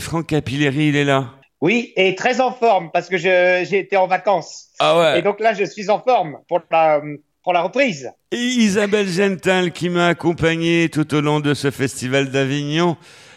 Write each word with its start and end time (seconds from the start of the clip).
Franck 0.00 0.26
Capilleri, 0.28 0.88
il 0.88 0.96
est 0.96 1.04
là. 1.04 1.34
Oui, 1.60 1.92
et 1.96 2.14
très 2.14 2.40
en 2.40 2.52
forme 2.52 2.90
parce 2.92 3.08
que 3.08 3.16
j'ai 3.16 3.78
été 3.78 3.96
en 3.96 4.06
vacances. 4.06 4.68
Ah 4.78 4.98
ouais. 4.98 5.18
Et 5.18 5.22
donc 5.22 5.40
là, 5.40 5.54
je 5.54 5.64
suis 5.64 5.90
en 5.90 6.00
forme 6.00 6.38
pour 6.48 6.60
la, 6.70 7.00
pour 7.42 7.52
la 7.52 7.62
reprise. 7.62 8.12
Et 8.30 8.36
Isabelle 8.36 9.08
Gental 9.08 9.72
qui 9.72 9.88
m'a 9.88 10.06
accompagné 10.06 10.88
tout 10.88 11.12
au 11.14 11.20
long 11.20 11.40
de 11.40 11.54
ce 11.54 11.70
festival 11.72 12.30
d'Avignon. 12.30 12.96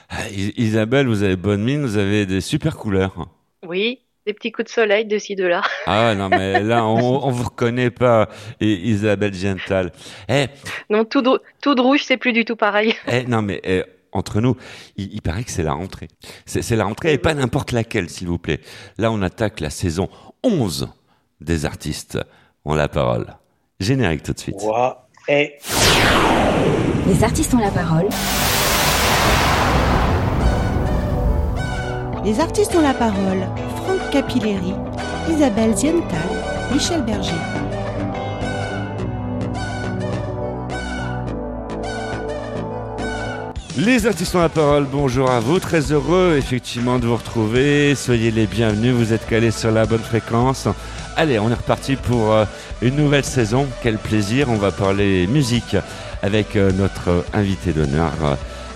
Ah, 0.10 0.28
Isabelle, 0.58 1.08
vous 1.08 1.24
avez 1.24 1.36
bonne 1.36 1.64
mine, 1.64 1.82
vous 1.84 1.98
avez 1.98 2.26
des 2.26 2.42
super 2.42 2.78
couleurs. 2.78 3.28
Oui, 3.66 4.02
des 4.28 4.34
petits 4.34 4.52
coups 4.52 4.68
de 4.68 4.72
soleil 4.74 5.06
de 5.06 5.18
ci, 5.18 5.36
de 5.36 5.46
là. 5.46 5.62
Ah 5.88 6.14
non, 6.14 6.30
mais 6.30 6.62
là, 6.62 6.86
on, 6.86 7.26
on 7.26 7.32
vous 7.32 7.46
reconnaît 7.46 7.92
pas, 7.92 8.28
Isabelle 8.60 9.34
Gental. 9.34 9.92
Eh, 10.30 10.46
non, 10.90 11.06
tout 11.06 11.22
de, 11.22 11.42
tout 11.62 11.76
de 11.76 11.82
rouge, 11.82 12.04
c'est 12.04 12.18
plus 12.18 12.34
du 12.34 12.46
tout 12.46 12.56
pareil. 12.56 12.94
Eh, 13.08 13.24
non, 13.24 13.42
mais 13.42 13.62
eh, 13.64 13.84
entre 14.12 14.42
nous, 14.42 14.56
il, 14.98 15.14
il, 15.14 15.22
paraît 15.22 15.44
que 15.44 15.52
c'est 15.52 15.64
la 15.64 15.74
rentrée. 15.74 16.08
C'est 16.46 16.76
la 16.76 16.86
rentrée 16.86 17.14
et 17.14 17.18
pas 17.18 17.34
n'importe 17.34 17.72
laquelle, 17.72 18.10
s'il 18.10 18.28
vous 18.28 18.40
plaît. 18.40 18.62
Là, 18.98 19.12
on 19.12 19.22
attaque 19.22 19.60
la 19.60 19.70
saison 19.70 20.10
11 20.44 20.90
des 21.40 21.66
artistes 21.66 22.20
ont 22.66 22.74
la 22.74 22.88
parole. 22.88 23.36
Générique 23.80 24.24
tout 24.24 24.34
de 24.34 24.40
suite. 24.40 24.62
Wow. 24.62 24.94
Les 27.08 27.24
artistes 27.24 27.54
ont 27.54 27.60
la 27.60 27.72
parole. 27.72 28.08
Les 32.24 32.40
artistes 32.40 32.76
ont 32.76 32.82
la 32.82 32.94
parole. 32.94 33.48
Franck 33.78 34.12
Capilleri, 34.12 34.74
Isabelle 35.30 35.76
Ziental, 35.76 36.20
Michel 36.72 37.04
Berger. 37.04 37.71
Les 43.78 44.06
artistes 44.06 44.36
ont 44.36 44.42
la 44.42 44.50
parole, 44.50 44.86
bonjour 44.86 45.32
à 45.32 45.40
vous, 45.40 45.58
très 45.60 45.94
heureux 45.94 46.36
effectivement 46.38 47.00
de 47.00 47.08
vous 47.08 47.16
retrouver, 47.16 47.96
soyez 47.96 48.30
les 48.30 48.46
bienvenus, 48.46 48.94
vous 48.94 49.14
êtes 49.14 49.26
calés 49.26 49.52
sur 49.52 49.72
la 49.72 49.86
bonne 49.86 50.02
fréquence. 50.02 50.68
Allez, 51.16 51.40
on 51.40 51.50
est 51.50 51.54
reparti 51.54 51.96
pour 51.96 52.34
euh, 52.34 52.44
une 52.82 52.98
nouvelle 52.98 53.24
saison, 53.24 53.66
quel 53.82 53.98
plaisir, 53.98 54.50
on 54.50 54.58
va 54.58 54.72
parler 54.72 55.26
musique 55.26 55.78
avec 56.22 56.58
euh, 56.58 56.74
notre 56.74 57.24
invité 57.34 57.72
d'honneur 57.72 58.12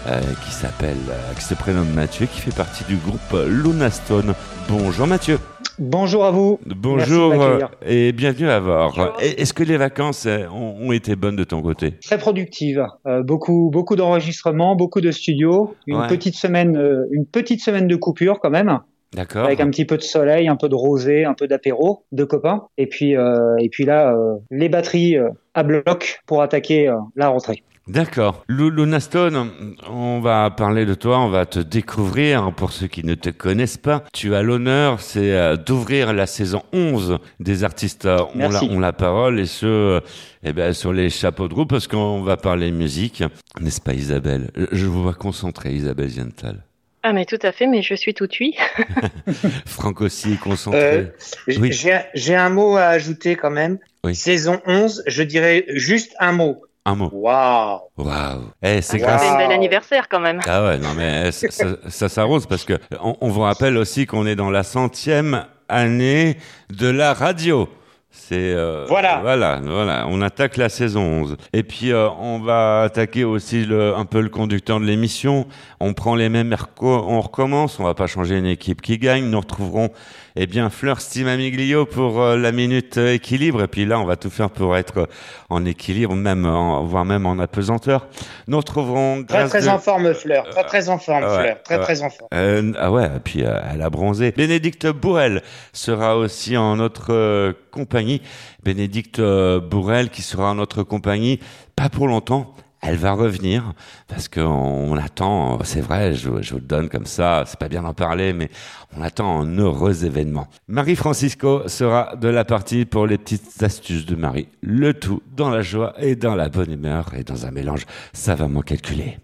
euh, 0.08 0.22
qui 0.46 0.54
s'appelle, 0.54 0.98
qui 1.38 1.44
se 1.44 1.56
prénomme 1.56 1.90
Mathieu, 1.90 2.26
qui 2.26 2.40
fait 2.40 2.56
partie 2.56 2.86
du 2.86 2.96
groupe 2.96 3.36
Luna 3.48 3.92
Stone. 3.92 4.34
Bonjour 4.68 5.06
Mathieu. 5.06 5.38
Bonjour 5.78 6.26
à 6.26 6.32
vous. 6.32 6.60
Bonjour 6.66 7.34
et 7.86 8.12
bienvenue 8.14 8.50
à 8.50 8.60
voir. 8.60 9.18
Est-ce 9.22 9.54
que 9.54 9.64
les 9.64 9.78
vacances 9.78 10.28
ont, 10.52 10.92
été 10.92 11.16
bonnes 11.16 11.36
de 11.36 11.44
ton 11.44 11.62
côté? 11.62 11.92
Très 12.04 12.18
productives. 12.18 12.84
Euh, 13.06 13.22
beaucoup, 13.22 13.70
beaucoup 13.72 13.96
d'enregistrements, 13.96 14.76
beaucoup 14.76 15.02
de 15.02 15.12
studios. 15.12 15.76
Une 15.86 16.08
petite 16.08 16.36
semaine, 16.36 16.78
euh, 16.78 17.06
une 17.12 17.26
petite 17.26 17.62
semaine 17.62 17.88
de 17.88 17.96
coupure 17.96 18.40
quand 18.40 18.50
même. 18.50 18.80
D'accord. 19.14 19.46
Avec 19.46 19.60
un 19.60 19.70
petit 19.70 19.86
peu 19.86 19.98
de 19.98 20.02
soleil, 20.02 20.48
un 20.48 20.56
peu 20.56 20.68
de 20.68 20.76
rosée, 20.76 21.26
un 21.26 21.36
peu 21.36 21.48
d'apéro, 21.48 22.04
de 22.12 22.24
copains. 22.24 22.64
Et 22.78 22.88
puis, 22.88 23.16
euh, 23.16 23.56
et 23.60 23.70
puis 23.70 23.86
là, 23.86 24.16
les 24.50 24.70
batteries 24.70 25.18
à 25.54 25.64
bloc 25.64 26.22
pour 26.26 26.42
attaquer 26.42 26.92
la 27.16 27.28
rentrée. 27.28 27.64
D'accord. 27.88 28.44
Luna 28.50 29.00
Stone, 29.00 29.52
on 29.88 30.20
va 30.20 30.50
parler 30.50 30.86
de 30.86 30.96
toi, 30.96 31.20
on 31.20 31.30
va 31.30 31.46
te 31.46 31.60
découvrir. 31.60 32.52
Pour 32.54 32.72
ceux 32.72 32.88
qui 32.88 33.04
ne 33.04 33.14
te 33.14 33.30
connaissent 33.30 33.78
pas, 33.78 34.04
tu 34.12 34.34
as 34.34 34.42
l'honneur, 34.42 35.00
c'est 35.00 35.34
euh, 35.34 35.56
d'ouvrir 35.56 36.12
la 36.12 36.26
saison 36.26 36.64
11 36.74 37.20
des 37.40 37.64
artistes 37.64 38.08
euh, 38.08 38.24
ont 38.34 38.50
la, 38.50 38.64
ont 38.64 38.80
la, 38.80 38.92
parole 38.92 39.40
et 39.40 39.46
ce, 39.46 40.02
eh 40.44 40.52
ben, 40.52 40.74
sur 40.74 40.94
les 40.94 41.12
chapeaux 41.12 41.48
de 41.48 41.54
roue 41.54 41.68
parce 41.68 41.88
qu'on 41.88 42.24
va 42.24 42.38
parler 42.38 42.72
musique. 42.72 43.24
N'est-ce 43.60 43.82
pas 43.82 43.94
Isabelle? 43.94 44.50
Je 44.72 44.88
vous 44.88 45.04
vois 45.04 45.14
concentrée, 45.14 45.74
Isabelle 45.74 46.10
Ziental. 46.10 46.64
Ah 47.04 47.14
mais 47.14 47.26
tout 47.26 47.38
à 47.44 47.52
fait, 47.52 47.68
mais 47.68 47.84
je 47.84 47.94
suis 47.94 48.16
tout 48.16 48.28
oui. 48.40 48.56
Franck 49.68 50.02
aussi 50.02 50.34
est 50.34 50.40
concentré. 50.40 50.80
Euh, 50.80 51.06
oui. 51.60 51.72
J'ai 51.72 52.36
un 52.36 52.50
mot 52.50 52.78
à 52.78 52.86
ajouter 52.86 53.36
quand 53.36 53.52
même. 53.52 53.78
Oui. 54.04 54.16
Saison 54.16 54.60
11, 54.66 55.04
je 55.06 55.22
dirais 55.22 55.66
juste 55.68 56.16
un 56.20 56.32
mot. 56.32 56.64
Un 56.86 56.96
mot. 56.96 57.10
Waouh. 57.12 57.80
Waouh. 57.98 58.52
Eh, 58.62 58.82
c'est 58.82 59.00
grâce. 59.00 59.24
C'est 59.24 59.30
un 59.30 59.38
bel 59.38 59.52
anniversaire 59.52 60.08
quand 60.08 60.20
même. 60.20 60.40
Ah 60.48 60.64
ouais, 60.64 60.78
non 60.78 60.94
mais 60.96 61.32
ça, 61.32 61.48
ça, 61.88 62.10
s'arrose 62.10 62.46
parce 62.46 62.64
que 62.64 62.74
on, 63.02 63.18
on 63.22 63.30
vous 63.30 63.42
rappelle 63.42 63.76
aussi 63.78 64.06
qu'on 64.06 64.28
est 64.28 64.36
dans 64.36 64.52
la 64.52 64.62
centième 64.62 65.46
année 65.68 66.38
de 66.70 66.88
la 66.88 67.14
radio. 67.14 67.68
C'est 68.18 68.54
euh, 68.54 68.86
voilà. 68.88 69.20
voilà, 69.22 69.60
voilà. 69.62 70.06
On 70.08 70.22
attaque 70.22 70.58
la 70.58 70.70
saison 70.70 71.02
11. 71.02 71.38
Et 71.54 71.64
puis 71.64 71.92
euh, 71.92 72.10
on 72.20 72.40
va 72.40 72.84
attaquer 72.84 73.24
aussi 73.24 73.66
le, 73.66 73.94
un 73.96 74.06
peu 74.06 74.22
le 74.22 74.30
conducteur 74.30 74.80
de 74.80 74.86
l'émission. 74.86 75.48
On 75.80 75.94
prend 75.94 76.16
les 76.16 76.30
mêmes 76.30 76.56
on 76.82 77.20
recommence. 77.20 77.80
On 77.80 77.84
va 77.84 77.94
pas 77.94 78.08
changer 78.08 78.38
une 78.38 78.46
équipe 78.46 78.82
qui 78.82 78.98
gagne. 78.98 79.26
Nous 79.26 79.40
retrouverons 79.40 79.90
eh 80.36 80.48
bien, 80.48 80.70
Fleur 80.70 81.00
Stimamiglio 81.00 81.86
pour 81.86 82.22
euh, 82.22 82.38
la 82.38 82.52
minute 82.52 82.98
équilibre. 82.98 83.64
Et 83.64 83.68
puis 83.68 83.86
là, 83.86 84.00
on 84.00 84.06
va 84.06 84.16
tout 84.18 84.30
faire 84.30 84.50
pour 84.50 84.76
être 84.76 85.08
en 85.50 85.66
équilibre, 85.66 86.16
même, 86.16 86.44
voire 86.44 87.06
même 87.06 87.26
en 87.26 87.40
apesanteur. 87.40 88.08
Nous 88.48 88.58
retrouverons. 88.58 89.24
Très, 89.24 89.48
très 89.48 89.68
en 89.68 89.80
forme, 89.80 90.14
Fleur. 90.14 90.50
Très, 90.50 90.64
très 90.64 90.90
en 90.90 90.98
forme, 90.98 91.24
Fleur. 91.24 91.64
Très, 91.64 91.80
très 91.80 92.02
en 92.02 92.10
forme. 92.10 92.30
Euh, 92.34 92.74
ah 92.78 92.92
ouais, 92.92 93.06
et 93.06 93.20
puis 93.24 93.44
euh, 93.44 93.60
elle 93.72 93.82
a 93.82 93.90
bronzé. 93.90 94.32
Bénédicte 94.32 94.88
Bourrel 94.88 95.42
sera 95.72 96.18
aussi 96.18 96.58
en 96.58 96.76
notre 96.76 97.56
compagnie. 97.72 98.22
Bénédicte 98.64 99.22
Bourrel 99.22 100.10
qui 100.10 100.22
sera 100.22 100.52
en 100.52 100.56
notre 100.56 100.84
compagnie, 100.84 101.40
pas 101.76 101.90
pour 101.90 102.08
longtemps, 102.08 102.56
elle 102.88 102.98
va 102.98 103.14
revenir 103.14 103.74
parce 104.08 104.28
qu'on 104.28 104.96
attend, 104.98 105.60
c'est 105.64 105.82
vrai, 105.82 106.14
je, 106.14 106.42
je, 106.42 106.52
vous 106.52 106.60
le 106.60 106.66
donne 106.66 106.90
comme 106.90 107.06
ça, 107.06 107.44
c'est 107.46 107.60
pas 107.60 107.68
bien 107.68 107.82
d'en 107.82 107.94
parler, 107.94 108.34
mais 108.34 108.50
on 108.98 109.02
attend 109.02 109.42
un 109.42 109.58
heureux 109.58 110.06
événement. 110.06 110.48
Marie 110.68 110.96
Francisco 110.96 111.68
sera 111.68 112.16
de 112.16 112.28
la 112.28 112.46
partie 112.46 112.86
pour 112.86 113.08
les 113.08 113.18
petites 113.18 113.62
astuces 113.64 114.06
de 114.06 114.16
Marie. 114.16 114.48
Le 114.62 114.94
tout 114.94 115.22
dans 115.36 115.50
la 115.50 115.62
joie 115.62 115.94
et 116.00 116.16
dans 116.16 116.36
la 116.36 116.50
bonne 116.50 116.72
humeur 116.72 117.14
et 117.18 117.24
dans 117.24 117.46
un 117.46 117.52
mélange 117.52 117.86
savamment 118.14 118.62
calculé. 118.62 119.18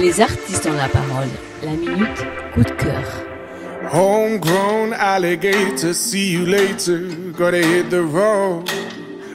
Les 0.00 0.20
artistes 0.20 0.66
ont 0.66 0.76
la 0.76 0.88
parole. 0.88 1.28
La 1.62 1.72
minute 1.72 2.26
coup 2.54 2.64
de 2.64 2.70
cœur. 2.70 3.04
Homegrown 3.92 4.94
alligator, 4.94 5.94
see 5.94 6.32
you 6.32 6.46
later. 6.46 7.00
Gotta 7.36 7.58
hit 7.58 7.90
the 7.90 8.00
road. 8.00 8.68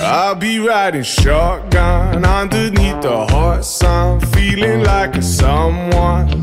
I'll 0.00 0.34
be 0.34 0.58
riding 0.58 1.02
shotgun 1.02 2.24
underneath 2.24 3.00
the 3.02 3.26
hot 3.30 3.64
sun, 3.64 4.20
feeling 4.20 4.84
like 4.84 5.16
a 5.16 5.22
someone. 5.22 6.42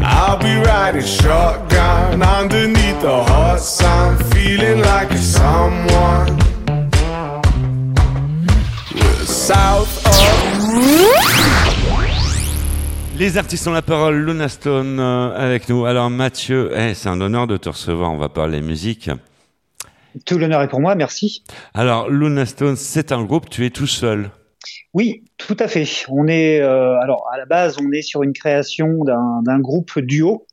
I'll 0.00 0.38
be 0.38 0.54
riding 0.66 1.02
shotgun 1.02 2.22
underneath 2.22 3.00
the 3.00 3.24
hot 3.24 3.60
sun, 3.60 4.18
feeling 4.30 4.80
like 4.80 5.10
a 5.10 5.18
someone. 5.18 6.38
South 9.24 10.06
of. 10.06 10.16
Les 13.18 13.38
artistes 13.38 13.66
ont 13.66 13.72
la 13.72 13.80
parole, 13.80 14.16
Luna 14.26 14.48
Stone 14.50 15.00
euh, 15.00 15.34
avec 15.34 15.70
nous. 15.70 15.86
Alors 15.86 16.10
Mathieu, 16.10 16.70
eh, 16.76 16.92
c'est 16.92 17.08
un 17.08 17.18
honneur 17.22 17.46
de 17.46 17.56
te 17.56 17.70
recevoir, 17.70 18.12
on 18.12 18.18
va 18.18 18.28
parler 18.28 18.60
musique. 18.60 19.10
Tout 20.24 20.38
l'honneur 20.38 20.62
est 20.62 20.68
pour 20.68 20.80
moi, 20.80 20.94
merci. 20.94 21.42
Alors, 21.74 22.08
Luna 22.08 22.46
Stone, 22.46 22.76
c'est 22.76 23.12
un 23.12 23.24
groupe, 23.24 23.50
tu 23.50 23.66
es 23.66 23.70
tout 23.70 23.86
seul. 23.86 24.30
Oui, 24.94 25.24
tout 25.36 25.56
à 25.58 25.68
fait. 25.68 25.86
On 26.08 26.26
est, 26.26 26.60
euh, 26.60 26.98
alors 27.00 27.28
à 27.32 27.36
la 27.36 27.44
base, 27.44 27.76
on 27.80 27.92
est 27.92 28.02
sur 28.02 28.22
une 28.22 28.32
création 28.32 29.04
d'un 29.04 29.58
groupe 29.58 29.98
duo 30.00 30.46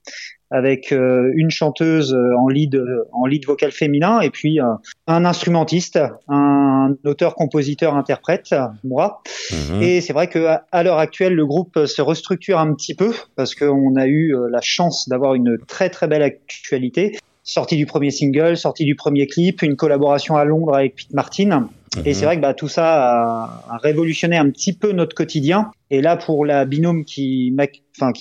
avec 0.51 0.91
euh, 0.91 1.31
une 1.35 1.49
chanteuse 1.49 2.13
en 2.13 2.47
lead, 2.47 2.79
en 3.11 3.25
lead 3.25 3.45
vocal 3.45 3.71
féminin 3.71 4.19
et 4.19 4.29
puis 4.29 4.59
euh, 4.59 4.65
un 5.07 5.25
instrumentiste, 5.25 5.97
un 6.27 6.95
auteur, 7.05 7.35
compositeur, 7.35 7.95
interprète, 7.95 8.53
moi. 8.83 9.21
Mhm. 9.51 9.81
Et 9.81 10.01
c'est 10.01 10.13
vrai 10.13 10.27
que 10.27 10.57
à, 10.71 10.83
l'heure 10.83 10.99
actuelle, 10.99 11.33
le 11.33 11.45
groupe 11.45 11.85
se 11.85 12.01
restructure 12.01 12.59
un 12.59 12.73
petit 12.73 12.93
peu 12.93 13.13
parce 13.35 13.55
qu'on 13.55 13.95
a 13.95 14.07
eu 14.07 14.35
la 14.51 14.61
chance 14.61 15.07
d'avoir 15.09 15.33
une 15.35 15.57
très 15.67 15.89
très 15.89 16.07
belle 16.07 16.21
actualité 16.21 17.17
sortie 17.43 17.75
du 17.75 17.85
premier 17.85 18.11
single, 18.11 18.57
sortie 18.57 18.85
du 18.85 18.95
premier 18.95 19.27
clip, 19.27 19.61
une 19.61 19.75
collaboration 19.75 20.35
à 20.35 20.45
Londres 20.45 20.75
avec 20.75 20.95
Pete 20.95 21.13
Martin. 21.13 21.69
Et 22.05 22.09
mhm. 22.09 22.13
c'est 22.13 22.25
vrai 22.25 22.37
que 22.37 22.41
bah, 22.41 22.53
tout 22.53 22.67
ça 22.67 23.53
a, 23.69 23.77
révolutionné 23.81 24.37
un 24.37 24.49
petit 24.49 24.73
peu 24.73 24.91
notre 24.93 25.15
quotidien. 25.15 25.71
Et 25.91 26.01
là, 26.01 26.17
pour 26.17 26.45
la 26.45 26.65
binôme 26.65 27.03
qui 27.05 27.53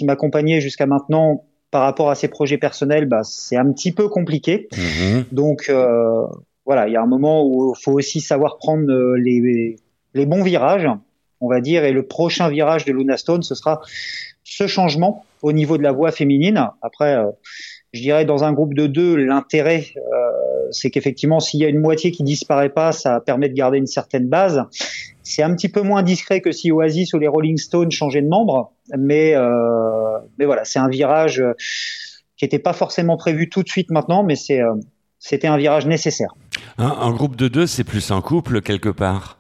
m'accompagnait 0.03 0.61
jusqu'à 0.61 0.87
maintenant, 0.87 1.45
par 1.71 1.83
rapport 1.83 2.11
à 2.11 2.15
ses 2.15 2.29
projets 2.29 2.59
personnels, 2.59 3.07
bah, 3.07 3.23
c'est 3.25 3.57
un 3.57 3.73
petit 3.73 3.93
peu 3.93 4.09
compliqué. 4.09 4.69
Mhm. 4.77 5.25
Donc 5.33 5.67
euh, 5.71 6.27
voilà, 6.67 6.89
il 6.89 6.93
y 6.93 6.97
a 6.97 7.03
un 7.03 7.07
moment 7.07 7.47
où 7.47 7.75
il 7.77 7.83
faut 7.83 7.93
aussi 7.93 8.21
savoir 8.21 8.59
prendre 8.59 8.91
euh, 8.93 9.17
les, 9.17 9.77
les 10.15 10.27
bons 10.27 10.43
virages, 10.43 10.89
on 11.41 11.49
va 11.49 11.61
dire, 11.61 11.85
et 11.85 11.93
le 11.93 12.03
prochain 12.03 12.49
virage 12.49 12.85
de 12.85 12.93
Luna 12.93 13.17
Stone, 13.17 13.43
ce 13.43 13.55
sera 13.55 13.81
ce 14.45 14.67
changement 14.67 15.25
au 15.41 15.53
niveau 15.53 15.79
de 15.79 15.83
la 15.83 15.93
voix 15.93 16.13
féminine. 16.13 16.69
Après, 16.83 17.17
euh, 17.17 17.31
je 17.93 18.01
dirais 18.01 18.25
dans 18.25 18.45
un 18.45 18.53
groupe 18.53 18.75
de 18.75 18.87
deux, 18.87 19.17
l'intérêt, 19.17 19.87
euh, 19.97 20.01
c'est 20.71 20.91
qu'effectivement, 20.91 21.41
s'il 21.41 21.61
y 21.61 21.65
a 21.65 21.69
une 21.69 21.81
moitié 21.81 22.11
qui 22.11 22.23
disparaît 22.23 22.71
pas, 22.71 22.93
ça 22.93 23.21
permet 23.21 23.49
de 23.49 23.55
garder 23.55 23.79
une 23.79 23.87
certaine 23.87 24.29
base. 24.29 24.65
C'est 25.23 25.43
un 25.43 25.55
petit 25.55 25.69
peu 25.69 25.83
moins 25.83 26.03
discret 26.03 26.41
que 26.41 26.53
si 26.53 26.73
Oasis 26.73 27.13
ou 27.13 27.19
les 27.19 27.29
Rolling 27.29 27.59
Stones 27.59 27.91
changeaient 27.91 28.23
de 28.23 28.29
membres, 28.29 28.73
mais 28.99 29.35
euh, 29.35 30.19
mais 30.39 30.47
voilà, 30.47 30.65
c'est 30.65 30.79
un 30.79 30.89
virage 30.89 31.41
euh, 31.41 31.53
qui 32.37 32.45
n'était 32.45 32.59
pas 32.59 32.73
forcément 32.73 33.17
prévu 33.17 33.49
tout 33.49 33.63
de 33.63 33.69
suite 33.69 33.91
maintenant, 33.91 34.25
mais 34.25 34.37
c'est 34.37 34.61
euh, 34.61 34.75
c'était 35.19 35.47
un 35.47 35.57
virage 35.57 35.87
nécessaire. 35.87 36.35
Un, 36.79 36.89
un 36.89 37.13
groupe 37.13 37.37
de 37.37 37.49
deux, 37.49 37.67
c'est 37.67 37.85
plus 37.85 38.11
un 38.11 38.21
couple 38.21 38.63
quelque 38.63 38.89
part? 38.89 39.39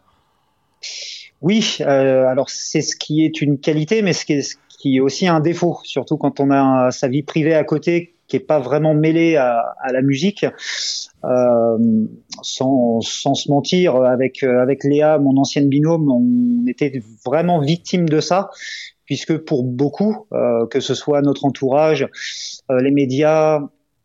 Oui, 1.40 1.78
euh, 1.80 2.26
alors 2.26 2.50
c'est 2.50 2.82
ce 2.82 2.94
qui 2.94 3.24
est 3.24 3.40
une 3.40 3.58
qualité, 3.58 4.02
mais 4.02 4.12
ce 4.12 4.24
qui 4.24 4.34
est, 4.34 4.42
ce 4.42 4.56
qui 4.68 4.96
est 4.96 5.00
aussi 5.00 5.26
un 5.26 5.40
défaut, 5.40 5.78
surtout 5.82 6.16
quand 6.16 6.38
on 6.38 6.50
a 6.52 6.90
sa 6.92 7.08
vie 7.08 7.22
privée 7.24 7.54
à 7.54 7.64
côté 7.64 8.11
qui 8.32 8.36
est 8.36 8.40
pas 8.40 8.60
vraiment 8.60 8.94
mêlée 8.94 9.36
à, 9.36 9.74
la 9.92 10.00
musique. 10.00 10.46
Euh, 11.24 11.78
sans, 12.40 13.02
sans 13.02 13.34
se 13.34 13.50
mentir, 13.50 13.96
avec 13.96 14.42
avec 14.42 14.84
Léa, 14.84 15.18
mon 15.18 15.36
ancienne 15.36 15.68
binôme, 15.68 16.10
on 16.10 16.66
était 16.66 17.02
vraiment 17.26 17.60
victime 17.60 18.08
de 18.08 18.20
ça, 18.20 18.48
puisque 19.04 19.36
pour 19.36 19.64
beaucoup, 19.64 20.26
euh, 20.32 20.66
que 20.66 20.80
ce 20.80 20.94
soit 20.94 21.20
notre 21.20 21.44
entourage, 21.44 22.08
euh, 22.70 22.80
les 22.80 22.90
médias, 22.90 23.60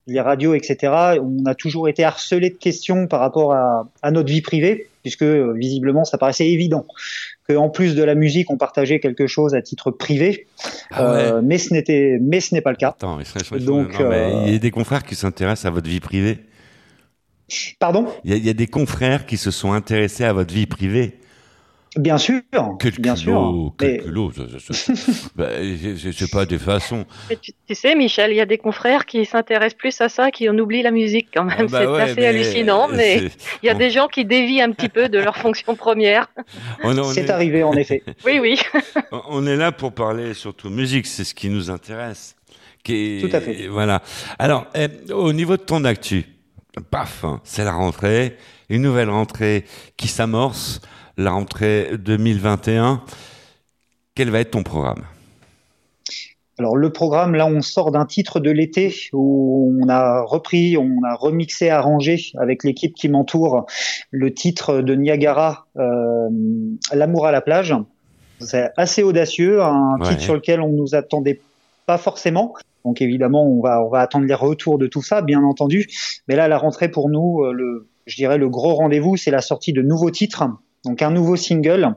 les 0.08 0.20
radios, 0.20 0.56
etc., 0.56 1.18
on 1.22 1.46
a 1.46 1.56
toujours 1.56 1.88
été 1.88 2.04
harcelé 2.04 2.50
de 2.50 2.58
questions 2.58 3.08
par 3.08 3.22
rapport 3.22 3.54
à 3.54 4.12
notre 4.12 4.30
vie 4.30 4.42
privée, 4.42 4.90
puisque 5.08 5.24
euh, 5.24 5.54
visiblement 5.54 6.04
ça 6.04 6.18
paraissait 6.18 6.50
évident 6.50 6.86
qu'en 7.48 7.70
plus 7.70 7.96
de 7.96 8.04
la 8.04 8.14
musique, 8.14 8.52
on 8.52 8.58
partageait 8.58 9.00
quelque 9.00 9.26
chose 9.26 9.56
à 9.56 9.62
titre 9.62 9.90
privé, 9.90 10.48
Ah 10.92 11.14
ouais. 11.14 11.20
Euh, 11.22 11.42
mais 11.42 11.58
ce 11.58 11.74
n'était, 11.74 12.18
mais 12.22 12.42
ce 12.42 12.54
n'est 12.54 12.60
pas 12.60 12.72
le 12.72 12.76
cas. 12.76 12.90
Attends, 12.90 13.16
mais 13.16 13.24
je- 13.24 13.40
je- 13.40 13.58
je- 13.58 13.66
Donc, 13.66 13.98
non, 13.98 14.10
mais 14.10 14.48
il 14.48 14.52
y 14.54 14.56
a 14.56 14.60
des 14.60 14.72
confrères 14.72 15.04
qui 15.06 15.16
s'intéressent 15.16 15.66
à 15.66 15.70
votre 15.70 15.88
vie 15.90 16.02
privée. 16.02 16.40
Pardon? 17.80 18.08
Il 18.26 18.32
y, 18.32 18.34
a, 18.34 18.36
il 18.38 18.46
y 18.46 18.50
a 18.50 18.54
des 18.54 18.68
confrères 18.68 19.26
qui 19.26 19.38
se 19.38 19.50
sont 19.52 19.72
intéressés 19.72 20.26
à 20.26 20.34
votre 20.34 20.54
vie 20.54 20.66
privée. 20.66 21.14
Bien 21.96 22.18
sûr, 22.18 22.42
Quel 22.80 22.92
bien 23.00 23.16
culot, 23.16 23.16
sûr. 23.16 23.74
quel 23.80 23.92
Mais- 23.92 23.98
culot. 24.00 24.32
bah, 25.36 25.48
c'est- 26.12 26.32
pas 26.32 26.46
des 26.46 26.60
façons. 26.60 27.06
Mais 27.30 27.38
tu, 27.38 27.54
tu 27.68 27.74
sais, 27.76 27.96
Michel, 27.96 28.32
il 28.32 28.36
y 28.36 28.42
a 28.42 28.46
des 28.46 28.58
confrères 28.58 29.06
qui 29.06 29.26
s'intéressent 29.26 29.78
plus 29.78 30.00
à 30.02 30.10
ça, 30.10 30.30
qui 30.30 30.48
en 30.50 30.58
oublient 30.60 30.84
la 30.84 30.92
musique 30.92 31.30
quand 31.34 31.46
même. 31.46 31.56
Ah 31.60 31.64
bah 31.72 31.80
c'est 31.82 31.88
ouais, 31.88 32.02
assez 32.02 32.16
mais 32.16 32.26
hallucinant, 32.28 32.88
mais 32.90 33.32
il 33.64 33.66
y 33.66 33.70
a 33.70 33.76
on- 33.76 33.78
des 33.78 33.90
gens 33.90 34.08
qui 34.08 34.26
dévient 34.26 34.62
un 34.62 34.72
petit 34.72 34.90
peu 34.90 35.10
de 35.10 35.18
leur 35.18 35.38
fonction 35.38 35.76
première. 35.76 36.28
C'est 37.14 37.22
est, 37.22 37.30
arrivé 37.30 37.64
en 37.64 37.74
effet. 37.74 38.04
Oui, 38.26 38.40
oui. 38.42 38.60
on 39.30 39.48
est 39.48 39.56
là 39.56 39.72
pour 39.72 39.94
parler 39.94 40.34
surtout 40.34 40.70
musique, 40.70 41.08
c'est 41.08 41.24
ce 41.24 41.34
qui 41.34 41.50
nous 41.50 41.70
intéresse. 41.72 42.36
Qui 42.84 43.18
est- 43.18 43.28
Tout 43.30 43.36
à 43.36 43.40
fait. 43.42 43.68
Voilà. 43.68 44.02
Alors, 44.38 44.68
eh, 44.76 44.88
au 45.14 45.34
niveau 45.34 45.58
de 45.58 45.62
ton 45.64 45.84
actu, 45.86 46.26
paf, 46.92 47.24
hein, 47.24 47.40
c'est 47.44 47.64
la 47.64 47.72
rentrée, 47.74 48.38
une 48.70 48.82
nouvelle 48.84 49.10
rentrée 49.10 49.64
qui 49.96 50.08
s'amorce, 50.10 50.82
la 51.18 51.32
rentrée 51.32 51.92
2021. 51.98 53.02
Quel 54.16 54.30
va 54.30 54.40
être 54.40 54.52
ton 54.52 54.64
programme? 54.64 55.04
Alors 56.60 56.76
le 56.76 56.92
programme, 56.92 57.36
là, 57.36 57.46
on 57.46 57.62
sort 57.62 57.92
d'un 57.92 58.06
titre 58.06 58.40
de 58.40 58.50
l'été 58.50 58.94
où 59.14 59.78
on 59.84 59.90
a 59.90 60.22
repris, 60.22 60.76
on 60.76 61.04
a 61.08 61.14
remixé, 61.14 61.70
arrangé 61.70 62.32
avec 62.40 62.64
l'équipe 62.64 62.96
qui 62.96 63.10
m'entoure 63.10 63.68
le 64.10 64.34
titre 64.34 64.80
de 64.82 64.96
Niagara, 64.96 65.68
euh, 65.78 66.30
L'amour 66.94 67.28
à 67.28 67.32
la 67.32 67.42
plage. 67.42 67.76
C'est 68.40 68.72
assez 68.78 69.04
audacieux, 69.04 69.62
un 69.62 69.98
Ouais. 70.00 70.10
titre 70.10 70.22
sur 70.22 70.34
lequel 70.36 70.62
on 70.62 70.70
nous 70.70 70.96
attendait 70.96 71.42
pas 71.86 71.98
forcément. 72.00 72.54
Donc 72.86 73.02
évidemment, 73.02 73.46
on 73.46 73.62
va 73.62 73.84
on 73.84 73.90
va 73.90 74.00
attendre 74.00 74.26
les 74.26 74.34
retours 74.34 74.78
de 74.80 74.88
tout 74.88 75.02
ça, 75.04 75.22
bien 75.22 75.44
entendu. 75.44 75.88
Mais 76.28 76.36
là, 76.36 76.48
la 76.48 76.58
rentrée 76.58 76.90
pour 76.90 77.10
nous, 77.10 77.44
euh, 77.44 77.52
le 77.52 77.88
je 78.08 78.16
dirais 78.16 78.38
le 78.38 78.50
gros 78.50 78.74
rendez-vous, 78.76 79.16
c'est 79.18 79.32
la 79.32 79.42
sortie 79.42 79.74
de 79.74 79.82
nouveaux 79.82 80.12
titres. 80.12 80.44
Donc 80.88 81.02
un 81.02 81.12
nouveau 81.12 81.36
single 81.36 81.96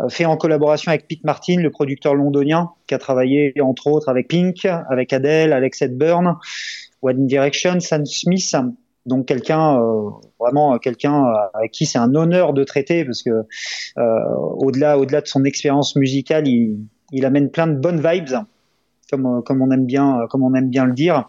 euh, 0.00 0.08
fait 0.08 0.24
en 0.26 0.36
collaboration 0.36 0.90
avec 0.90 1.08
Pete 1.08 1.24
Martin, 1.24 1.56
le 1.60 1.70
producteur 1.70 2.14
londonien, 2.14 2.70
qui 2.86 2.94
a 2.94 2.98
travaillé 2.98 3.54
entre 3.62 3.86
autres 3.86 4.08
avec 4.08 4.28
Pink, 4.28 4.66
avec 4.90 5.12
Adele, 5.12 5.52
Alex 5.52 5.82
Hepburn, 5.82 6.36
One 7.02 7.26
Direction, 7.26 7.80
Sam 7.80 8.04
Smith. 8.04 8.54
Donc 9.06 9.26
quelqu'un 9.26 9.78
euh, 9.78 10.10
vraiment 10.40 10.78
quelqu'un 10.78 11.24
avec 11.52 11.70
qui 11.72 11.86
c'est 11.86 11.98
un 11.98 12.14
honneur 12.14 12.54
de 12.54 12.64
traiter 12.64 13.04
parce 13.04 13.22
que 13.22 13.30
euh, 13.98 14.34
au-delà 14.56 14.98
au-delà 14.98 15.20
de 15.20 15.26
son 15.26 15.44
expérience 15.44 15.94
musicale, 15.96 16.48
il, 16.48 16.78
il 17.12 17.24
amène 17.24 17.50
plein 17.50 17.66
de 17.66 17.74
bonnes 17.74 18.00
vibes, 18.00 18.38
comme 19.10 19.26
euh, 19.26 19.40
comme 19.42 19.62
on 19.62 19.70
aime 19.70 19.86
bien 19.86 20.26
comme 20.30 20.42
on 20.42 20.54
aime 20.54 20.70
bien 20.70 20.84
le 20.86 20.94
dire. 20.94 21.26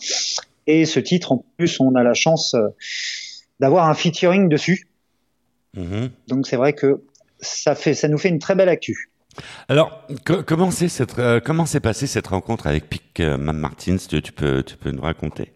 Et 0.67 0.85
ce 0.85 0.99
titre, 0.99 1.31
en 1.31 1.45
plus, 1.57 1.79
on 1.79 1.95
a 1.95 2.03
la 2.03 2.13
chance 2.13 2.55
euh, 2.55 2.69
d'avoir 3.59 3.87
un 3.87 3.93
featuring 3.93 4.49
dessus. 4.49 4.87
Mhm. 5.75 6.09
Donc 6.27 6.47
c'est 6.47 6.55
vrai 6.57 6.73
que 6.73 7.01
ça 7.39 7.75
fait 7.75 7.93
ça 7.93 8.07
nous 8.07 8.17
fait 8.17 8.29
une 8.29 8.39
très 8.39 8.55
belle 8.55 8.69
actu. 8.69 9.09
Alors, 9.67 10.01
co- 10.25 10.43
comment 10.43 10.69
euh, 11.19 11.39
comment 11.43 11.65
s'est 11.65 11.81
passée 11.81 12.07
cette 12.07 12.27
rencontre 12.27 12.67
avec 12.67 12.87
Pic 12.89 13.19
euh, 13.19 13.37
Martins? 13.37 13.97
Tu, 13.97 14.21
tu 14.21 14.31
peux, 14.31 14.63
tu 14.63 14.77
peux 14.77 14.91
nous 14.91 15.01
raconter? 15.01 15.51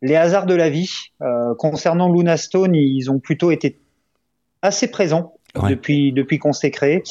Les 0.00 0.14
hasards 0.14 0.46
de 0.46 0.54
la 0.54 0.70
vie 0.70 0.90
euh, 1.22 1.54
concernant 1.58 2.12
Luna 2.12 2.36
Stone, 2.36 2.74
ils 2.74 3.10
ont 3.10 3.18
plutôt 3.18 3.50
été 3.50 3.80
assez 4.62 4.88
présents 4.90 5.32
Ouais. 5.56 5.70
depuis 5.70 6.12
depuis 6.12 6.38
qu'on 6.40 6.52
s'est 6.52 6.72
créé. 6.72 7.04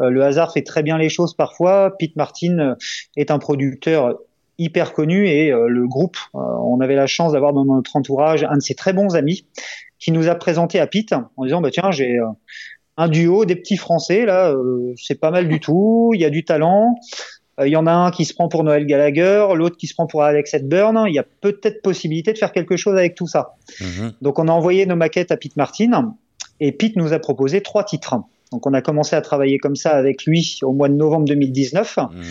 Euh, 0.00 0.08
le 0.08 0.24
hasard 0.24 0.54
fait 0.54 0.62
très 0.62 0.82
bien 0.82 0.96
les 0.96 1.10
choses 1.10 1.34
parfois. 1.34 1.94
Pete 1.98 2.16
Martin 2.16 2.58
euh, 2.58 2.74
est 3.14 3.30
un 3.30 3.38
producteur 3.38 4.18
hyper 4.56 4.94
connu 4.94 5.28
et 5.28 5.52
euh, 5.52 5.68
le 5.68 5.86
groupe, 5.86 6.16
euh, 6.34 6.38
on 6.38 6.80
avait 6.80 6.94
la 6.94 7.06
chance 7.06 7.32
d'avoir 7.32 7.52
dans 7.52 7.66
notre 7.66 7.96
entourage 7.96 8.42
un 8.44 8.56
de 8.56 8.62
ses 8.62 8.74
très 8.74 8.94
bons 8.94 9.16
amis 9.16 9.44
qui 10.00 10.10
nous 10.12 10.28
a 10.28 10.34
présenté 10.34 10.80
à 10.80 10.86
Pete 10.88 11.12
en 11.36 11.44
disant 11.44 11.60
bah 11.60 11.70
tiens 11.70 11.90
j'ai 11.92 12.18
euh, 12.18 12.26
un 12.96 13.08
duo 13.08 13.44
des 13.44 13.54
petits 13.54 13.76
Français 13.76 14.26
là, 14.26 14.50
euh, 14.50 14.92
c'est 14.96 15.20
pas 15.20 15.30
mal 15.30 15.46
du 15.48 15.60
tout, 15.60 16.10
il 16.14 16.20
y 16.20 16.24
a 16.24 16.30
du 16.30 16.44
talent. 16.44 16.96
Euh, 17.60 17.68
Il 17.68 17.70
y 17.70 17.76
en 17.76 17.86
a 17.86 17.92
un 17.92 18.10
qui 18.10 18.24
se 18.24 18.34
prend 18.34 18.48
pour 18.48 18.64
Noël 18.64 18.86
Gallagher, 18.86 19.46
l'autre 19.54 19.76
qui 19.76 19.86
se 19.86 19.94
prend 19.94 20.06
pour 20.06 20.22
Alex 20.22 20.54
Hepburn. 20.54 21.04
Il 21.06 21.14
y 21.14 21.18
a 21.18 21.24
peut-être 21.40 21.82
possibilité 21.82 22.32
de 22.32 22.38
faire 22.38 22.52
quelque 22.52 22.76
chose 22.76 22.96
avec 22.96 23.14
tout 23.14 23.26
ça. 23.26 23.54
Mhm. 23.80 24.12
Donc 24.22 24.38
on 24.38 24.48
a 24.48 24.52
envoyé 24.52 24.86
nos 24.86 24.96
maquettes 24.96 25.30
à 25.30 25.36
Pete 25.36 25.56
Martin 25.56 26.14
et 26.58 26.72
Pete 26.72 26.96
nous 26.96 27.12
a 27.12 27.18
proposé 27.18 27.60
trois 27.62 27.84
titres. 27.84 28.16
Donc 28.52 28.66
on 28.66 28.74
a 28.74 28.82
commencé 28.82 29.14
à 29.14 29.20
travailler 29.20 29.58
comme 29.58 29.76
ça 29.76 29.90
avec 29.90 30.24
lui 30.24 30.58
au 30.62 30.72
mois 30.72 30.88
de 30.88 30.94
novembre 30.94 31.24
2019 31.26 31.98
Mhm. 31.98 32.22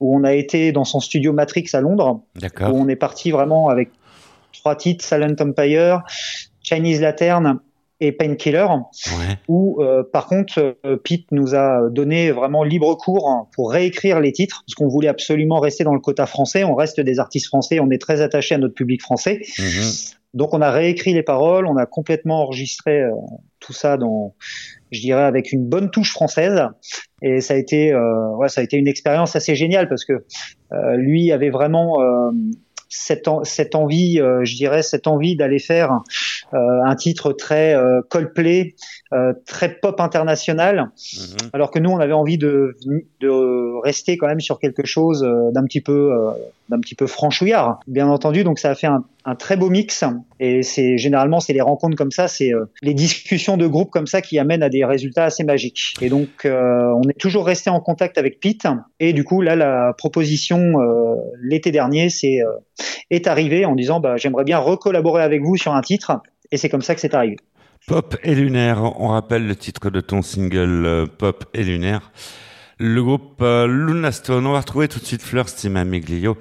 où 0.00 0.16
on 0.18 0.24
a 0.24 0.34
été 0.34 0.72
dans 0.72 0.84
son 0.84 1.00
studio 1.00 1.32
Matrix 1.32 1.66
à 1.74 1.80
Londres 1.80 2.20
où 2.72 2.76
on 2.76 2.88
est 2.88 2.96
parti 2.96 3.30
vraiment 3.30 3.68
avec 3.68 3.90
trois 4.52 4.74
titres 4.74 5.04
Silent 5.04 5.36
Empire, 5.40 6.02
Chinese 6.68 7.00
Lantern 7.00 7.60
et 8.00 8.12
Painkiller 8.12 8.66
Ouais. 9.18 9.34
où 9.48 9.82
euh, 9.82 10.04
par 10.04 10.26
contre 10.26 10.76
euh, 10.86 10.96
Pete 10.96 11.26
nous 11.32 11.54
a 11.54 11.88
donné 11.90 12.30
vraiment 12.30 12.62
libre 12.62 12.94
cours 12.96 13.28
hein, 13.28 13.48
pour 13.54 13.72
réécrire 13.72 14.20
les 14.20 14.30
titres 14.32 14.62
parce 14.66 14.74
qu'on 14.76 14.88
voulait 14.88 15.08
absolument 15.08 15.58
rester 15.58 15.82
dans 15.82 15.94
le 15.94 16.00
quota 16.00 16.26
français, 16.26 16.62
on 16.62 16.74
reste 16.74 17.00
des 17.00 17.18
artistes 17.18 17.46
français, 17.48 17.80
on 17.80 17.90
est 17.90 18.00
très 18.00 18.20
attaché 18.20 18.54
à 18.54 18.58
notre 18.58 18.74
public 18.74 19.02
français. 19.02 19.40
Mhm. 19.58 19.90
Donc 20.34 20.54
on 20.54 20.60
a 20.60 20.70
réécrit 20.70 21.14
les 21.14 21.22
paroles, 21.22 21.66
on 21.66 21.76
a 21.76 21.86
complètement 21.86 22.42
enregistré 22.42 23.00
euh, 23.00 23.10
tout 23.58 23.72
ça 23.72 23.96
dans, 23.96 24.34
je 24.92 25.00
dirais, 25.00 25.24
avec 25.24 25.52
une 25.52 25.64
bonne 25.64 25.90
touche 25.90 26.12
française. 26.12 26.60
Et 27.22 27.40
ça 27.40 27.54
a 27.54 27.56
été, 27.56 27.92
ouais, 28.36 28.48
ça 28.48 28.60
a 28.60 28.64
été 28.64 28.76
une 28.76 28.86
expérience 28.86 29.34
assez 29.34 29.56
géniale 29.56 29.88
parce 29.88 30.04
que 30.04 30.24
lui 30.96 31.32
avait 31.32 31.50
vraiment 31.50 31.98
cette, 32.88 33.28
en- 33.28 33.44
cette 33.44 33.74
envie, 33.74 34.20
euh, 34.20 34.44
je 34.44 34.54
dirais, 34.56 34.82
cette 34.82 35.06
envie 35.06 35.36
d'aller 35.36 35.58
faire 35.58 36.00
euh, 36.54 36.56
un 36.84 36.94
titre 36.96 37.32
très 37.32 37.74
euh, 37.74 38.00
Coldplay, 38.08 38.74
très 39.46 39.74
pop 39.80 40.00
international, 40.00 40.90
Mhm. 41.18 41.50
alors 41.54 41.70
que 41.70 41.78
nous 41.78 41.90
on 41.90 41.98
avait 41.98 42.12
envie 42.12 42.36
de, 42.38 42.76
de 43.20 43.80
rester 43.82 44.16
quand 44.18 44.26
même 44.26 44.40
sur 44.40 44.58
quelque 44.58 44.84
chose 44.86 45.22
d'un 45.52 45.64
petit 45.64 45.80
peu 45.80 46.10
d'un 46.68 46.78
petit 46.80 46.94
peu 46.94 47.06
franchouillard 47.06 47.80
bien 47.86 48.06
entendu 48.08 48.44
donc 48.44 48.58
ça 48.58 48.70
a 48.70 48.74
fait 48.74 48.86
un, 48.86 49.04
un 49.24 49.34
très 49.34 49.56
beau 49.56 49.68
mix 49.68 50.04
et 50.40 50.62
c'est 50.62 50.96
généralement 50.98 51.40
c'est 51.40 51.52
les 51.52 51.60
rencontres 51.60 51.96
comme 51.96 52.10
ça 52.10 52.28
c'est 52.28 52.52
euh, 52.52 52.66
les 52.82 52.94
discussions 52.94 53.56
de 53.56 53.66
groupe 53.66 53.90
comme 53.90 54.06
ça 54.06 54.22
qui 54.22 54.38
amènent 54.38 54.62
à 54.62 54.68
des 54.68 54.84
résultats 54.84 55.24
assez 55.24 55.44
magiques 55.44 55.94
et 56.00 56.08
donc 56.08 56.44
euh, 56.44 56.92
on 56.96 57.08
est 57.08 57.18
toujours 57.18 57.46
resté 57.46 57.70
en 57.70 57.80
contact 57.80 58.18
avec 58.18 58.40
Pete 58.40 58.66
et 59.00 59.12
du 59.12 59.24
coup 59.24 59.42
là 59.42 59.56
la 59.56 59.92
proposition 59.96 60.80
euh, 60.80 61.14
l'été 61.42 61.70
dernier 61.70 62.08
c'est 62.08 62.38
est 63.10 63.26
arrivée 63.26 63.64
en 63.64 63.74
disant 63.74 64.00
bah 64.00 64.16
j'aimerais 64.16 64.44
bien 64.44 64.58
recollaborer 64.58 65.22
avec 65.22 65.42
vous 65.42 65.56
sur 65.56 65.74
un 65.74 65.82
titre 65.82 66.20
et 66.50 66.56
c'est 66.56 66.68
comme 66.68 66.82
ça 66.82 66.94
que 66.94 67.00
c'est 67.00 67.14
arrivé 67.14 67.36
Pop 67.86 68.16
et 68.22 68.34
lunaire. 68.34 68.82
On 69.00 69.08
rappelle 69.08 69.46
le 69.46 69.56
titre 69.56 69.88
de 69.88 70.02
ton 70.02 70.20
single 70.20 71.06
Pop 71.16 71.44
et 71.54 71.62
lunaire. 71.62 72.10
Le 72.80 73.02
groupe 73.02 73.42
euh, 73.42 73.66
Luna 73.66 74.12
Stone. 74.12 74.46
On 74.46 74.52
va 74.52 74.60
retrouver 74.60 74.86
tout 74.86 75.00
de 75.00 75.04
suite 75.04 75.20
Fleur 75.20 75.48
Stima 75.48 75.84
Miglio 75.84 76.36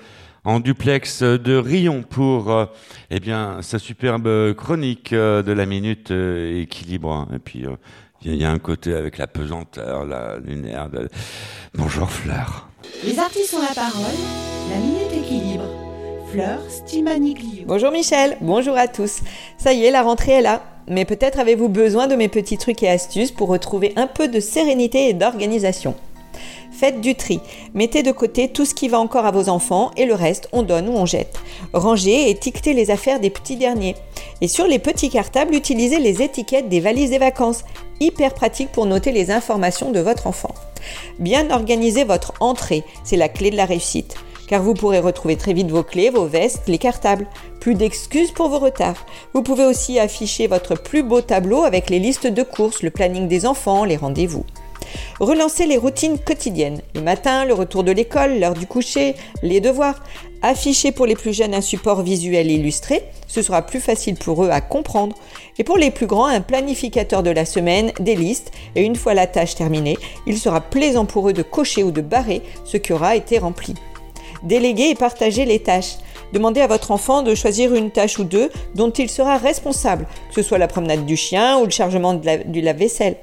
en 0.48 0.62
duplex 0.62 1.24
de 1.24 1.58
Rion 1.58 2.04
pour 2.10 2.50
euh, 2.52 2.66
eh 3.12 3.20
bien 3.20 3.58
sa 3.62 3.80
superbe 3.80 4.54
chronique 4.54 5.12
euh, 5.12 5.44
de 5.44 5.52
la 5.52 5.66
minute 5.66 6.12
euh, 6.12 6.62
équilibre. 6.62 7.12
hein. 7.12 7.28
Et 7.36 7.40
puis 7.40 7.66
euh, 7.66 7.72
il 8.22 8.30
y, 8.30 8.32
a- 8.32 8.36
il 8.36 8.42
y 8.42 8.46
a 8.46 8.50
un 8.52 8.58
côté 8.60 8.94
avec 8.94 9.18
la 9.18 9.28
pesanteur, 9.28 10.06
la 10.06 10.38
lunaire. 10.40 10.90
de- 10.90 11.10
Bonjour 11.76 12.10
Fleur. 12.10 12.70
Les 13.04 13.20
artistes 13.20 13.54
ont 13.56 13.62
la 13.62 13.76
parole. 13.76 14.16
La 14.72 14.78
minute 14.78 15.12
équilibre. 15.26 15.66
Fleur 16.32 16.60
Stimaniglio. 16.70 17.66
Bonjour 17.68 17.92
Michel, 17.92 18.38
bonjour 18.42 18.78
à 18.78 18.88
tous. 18.88 19.20
Ça 19.58 19.74
y 19.74 19.84
est, 19.86 19.92
la 19.92 20.02
rentrée 20.02 20.34
est 20.34 20.42
là. 20.42 20.62
Mais 20.90 21.04
peut-être 21.04 21.40
avez-vous 21.40 21.68
besoin 21.68 22.08
de 22.08 22.16
mes 22.16 22.30
petits 22.30 22.58
trucs 22.58 22.82
et 22.84 22.90
astuces 22.90 23.32
pour 23.32 23.50
retrouver 23.50 23.92
un 23.98 24.08
peu 24.08 24.30
de 24.30 24.40
sérénité 24.40 25.10
et 25.10 25.14
d'organisation. 25.14 25.94
Faites 26.78 27.02
du 27.02 27.16
tri. 27.16 27.40
Mettez 27.74 28.04
de 28.04 28.12
côté 28.12 28.50
tout 28.50 28.64
ce 28.64 28.76
qui 28.76 28.88
va 28.88 29.00
encore 29.00 29.26
à 29.26 29.32
vos 29.32 29.50
enfants 29.50 29.90
et 29.98 30.06
le 30.06 30.14
reste, 30.14 30.48
on 30.52 30.62
donne 30.62 30.88
ou 30.88 30.92
on 30.92 31.08
jette. 31.08 31.40
Rangez 31.74 32.12
et 32.12 32.30
étiquetez 32.30 32.74
les 32.74 32.92
affaires 32.92 33.20
des 33.20 33.32
petits 33.32 33.56
derniers. 33.56 33.96
Et 34.42 34.48
sur 34.48 34.68
les 34.68 34.78
petits 34.78 35.10
cartables, 35.10 35.56
utilisez 35.56 35.98
les 35.98 36.22
étiquettes 36.22 36.70
des 36.70 36.80
valises 36.80 37.10
des 37.10 37.18
vacances. 37.18 37.64
Hyper 38.00 38.36
pratique 38.36 38.72
pour 38.72 38.86
noter 38.86 39.12
les 39.12 39.32
informations 39.32 39.92
de 39.92 40.00
votre 40.00 40.28
enfant. 40.28 40.54
Bien 41.18 41.50
organiser 41.50 42.04
votre 42.04 42.34
entrée, 42.42 42.84
c'est 43.04 43.18
la 43.18 43.28
clé 43.28 43.50
de 43.50 43.58
la 43.58 43.66
réussite. 43.66 44.14
Car 44.48 44.62
vous 44.62 44.76
pourrez 44.76 45.00
retrouver 45.00 45.36
très 45.36 45.54
vite 45.54 45.72
vos 45.72 45.82
clés, 45.82 46.12
vos 46.12 46.28
vestes, 46.28 46.68
les 46.68 46.78
cartables. 46.78 47.26
Plus 47.60 47.74
d'excuses 47.74 48.32
pour 48.32 48.50
vos 48.50 48.60
retards. 48.60 49.04
Vous 49.34 49.42
pouvez 49.42 49.66
aussi 49.66 49.98
afficher 49.98 50.46
votre 50.46 50.76
plus 50.76 51.02
beau 51.02 51.22
tableau 51.22 51.64
avec 51.64 51.90
les 51.90 51.98
listes 51.98 52.28
de 52.28 52.44
courses, 52.44 52.84
le 52.84 52.92
planning 52.92 53.28
des 53.28 53.48
enfants, 53.48 53.84
les 53.84 53.98
rendez-vous. 53.98 54.46
Relancez 55.20 55.66
les 55.66 55.78
routines 55.78 56.20
quotidiennes. 56.20 56.82
Le 56.96 57.02
matin, 57.02 57.46
le 57.46 57.54
retour 57.54 57.84
de 57.84 57.92
l'école, 57.92 58.40
l'heure 58.40 58.54
du 58.54 58.68
coucher, 58.68 59.16
les 59.42 59.60
devoirs. 59.60 60.04
Affichez 60.42 60.92
pour 60.92 61.08
les 61.08 61.16
plus 61.16 61.34
jeunes 61.34 61.56
un 61.56 61.62
support 61.62 62.02
visuel 62.04 62.52
illustré. 62.52 63.04
Ce 63.28 63.42
sera 63.42 63.64
plus 63.64 63.80
facile 63.80 64.16
pour 64.16 64.44
eux 64.44 64.50
à 64.50 64.62
comprendre. 64.62 65.16
Et 65.58 65.64
pour 65.64 65.78
les 65.78 65.90
plus 65.90 66.06
grands, 66.06 66.28
un 66.28 66.42
planificateur 66.42 67.24
de 67.24 67.32
la 67.32 67.46
semaine, 67.46 67.92
des 68.00 68.16
listes. 68.16 68.52
Et 68.76 68.84
une 68.84 68.96
fois 68.96 69.14
la 69.16 69.26
tâche 69.26 69.56
terminée, 69.56 69.98
il 70.28 70.38
sera 70.38 70.62
plaisant 70.62 71.06
pour 71.06 71.28
eux 71.30 71.34
de 71.34 71.42
cocher 71.42 71.84
ou 71.84 71.92
de 71.92 72.02
barrer 72.02 72.42
ce 72.66 72.78
qui 72.78 72.94
aura 72.94 73.16
été 73.16 73.40
rempli. 73.40 73.74
Déléguer 74.44 74.90
et 74.90 74.96
partager 74.96 75.46
les 75.46 75.60
tâches. 75.60 75.96
Demandez 76.34 76.62
à 76.62 76.68
votre 76.68 76.92
enfant 76.92 77.24
de 77.24 77.34
choisir 77.34 77.74
une 77.74 77.90
tâche 77.90 78.20
ou 78.20 78.24
deux 78.24 78.52
dont 78.76 78.92
il 78.92 79.10
sera 79.10 79.38
responsable, 79.38 80.06
que 80.30 80.36
ce 80.36 80.44
soit 80.48 80.58
la 80.58 80.68
promenade 80.68 81.06
du 81.06 81.16
chien 81.16 81.58
ou 81.58 81.64
le 81.64 81.72
chargement 81.72 82.14
de 82.14 82.26
la- 82.26 82.38
du 82.38 82.62
lave-vaisselle. 82.62 83.16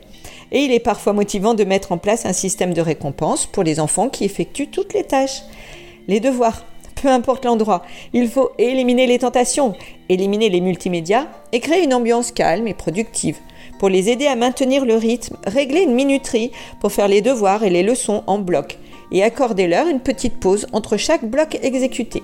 Et 0.54 0.60
il 0.60 0.72
est 0.72 0.80
parfois 0.80 1.12
motivant 1.12 1.52
de 1.52 1.64
mettre 1.64 1.92
en 1.92 1.98
place 1.98 2.24
un 2.24 2.32
système 2.32 2.72
de 2.72 2.80
récompense 2.80 3.44
pour 3.44 3.62
les 3.62 3.78
enfants 3.80 4.08
qui 4.08 4.24
effectuent 4.24 4.70
toutes 4.70 4.94
les 4.94 5.04
tâches. 5.04 5.42
Les 6.08 6.20
devoirs, 6.20 6.64
peu 7.02 7.08
importe 7.08 7.44
l'endroit, 7.44 7.82
il 8.14 8.28
faut 8.28 8.52
éliminer 8.56 9.06
les 9.06 9.18
tentations, 9.18 9.74
éliminer 10.08 10.48
les 10.48 10.62
multimédias 10.62 11.26
et 11.52 11.60
créer 11.60 11.84
une 11.84 11.92
ambiance 11.92 12.32
calme 12.32 12.66
et 12.66 12.74
productive. 12.74 13.36
Pour 13.78 13.90
les 13.90 14.08
aider 14.08 14.26
à 14.26 14.36
maintenir 14.36 14.86
le 14.86 14.94
rythme, 14.94 15.36
réglez 15.46 15.82
une 15.82 15.94
minuterie 15.94 16.52
pour 16.80 16.92
faire 16.92 17.08
les 17.08 17.20
devoirs 17.20 17.64
et 17.64 17.70
les 17.70 17.82
leçons 17.82 18.22
en 18.26 18.38
bloc 18.38 18.78
et 19.14 19.22
accordez-leur 19.22 19.86
une 19.86 20.00
petite 20.00 20.38
pause 20.38 20.66
entre 20.72 20.96
chaque 20.96 21.24
bloc 21.24 21.58
exécuté. 21.62 22.22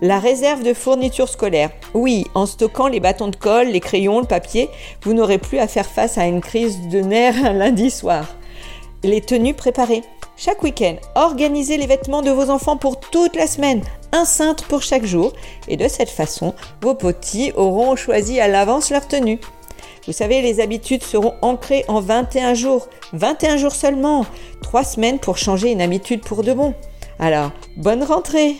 La 0.00 0.18
réserve 0.18 0.62
de 0.62 0.74
fournitures 0.74 1.28
scolaires. 1.28 1.70
Oui, 1.94 2.26
en 2.34 2.46
stockant 2.46 2.88
les 2.88 3.00
bâtons 3.00 3.28
de 3.28 3.36
colle, 3.36 3.68
les 3.68 3.80
crayons, 3.80 4.20
le 4.20 4.26
papier, 4.26 4.68
vous 5.02 5.14
n'aurez 5.14 5.38
plus 5.38 5.58
à 5.58 5.68
faire 5.68 5.86
face 5.86 6.18
à 6.18 6.26
une 6.26 6.40
crise 6.40 6.88
de 6.88 7.00
nerfs 7.00 7.44
un 7.44 7.52
lundi 7.54 7.90
soir. 7.90 8.26
Les 9.04 9.20
tenues 9.20 9.54
préparées. 9.54 10.02
Chaque 10.36 10.64
week-end, 10.64 10.96
organisez 11.14 11.76
les 11.76 11.86
vêtements 11.86 12.22
de 12.22 12.32
vos 12.32 12.50
enfants 12.50 12.76
pour 12.76 12.98
toute 12.98 13.36
la 13.36 13.46
semaine, 13.46 13.82
un 14.10 14.24
cintre 14.24 14.64
pour 14.64 14.82
chaque 14.82 15.04
jour, 15.04 15.32
et 15.68 15.76
de 15.76 15.86
cette 15.86 16.10
façon, 16.10 16.54
vos 16.82 16.94
petits 16.94 17.52
auront 17.54 17.94
choisi 17.94 18.40
à 18.40 18.48
l'avance 18.48 18.90
leur 18.90 19.06
tenue. 19.06 19.38
Vous 20.06 20.12
savez, 20.12 20.42
les 20.42 20.58
habitudes 20.60 21.04
seront 21.04 21.34
ancrées 21.40 21.84
en 21.86 22.00
21 22.00 22.54
jours. 22.54 22.88
21 23.12 23.58
jours 23.58 23.72
seulement. 23.72 24.26
3 24.62 24.82
semaines 24.82 25.20
pour 25.20 25.38
changer 25.38 25.70
une 25.70 25.80
habitude 25.80 26.20
pour 26.20 26.42
de 26.42 26.52
bon. 26.52 26.74
Alors, 27.20 27.52
bonne 27.76 28.02
rentrée 28.02 28.56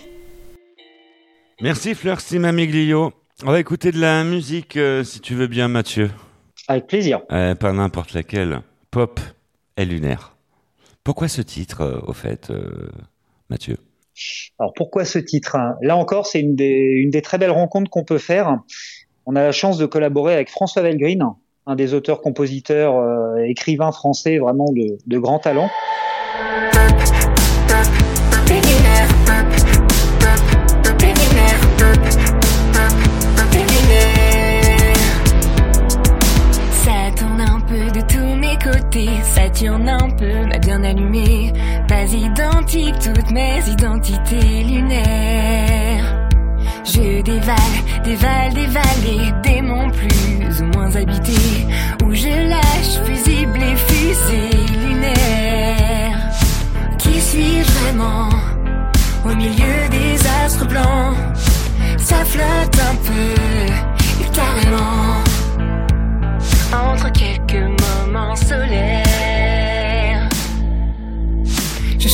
Merci 1.61 1.95
Fleur 1.95 2.21
Simamiglio. 2.21 3.13
On 3.45 3.53
va 3.53 3.61
écouter 3.61 3.93
de 3.93 4.01
la 4.01 4.25
musique 4.25 4.77
euh, 4.77 5.05
si 5.05 5.21
tu 5.21 5.35
veux 5.35 5.47
bien 5.47 5.69
Mathieu. 5.69 6.11
Avec 6.67 6.89
plaisir. 6.89 7.21
Euh, 7.31 7.55
pas 7.55 7.73
n'importe 7.73 8.13
laquelle. 8.13 8.61
Pop 8.91 9.21
et 9.77 9.85
lunaire. 9.85 10.37
Pourquoi 11.05 11.29
ce 11.29 11.43
titre 11.43 11.83
euh, 11.83 12.01
au 12.07 12.13
fait 12.13 12.53
Mathieu? 13.51 13.77
Alors 14.59 14.73
pourquoi 14.75 15.05
ce 15.05 15.19
titre? 15.19 15.57
Là 15.81 15.97
encore, 15.97 16.27
c'est 16.27 16.41
une 16.41 16.57
des, 16.57 17.01
une 17.03 17.11
des 17.11 17.23
très 17.23 17.39
belles 17.39 17.51
rencontres 17.51 17.91
qu'on 17.91 18.05
peut 18.05 18.19
faire. 18.19 18.59
On 19.27 19.37
a 19.37 19.43
la 19.43 19.53
chance 19.53 19.79
de 19.79 19.87
collaborer 19.87 20.35
avec 20.35 20.51
François 20.51 20.83
Velgreen, 20.83 21.25
un 21.67 21.77
des 21.77 21.95
auteurs, 21.95 22.21
compositeurs, 22.21 22.95
écrivains 23.47 23.93
français 23.93 24.39
vraiment 24.39 24.71
de, 24.73 24.99
de 25.07 25.19
grand 25.19 25.39
talent. 25.39 25.71
Ça 39.65 39.71
tourne 39.71 39.89
un 39.89 40.11
peu, 40.11 40.47
m'a 40.47 40.59
bien 40.59 40.83
allumé. 40.85 41.53
Pas 41.89 42.05
identique, 42.05 42.99
toutes 42.99 43.31
mes 43.31 43.61
identités 43.69 44.65
lunaires. 44.65 46.29
Je 46.85 47.23
dévale, 47.23 47.57
dévale, 48.05 48.53
dévale 48.55 48.83
les 49.05 49.51
démons 49.51 49.91
plus 49.91 50.61
ou 50.61 50.67
moins 50.77 50.95
habités. 50.95 51.67
Où 52.05 52.15
je 52.15 52.49
lâche 52.49 53.01
fusible 53.05 53.59
et 53.59 53.77
fusées 53.77 54.57
lunaires. 54.87 56.31
Qui 56.99 57.21
suis-je 57.21 57.71
vraiment? 57.81 58.29
Au 59.25 59.35
milieu 59.35 59.89
des 59.91 60.27
astres 60.45 60.67
blancs, 60.67 61.17
ça 61.97 62.25
flotte 62.25 62.79
un 62.91 62.97
peu, 62.97 64.23
et 64.23 64.29
carrément 64.31 65.23
entre 66.73 67.11
quelques 67.13 67.81
moments 67.81 68.37
solaires. 68.37 69.04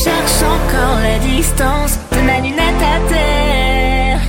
Cherche 0.05 0.43
encore 0.43 0.99
la 1.03 1.19
distance 1.19 1.99
de 2.13 2.21
ma 2.23 2.41
lune 2.41 2.59
à 2.59 2.73
terre 3.13 4.21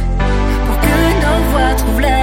pour 0.66 0.78
que 0.82 0.96
nos 1.24 1.40
voix 1.52 1.74
trouvent 1.78 2.02
leur 2.02 2.21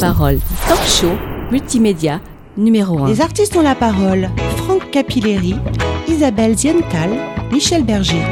parole. 0.00 0.38
Talk 0.66 0.82
show, 0.86 1.12
multimédia, 1.50 2.22
numéro 2.56 3.04
1. 3.04 3.08
Les 3.08 3.20
artistes 3.20 3.54
ont 3.56 3.62
la 3.62 3.74
parole. 3.74 4.30
Franck 4.56 4.90
Capilleri, 4.90 5.54
Isabelle 6.08 6.56
Ziental, 6.56 7.10
Michel 7.52 7.84
Berger. 7.84 8.22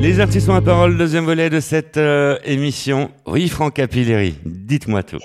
Les 0.00 0.20
artistes 0.20 0.48
ont 0.48 0.54
la 0.54 0.62
parole, 0.62 0.96
deuxième 0.96 1.24
volet 1.24 1.50
de 1.50 1.60
cette 1.60 1.98
euh, 1.98 2.38
émission. 2.44 3.10
Oui, 3.26 3.48
Franck 3.48 3.74
Capilleri, 3.74 4.36
dites-moi 4.46 5.02
tout. 5.02 5.18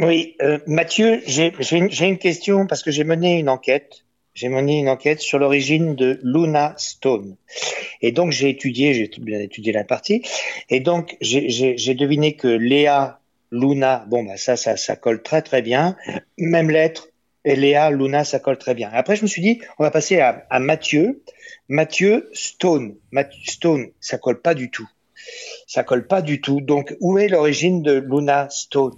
Oui, 0.00 0.34
euh, 0.42 0.58
Mathieu, 0.66 1.20
j'ai 1.26 1.52
j'ai 1.60 1.76
une, 1.76 1.90
j'ai 1.90 2.06
une 2.06 2.18
question 2.18 2.66
parce 2.66 2.82
que 2.82 2.90
j'ai 2.90 3.04
mené 3.04 3.38
une 3.38 3.48
enquête. 3.48 4.03
J'ai 4.34 4.48
mené 4.48 4.80
une 4.80 4.88
enquête 4.88 5.20
sur 5.20 5.38
l'origine 5.38 5.94
de 5.94 6.18
Luna 6.24 6.74
Stone. 6.76 7.36
Et 8.02 8.10
donc 8.10 8.32
j'ai 8.32 8.50
étudié, 8.50 8.92
j'ai 8.92 9.08
bien 9.20 9.38
étudié 9.38 9.72
la 9.72 9.84
partie. 9.84 10.22
Et 10.70 10.80
donc 10.80 11.16
j'ai- 11.20 11.94
deviné 11.94 12.34
que 12.34 12.48
Léa, 12.48 13.20
Luna, 13.52 14.04
bon 14.08 14.24
bah 14.24 14.36
ça, 14.36 14.56
ça, 14.56 14.76
ça 14.76 14.96
colle 14.96 15.22
très 15.22 15.40
très 15.42 15.62
bien. 15.62 15.96
Même 16.36 16.68
lettre. 16.70 17.10
Et 17.44 17.54
Léa, 17.54 17.90
Luna, 17.92 18.24
ça 18.24 18.40
colle 18.40 18.58
très 18.58 18.74
bien. 18.74 18.90
Après 18.92 19.14
je 19.14 19.22
me 19.22 19.28
suis 19.28 19.40
dit, 19.40 19.60
on 19.78 19.84
va 19.84 19.92
passer 19.92 20.18
à, 20.18 20.46
à 20.50 20.58
Mathieu. 20.58 21.22
Mathieu 21.68 22.28
Stone. 22.32 22.96
Mathieu 23.12 23.40
Stone, 23.46 23.86
ça 24.00 24.18
colle 24.18 24.40
pas 24.42 24.54
du 24.54 24.68
tout. 24.68 24.88
Ça 25.68 25.84
colle 25.84 26.08
pas 26.08 26.22
du 26.22 26.40
tout. 26.40 26.60
Donc 26.60 26.96
où 27.00 27.18
est 27.18 27.28
l'origine 27.28 27.82
de 27.82 27.92
Luna 27.92 28.48
Stone? 28.50 28.94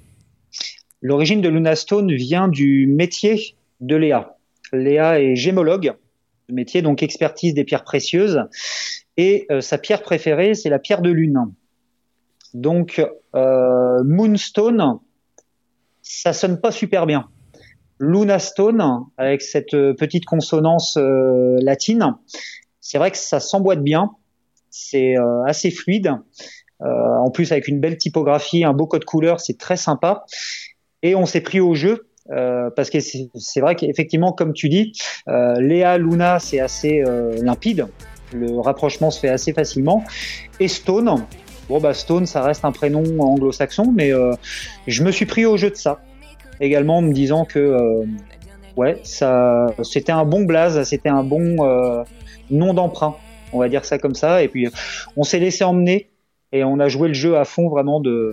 L'origine 1.02 1.42
de 1.42 1.50
Luna 1.50 1.76
Stone 1.76 2.10
vient 2.14 2.48
du 2.48 2.86
métier 2.86 3.54
de 3.80 3.96
Léa. 3.96 4.35
Léa 4.72 5.20
est 5.20 5.36
gémologue, 5.36 5.94
métier 6.48 6.82
donc 6.82 7.02
expertise 7.02 7.54
des 7.54 7.64
pierres 7.64 7.84
précieuses, 7.84 8.42
et 9.16 9.46
euh, 9.50 9.60
sa 9.60 9.78
pierre 9.78 10.02
préférée 10.02 10.54
c'est 10.54 10.70
la 10.70 10.78
pierre 10.78 11.02
de 11.02 11.10
lune. 11.10 11.52
Donc 12.54 13.04
euh, 13.34 14.02
Moonstone, 14.04 14.98
ça 16.02 16.32
sonne 16.32 16.60
pas 16.60 16.72
super 16.72 17.06
bien. 17.06 17.28
Luna 17.98 18.38
Stone, 18.38 18.84
avec 19.16 19.40
cette 19.40 19.74
euh, 19.74 19.94
petite 19.94 20.26
consonance 20.26 20.98
latine, 20.98 22.14
c'est 22.80 22.98
vrai 22.98 23.10
que 23.10 23.18
ça 23.18 23.40
s'emboîte 23.40 23.82
bien, 23.82 24.12
c'est 24.70 25.14
assez 25.46 25.70
fluide. 25.70 26.12
En 26.78 27.30
plus 27.30 27.52
avec 27.52 27.68
une 27.68 27.80
belle 27.80 27.96
typographie, 27.96 28.62
un 28.62 28.74
beau 28.74 28.86
code 28.86 29.06
couleur, 29.06 29.40
c'est 29.40 29.58
très 29.58 29.78
sympa. 29.78 30.24
Et 31.02 31.14
on 31.14 31.24
s'est 31.24 31.40
pris 31.40 31.58
au 31.58 31.74
jeu 31.74 32.06
euh, 32.30 32.70
parce 32.74 32.90
que 32.90 32.98
c'est 33.00 33.60
vrai 33.60 33.74
qu'effectivement, 33.74 34.32
comme 34.32 34.52
tu 34.52 34.68
dis, 34.68 34.92
euh, 35.28 35.60
Léa 35.60 35.98
Luna, 35.98 36.38
c'est 36.38 36.60
assez 36.60 37.02
euh, 37.06 37.36
limpide. 37.42 37.86
Le 38.32 38.58
rapprochement 38.58 39.10
se 39.10 39.20
fait 39.20 39.28
assez 39.28 39.52
facilement. 39.52 40.04
Et 40.58 40.68
Stone, 40.68 41.24
bon 41.68 41.80
bah 41.80 41.94
Stone, 41.94 42.26
ça 42.26 42.42
reste 42.42 42.64
un 42.64 42.72
prénom 42.72 43.04
anglo-saxon, 43.20 43.92
mais 43.94 44.10
je 44.86 45.02
me 45.04 45.12
suis 45.12 45.26
pris 45.26 45.46
au 45.46 45.56
jeu 45.56 45.70
de 45.70 45.76
ça 45.76 46.00
également, 46.60 46.98
en 46.98 47.02
me 47.02 47.12
disant 47.12 47.44
que 47.44 48.02
ouais, 48.76 48.98
ça, 49.04 49.68
c'était 49.84 50.12
un 50.12 50.24
bon 50.24 50.44
blaze, 50.44 50.82
c'était 50.82 51.08
un 51.08 51.22
bon 51.22 52.04
nom 52.50 52.74
d'emprunt, 52.74 53.14
on 53.52 53.60
va 53.60 53.68
dire 53.68 53.84
ça 53.84 53.98
comme 53.98 54.16
ça. 54.16 54.42
Et 54.42 54.48
puis 54.48 54.68
on 55.16 55.22
s'est 55.22 55.38
laissé 55.38 55.62
emmener 55.62 56.10
et 56.52 56.64
on 56.64 56.78
a 56.78 56.88
joué 56.88 57.08
le 57.08 57.14
jeu 57.14 57.36
à 57.36 57.44
fond 57.44 57.68
vraiment 57.68 58.00
de 58.00 58.32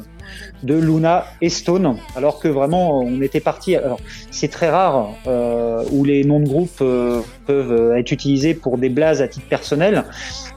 de 0.63 0.75
Luna 0.75 1.25
et 1.41 1.49
Stone, 1.49 1.97
alors 2.15 2.39
que 2.39 2.47
vraiment 2.47 2.99
on 2.99 3.21
était 3.21 3.39
parti. 3.39 3.75
Alors 3.75 3.99
c'est 4.31 4.49
très 4.49 4.69
rare 4.69 5.09
euh, 5.27 5.83
où 5.91 6.03
les 6.03 6.23
noms 6.23 6.39
de 6.39 6.47
groupe 6.47 6.81
euh, 6.81 7.21
peuvent 7.45 7.97
être 7.97 8.11
utilisés 8.11 8.53
pour 8.53 8.77
des 8.77 8.89
blazes 8.89 9.21
à 9.21 9.27
titre 9.27 9.47
personnel, 9.47 10.05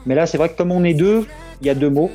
mais 0.05 0.15
là 0.15 0.25
c'est 0.25 0.37
vrai 0.37 0.49
que 0.49 0.57
comme 0.57 0.71
on 0.71 0.83
est 0.83 0.93
deux, 0.93 1.25
il 1.61 1.67
y 1.67 1.69
a 1.69 1.75
deux 1.75 1.89
mots. 1.89 2.11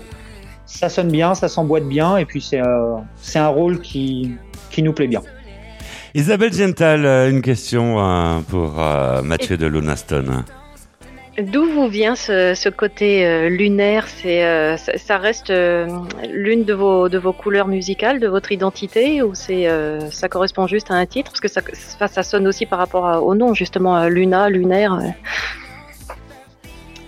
Ça 0.64 0.88
sonne 0.88 1.10
bien, 1.10 1.34
ça 1.34 1.48
s'emboîte 1.48 1.86
bien, 1.86 2.16
et 2.16 2.24
puis 2.24 2.40
c'est 2.40 2.60
euh, 2.60 2.96
c'est 3.16 3.38
un 3.38 3.48
rôle 3.48 3.80
qui 3.80 4.32
qui 4.70 4.82
nous 4.82 4.92
plaît 4.92 5.08
bien. 5.08 5.22
Isabelle 6.14 6.52
Gental, 6.52 7.06
euh, 7.06 7.30
une 7.30 7.40
question 7.40 7.96
pour 8.48 8.78
euh, 8.78 9.22
Mathieu 9.22 9.56
de 9.56 9.66
Lunaston. 9.66 10.44
D'où 11.40 11.64
vous 11.64 11.88
vient 11.88 12.14
ce, 12.14 12.68
côté 12.68 13.24
euh, 13.24 13.48
lunaire? 13.48 14.06
C'est 14.06 14.44
euh, 14.44 14.76
ça, 14.76 15.16
reste 15.16 15.48
euh, 15.48 15.88
l'une 16.30 16.64
de 16.64 16.74
vos 16.74 17.08
de 17.08 17.16
vos 17.16 17.32
couleurs 17.32 17.68
musicales, 17.68 18.20
de 18.20 18.28
votre 18.28 18.52
identité, 18.52 19.22
ou 19.22 19.34
c'est 19.34 19.66
ça 20.10 20.28
correspond 20.28 20.66
juste 20.66 20.90
à 20.90 20.94
un 20.94 21.06
titre? 21.06 21.30
Parce 21.30 21.40
que 21.40 21.48
ça, 21.48 21.62
ça, 22.08 22.22
sonne 22.22 22.46
aussi 22.46 22.66
par 22.66 22.78
rapport 22.78 23.24
au 23.24 23.34
nom, 23.34 23.54
justement, 23.54 24.06
Luna, 24.08 24.50
lunaire. 24.50 24.98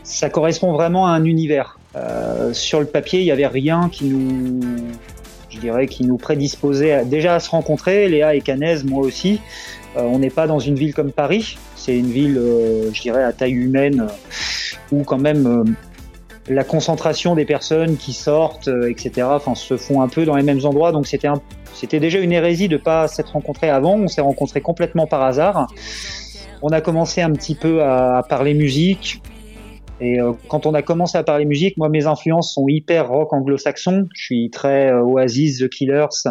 ça 0.02 0.30
correspond 0.30 0.72
vraiment 0.72 1.06
à 1.06 1.10
un 1.10 1.24
univers. 1.24 1.78
Sur 2.52 2.80
le 2.80 2.86
papier, 2.86 3.20
il 3.20 3.24
n'y 3.24 3.30
avait 3.30 3.46
rien 3.46 3.90
qui 3.92 4.06
nous, 4.06 4.60
je 5.50 5.58
dirais, 5.58 5.86
qui 5.86 6.04
nous 6.04 6.16
prédisposait 6.16 6.92
à- 6.92 7.04
déjà 7.04 7.34
à 7.34 7.40
se 7.40 7.50
rencontrer. 7.50 8.08
Léa 8.08 8.34
et 8.34 8.40
Canaise, 8.40 8.84
moi 8.84 9.04
aussi. 9.04 9.40
On 9.96 10.18
n'est 10.18 10.30
pas 10.30 10.46
dans 10.46 10.58
une 10.58 10.74
ville 10.74 10.94
comme 10.94 11.12
Paris. 11.12 11.56
C'est 11.84 11.98
une 11.98 12.10
ville, 12.10 12.38
euh, 12.38 12.90
je 12.94 13.02
dirais, 13.02 13.22
à 13.22 13.34
taille 13.34 13.52
humaine, 13.52 14.08
euh, 14.08 14.96
où 14.96 15.04
quand 15.04 15.18
même 15.18 15.46
euh, 15.46 15.64
la 16.48 16.64
concentration 16.64 17.34
des 17.34 17.44
personnes 17.44 17.98
qui 17.98 18.14
sortent, 18.14 18.70
etc., 18.88 19.26
se 19.54 19.76
font 19.76 20.00
un 20.00 20.08
peu 20.08 20.24
dans 20.24 20.34
les 20.34 20.42
mêmes 20.42 20.64
endroits. 20.64 20.92
Donc 20.92 21.06
c'était 21.06 21.28
c'était 21.74 22.00
déjà 22.00 22.20
une 22.20 22.32
hérésie 22.32 22.68
de 22.68 22.78
pas 22.78 23.06
s'être 23.06 23.32
rencontrés 23.32 23.68
avant. 23.68 23.96
On 23.96 24.08
s'est 24.08 24.22
rencontrés 24.22 24.62
complètement 24.62 25.06
par 25.06 25.20
hasard. 25.24 25.66
On 26.62 26.70
a 26.70 26.80
commencé 26.80 27.20
un 27.20 27.32
petit 27.32 27.54
peu 27.54 27.82
à 27.82 28.24
parler 28.26 28.54
musique. 28.54 29.20
Et 30.04 30.20
euh, 30.20 30.32
quand 30.48 30.66
on 30.66 30.74
a 30.74 30.82
commencé 30.82 31.16
à 31.16 31.22
parler 31.22 31.46
musique, 31.46 31.78
moi 31.78 31.88
mes 31.88 32.06
influences 32.06 32.52
sont 32.52 32.68
hyper 32.68 33.08
rock 33.08 33.32
anglo-saxon. 33.32 34.06
Je 34.14 34.22
suis 34.22 34.50
très 34.50 34.92
euh, 34.92 35.00
Oasis, 35.00 35.60
The 35.60 35.68
Killers. 35.70 36.28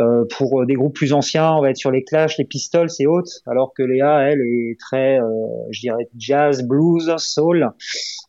Euh, 0.00 0.24
pour 0.36 0.60
euh, 0.60 0.66
des 0.66 0.74
groupes 0.74 0.94
plus 0.94 1.12
anciens, 1.12 1.52
on 1.52 1.62
va 1.62 1.70
être 1.70 1.76
sur 1.76 1.92
les 1.92 2.02
Clash, 2.02 2.38
les 2.38 2.44
Pistols 2.44 2.88
et 2.98 3.06
autres. 3.06 3.30
Alors 3.46 3.72
que 3.72 3.84
Léa, 3.84 4.22
elle, 4.22 4.40
est 4.40 4.76
très, 4.80 5.20
euh, 5.20 5.24
je 5.70 5.80
dirais, 5.80 6.08
jazz, 6.16 6.64
blues, 6.64 7.14
soul. 7.18 7.70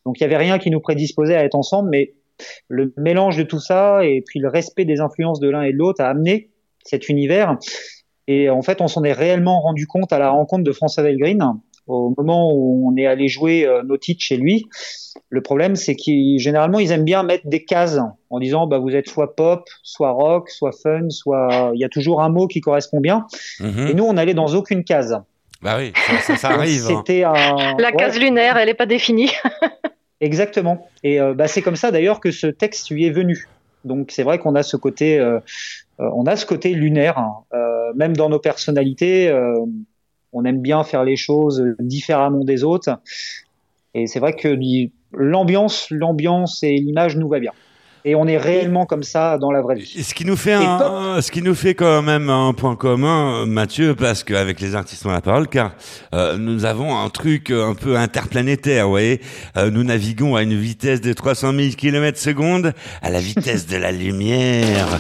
Donc 0.05 0.19
il 0.19 0.21
y 0.21 0.25
avait 0.25 0.37
rien 0.37 0.59
qui 0.59 0.69
nous 0.69 0.81
prédisposait 0.81 1.35
à 1.35 1.43
être 1.43 1.55
ensemble, 1.55 1.89
mais 1.89 2.13
le 2.67 2.93
mélange 2.95 3.37
de 3.37 3.43
tout 3.43 3.59
ça 3.59 4.05
et 4.05 4.23
puis 4.25 4.39
le 4.39 4.49
respect 4.49 4.85
des 4.85 4.99
influences 4.99 5.39
de 5.39 5.49
l'un 5.49 5.63
et 5.63 5.73
de 5.73 5.77
l'autre 5.77 6.03
a 6.03 6.09
amené 6.09 6.51
cet 6.83 7.09
univers. 7.09 7.57
Et 8.27 8.51
en 8.51 8.61
fait, 8.61 8.81
on 8.81 8.87
s'en 8.87 9.03
est 9.03 9.13
réellement 9.13 9.61
rendu 9.61 9.87
compte 9.87 10.13
à 10.13 10.19
la 10.19 10.29
rencontre 10.29 10.63
de 10.63 10.71
François 10.71 11.03
Green 11.11 11.41
au 11.89 12.13
moment 12.17 12.51
où 12.53 12.89
on 12.91 12.95
est 12.97 13.05
allé 13.05 13.27
jouer 13.27 13.65
euh, 13.65 13.83
nos 13.83 13.97
titres 13.97 14.21
chez 14.23 14.37
lui. 14.37 14.67
Le 15.29 15.41
problème, 15.41 15.75
c'est 15.75 15.95
qu'ils 15.95 16.39
généralement 16.39 16.79
ils 16.79 16.91
aiment 16.91 17.03
bien 17.03 17.23
mettre 17.23 17.47
des 17.47 17.63
cases 17.65 17.99
en 18.29 18.39
disant 18.39 18.67
bah 18.67 18.77
vous 18.79 18.95
êtes 18.95 19.07
soit 19.09 19.35
pop, 19.35 19.67
soit 19.83 20.11
rock, 20.11 20.49
soit 20.49 20.71
fun, 20.71 21.09
soit 21.09 21.71
il 21.73 21.79
y 21.79 21.83
a 21.83 21.89
toujours 21.89 22.21
un 22.21 22.29
mot 22.29 22.47
qui 22.47 22.61
correspond 22.61 22.99
bien. 22.99 23.25
Mhm. 23.59 23.87
Et 23.89 23.93
nous, 23.93 24.05
on 24.05 24.17
allait 24.17 24.33
dans 24.33 24.53
aucune 24.55 24.83
case. 24.83 25.19
Bah 25.61 25.75
oui, 25.77 25.91
ça, 25.95 26.19
ça- 26.19 26.35
ça 26.37 26.49
arrive. 26.51 26.85
hein. 26.89 26.95
C'était 27.05 27.23
un 27.25 27.75
La 27.77 27.89
ouais, 27.89 27.95
case 27.97 28.17
lunaire, 28.19 28.55
elle 28.57 28.69
est 28.69 28.73
pas 28.75 28.85
définie. 28.85 29.31
Exactement. 30.21 30.87
Et 31.03 31.19
euh, 31.19 31.33
bah, 31.33 31.47
c'est 31.47 31.61
comme 31.61 31.75
ça 31.75 31.91
d'ailleurs 31.91 32.19
que 32.19 32.31
ce 32.31 32.47
texte 32.47 32.89
lui 32.89 33.05
est 33.05 33.11
venu. 33.11 33.47
Donc 33.85 34.11
c'est 34.11 34.23
vrai 34.23 34.37
qu'on 34.39 34.55
a 34.55 34.63
ce 34.63 34.75
côté, 34.77 35.19
euh, 35.19 35.39
euh, 35.99 36.09
on 36.13 36.25
a 36.25 36.35
ce 36.35 36.45
côté 36.45 36.73
lunaire, 36.73 37.17
hein. 37.17 37.33
Euh, 37.53 37.93
même 37.95 38.15
dans 38.15 38.29
nos 38.29 38.39
personnalités. 38.39 39.29
On 40.33 40.45
aime 40.45 40.61
bien 40.61 40.83
faire 40.83 41.03
les 41.03 41.15
choses 41.15 41.63
différemment 41.79 42.43
des 42.43 42.63
autres. 42.63 42.99
Et 43.93 44.07
c'est 44.07 44.19
vrai 44.19 44.33
que 44.33 44.57
l'ambiance, 45.13 45.87
l'ambiance 45.89 46.63
et 46.63 46.77
l'image 46.77 47.17
nous 47.17 47.27
va 47.27 47.39
bien. 47.39 47.51
Et 48.05 48.15
on 48.15 48.27
est 48.27 48.37
réellement 48.37 48.85
comme 48.85 49.03
ça 49.03 49.37
dans 49.37 49.51
la 49.51 49.61
vraie 49.61 49.75
vie. 49.75 49.93
Et 49.97 50.03
Ce 50.03 50.13
qui 50.13 50.23
nous 50.23 50.37
fait 50.37 50.53
un, 50.53 51.21
ce 51.21 51.31
qui 51.31 51.41
nous 51.41 51.53
fait 51.53 51.75
quand 51.75 52.01
même 52.01 52.29
un 52.29 52.53
point 52.53 52.77
commun, 52.77 53.45
Mathieu, 53.45 53.93
parce 53.93 54.23
qu'avec 54.23 54.61
les 54.61 54.73
artistes 54.73 55.05
ont 55.05 55.11
la 55.11 55.19
parole, 55.19 55.49
car 55.49 55.73
euh, 56.13 56.37
nous 56.37 56.63
avons 56.63 56.97
un 56.97 57.09
truc 57.09 57.51
un 57.51 57.75
peu 57.75 57.97
interplanétaire, 57.97 58.85
vous 58.85 58.91
voyez. 58.91 59.19
Euh, 59.57 59.69
nous 59.69 59.83
naviguons 59.83 60.37
à 60.37 60.43
une 60.43 60.57
vitesse 60.57 61.01
de 61.01 61.11
300 61.11 61.53
000 61.53 61.69
km 61.75 62.17
secondes, 62.17 62.73
à 63.01 63.09
la 63.09 63.19
vitesse 63.19 63.67
de 63.67 63.75
la 63.75 63.91
lumière. 63.91 64.97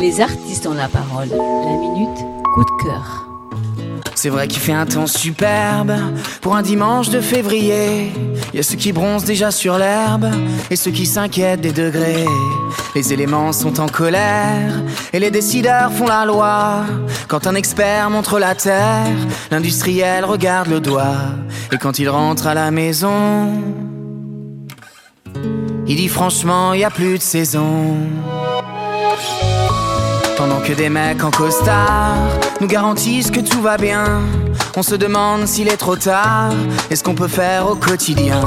Les 0.00 0.20
artistes 0.20 0.66
ont 0.66 0.74
la 0.74 0.88
parole. 0.88 1.28
La 1.28 1.76
minute 1.76 2.37
coup 2.54 2.64
de 2.64 2.82
cœur. 2.82 3.28
C'est 4.14 4.30
vrai 4.30 4.48
qu'il 4.48 4.60
fait 4.60 4.72
un 4.72 4.86
temps 4.86 5.06
superbe 5.06 5.92
pour 6.40 6.56
un 6.56 6.62
dimanche 6.62 7.08
de 7.08 7.20
février. 7.20 8.12
Il 8.52 8.56
y 8.56 8.58
a 8.58 8.62
ceux 8.62 8.76
qui 8.76 8.92
bronzent 8.92 9.24
déjà 9.24 9.50
sur 9.50 9.78
l'herbe 9.78 10.26
et 10.70 10.76
ceux 10.76 10.90
qui 10.90 11.06
s'inquiètent 11.06 11.60
des 11.60 11.72
degrés. 11.72 12.26
Les 12.96 13.12
éléments 13.12 13.52
sont 13.52 13.78
en 13.78 13.86
colère 13.86 14.72
et 15.12 15.20
les 15.20 15.30
décideurs 15.30 15.92
font 15.92 16.06
la 16.06 16.24
loi. 16.24 16.84
Quand 17.28 17.46
un 17.46 17.54
expert 17.54 18.10
montre 18.10 18.40
la 18.40 18.54
terre, 18.54 19.06
l'industriel 19.50 20.24
regarde 20.24 20.68
le 20.68 20.80
doigt. 20.80 21.36
Et 21.72 21.78
quand 21.78 22.00
il 22.00 22.08
rentre 22.08 22.48
à 22.48 22.54
la 22.54 22.72
maison, 22.72 23.52
il 25.86 25.96
dit 25.96 26.08
franchement, 26.08 26.72
il 26.72 26.80
y 26.80 26.84
a 26.84 26.90
plus 26.90 27.18
de 27.18 27.22
saison. 27.22 27.96
Pendant 30.38 30.60
que 30.60 30.72
des 30.72 30.88
mecs 30.88 31.24
en 31.24 31.32
costard 31.32 32.14
nous 32.60 32.68
garantissent 32.68 33.32
que 33.32 33.40
tout 33.40 33.60
va 33.60 33.76
bien, 33.76 34.20
on 34.76 34.84
se 34.84 34.94
demande 34.94 35.46
s'il 35.48 35.66
est 35.66 35.76
trop 35.76 35.96
tard 35.96 36.52
et 36.92 36.94
ce 36.94 37.02
qu'on 37.02 37.16
peut 37.16 37.26
faire 37.26 37.68
au 37.68 37.74
quotidien. 37.74 38.40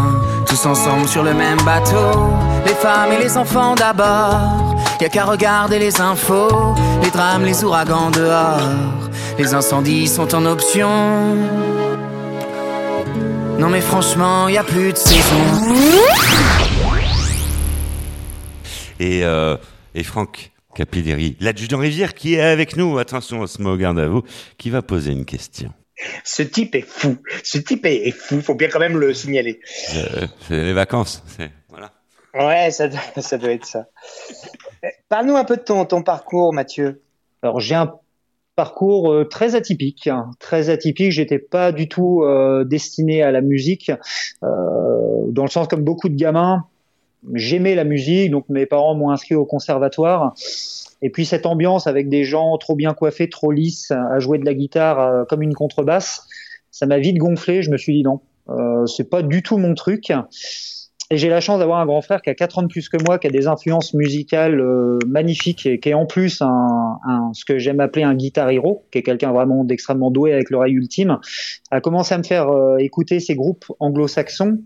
Tous 0.48 0.66
ensemble 0.66 1.06
sur 1.10 1.22
le 1.22 1.34
même 1.34 1.62
bateau, 1.64 2.30
les 2.66 2.76
femmes 2.76 3.12
et 3.12 3.22
les 3.22 3.36
enfants 3.36 3.76
d'abord. 3.76 4.78
Y 5.02 5.06
a 5.06 5.10
qu'à 5.10 5.26
regarder 5.26 5.80
les 5.80 6.00
infos, 6.00 6.74
les 7.04 7.12
drames, 7.12 7.44
les 7.44 7.62
ouragans 7.66 8.10
dehors. 8.10 9.10
Les 9.38 9.54
incendies 9.54 10.08
sont 10.08 10.34
en 10.34 10.46
option. 10.46 11.36
Non 13.60 13.68
mais 13.68 13.82
franchement, 13.82 14.48
y 14.48 14.58
a 14.58 14.64
plus 14.64 14.94
de 14.94 14.98
saison. 14.98 15.44
Et, 19.02 19.26
euh, 19.26 19.58
et 19.94 20.04
Franck 20.04 20.52
Capilleri, 20.76 21.38
l'adjudant 21.40 21.78
Rivière 21.80 22.14
qui 22.14 22.36
est 22.36 22.42
avec 22.42 22.78
nous, 22.78 22.98
attention, 22.98 23.42
au 23.42 23.78
garde 23.78 24.00
à 24.00 24.08
vous, 24.08 24.24
qui 24.58 24.70
va 24.70 24.82
poser 24.82 25.12
une 25.12 25.26
question. 25.26 25.72
Ce 26.24 26.42
type 26.42 26.74
est 26.76 26.82
fou. 26.88 27.18
Ce 27.44 27.58
type 27.60 27.86
est, 27.86 28.08
est 28.08 28.12
fou. 28.12 28.42
Faut 28.42 28.56
bien 28.56 28.70
quand 28.70 28.80
même 28.80 28.98
le 28.98 29.14
signaler. 29.14 29.60
Euh, 29.96 30.28
c'est 30.48 30.64
les 30.64 30.74
vacances, 30.74 31.24
c'est 31.28 31.52
voilà. 31.70 31.92
Ouais, 32.34 32.72
ça, 32.72 32.88
doit- 32.88 33.00
ça 33.22 33.38
doit 33.38 33.52
être 33.52 33.66
ça. 33.66 33.86
Parle-nous 35.10 35.36
un 35.36 35.44
peu 35.46 35.58
de 35.58 35.62
ton, 35.62 35.86
ton 35.86 36.02
parcours, 36.02 36.54
Mathieu. 36.54 37.02
Alors 37.44 37.60
j'ai 37.60 37.76
un 37.76 37.94
parcours 38.56 39.12
euh, 39.12 39.26
très 39.26 39.56
atypique, 39.56 40.08
hein, 40.08 40.32
très 40.40 40.70
atypique. 40.70 41.12
J'étais 41.12 41.40
pas 41.40 41.72
du 41.72 41.88
tout 41.88 42.24
euh, 42.24 42.64
destiné 42.64 43.22
à 43.24 43.32
la 43.32 43.42
musique, 43.42 43.92
euh, 44.44 44.48
dans 45.28 45.44
le 45.44 45.50
sens 45.50 45.68
comme 45.68 45.84
beaucoup 45.84 46.10
de 46.10 46.16
gamins. 46.16 46.66
J'aimais 47.34 47.76
la 47.76 47.84
musique, 47.84 48.32
donc 48.32 48.46
mes 48.50 48.66
parents 48.66 48.96
m'ont 48.96 49.12
inscrit 49.12 49.36
au 49.36 49.46
conservatoire. 49.46 50.34
Et 51.04 51.10
puis 51.10 51.26
cette 51.26 51.46
ambiance 51.46 51.88
avec 51.88 52.10
des 52.10 52.24
gens 52.24 52.58
trop 52.58 52.76
bien 52.76 52.94
coiffés, 52.94 53.30
trop 53.30 53.52
lisses, 53.52 53.92
à 53.92 54.20
jouer 54.20 54.38
de 54.38 54.46
la 54.46 54.54
guitare 54.54 55.00
euh, 55.00 55.24
comme 55.26 55.42
une 55.42 55.54
contrebasse, 55.54 56.28
ça 56.72 56.86
m'a 56.86 57.00
vite 57.00 57.18
gonflé. 57.18 57.62
Je 57.64 57.72
me 57.72 57.78
suis 57.78 57.94
dit 57.94 58.04
non, 58.04 58.22
euh, 58.50 58.86
c'est 58.86 59.10
pas 59.10 59.22
du 59.24 59.44
tout 59.44 59.58
mon 59.58 59.74
truc. 59.74 60.12
Et 61.14 61.18
j'ai 61.18 61.28
la 61.28 61.42
chance 61.42 61.60
d'avoir 61.60 61.80
un 61.80 61.86
grand 61.86 62.02
frère 62.02 62.22
qui 62.22 62.30
a 62.30 62.36
4 62.36 62.60
ans 62.60 62.62
de 62.62 62.68
plus 62.68 62.88
que 62.88 62.96
moi, 63.06 63.20
qui 63.20 63.28
a 63.28 63.32
des 63.32 63.46
influences 63.46 63.94
musicales 63.94 64.62
euh, 64.62 64.98
magnifiques 65.06 65.66
et 65.66 65.78
qui 65.80 65.90
est 65.90 65.94
en 65.94 66.06
plus 66.06 66.42
un, 66.42 67.00
un- 67.06 67.32
ce 67.34 67.44
que 67.44 67.58
j'aime 67.60 67.82
appeler 67.82 68.04
un 68.04 68.16
guitar 68.16 68.50
hero, 68.50 68.86
qui 68.92 69.00
est 69.00 69.04
quelqu'un 69.04 69.34
vraiment 69.34 69.66
d'extrêmement 69.66 70.10
doué 70.10 70.32
avec 70.32 70.50
l'oreille 70.50 70.74
ultime, 70.74 71.20
a 71.70 71.82
commencé 71.82 72.14
à 72.14 72.18
me 72.18 72.24
faire 72.24 72.48
euh, 72.50 72.78
écouter 72.78 73.20
ces 73.20 73.36
groupes 73.36 73.66
anglo-saxons. 73.80 74.60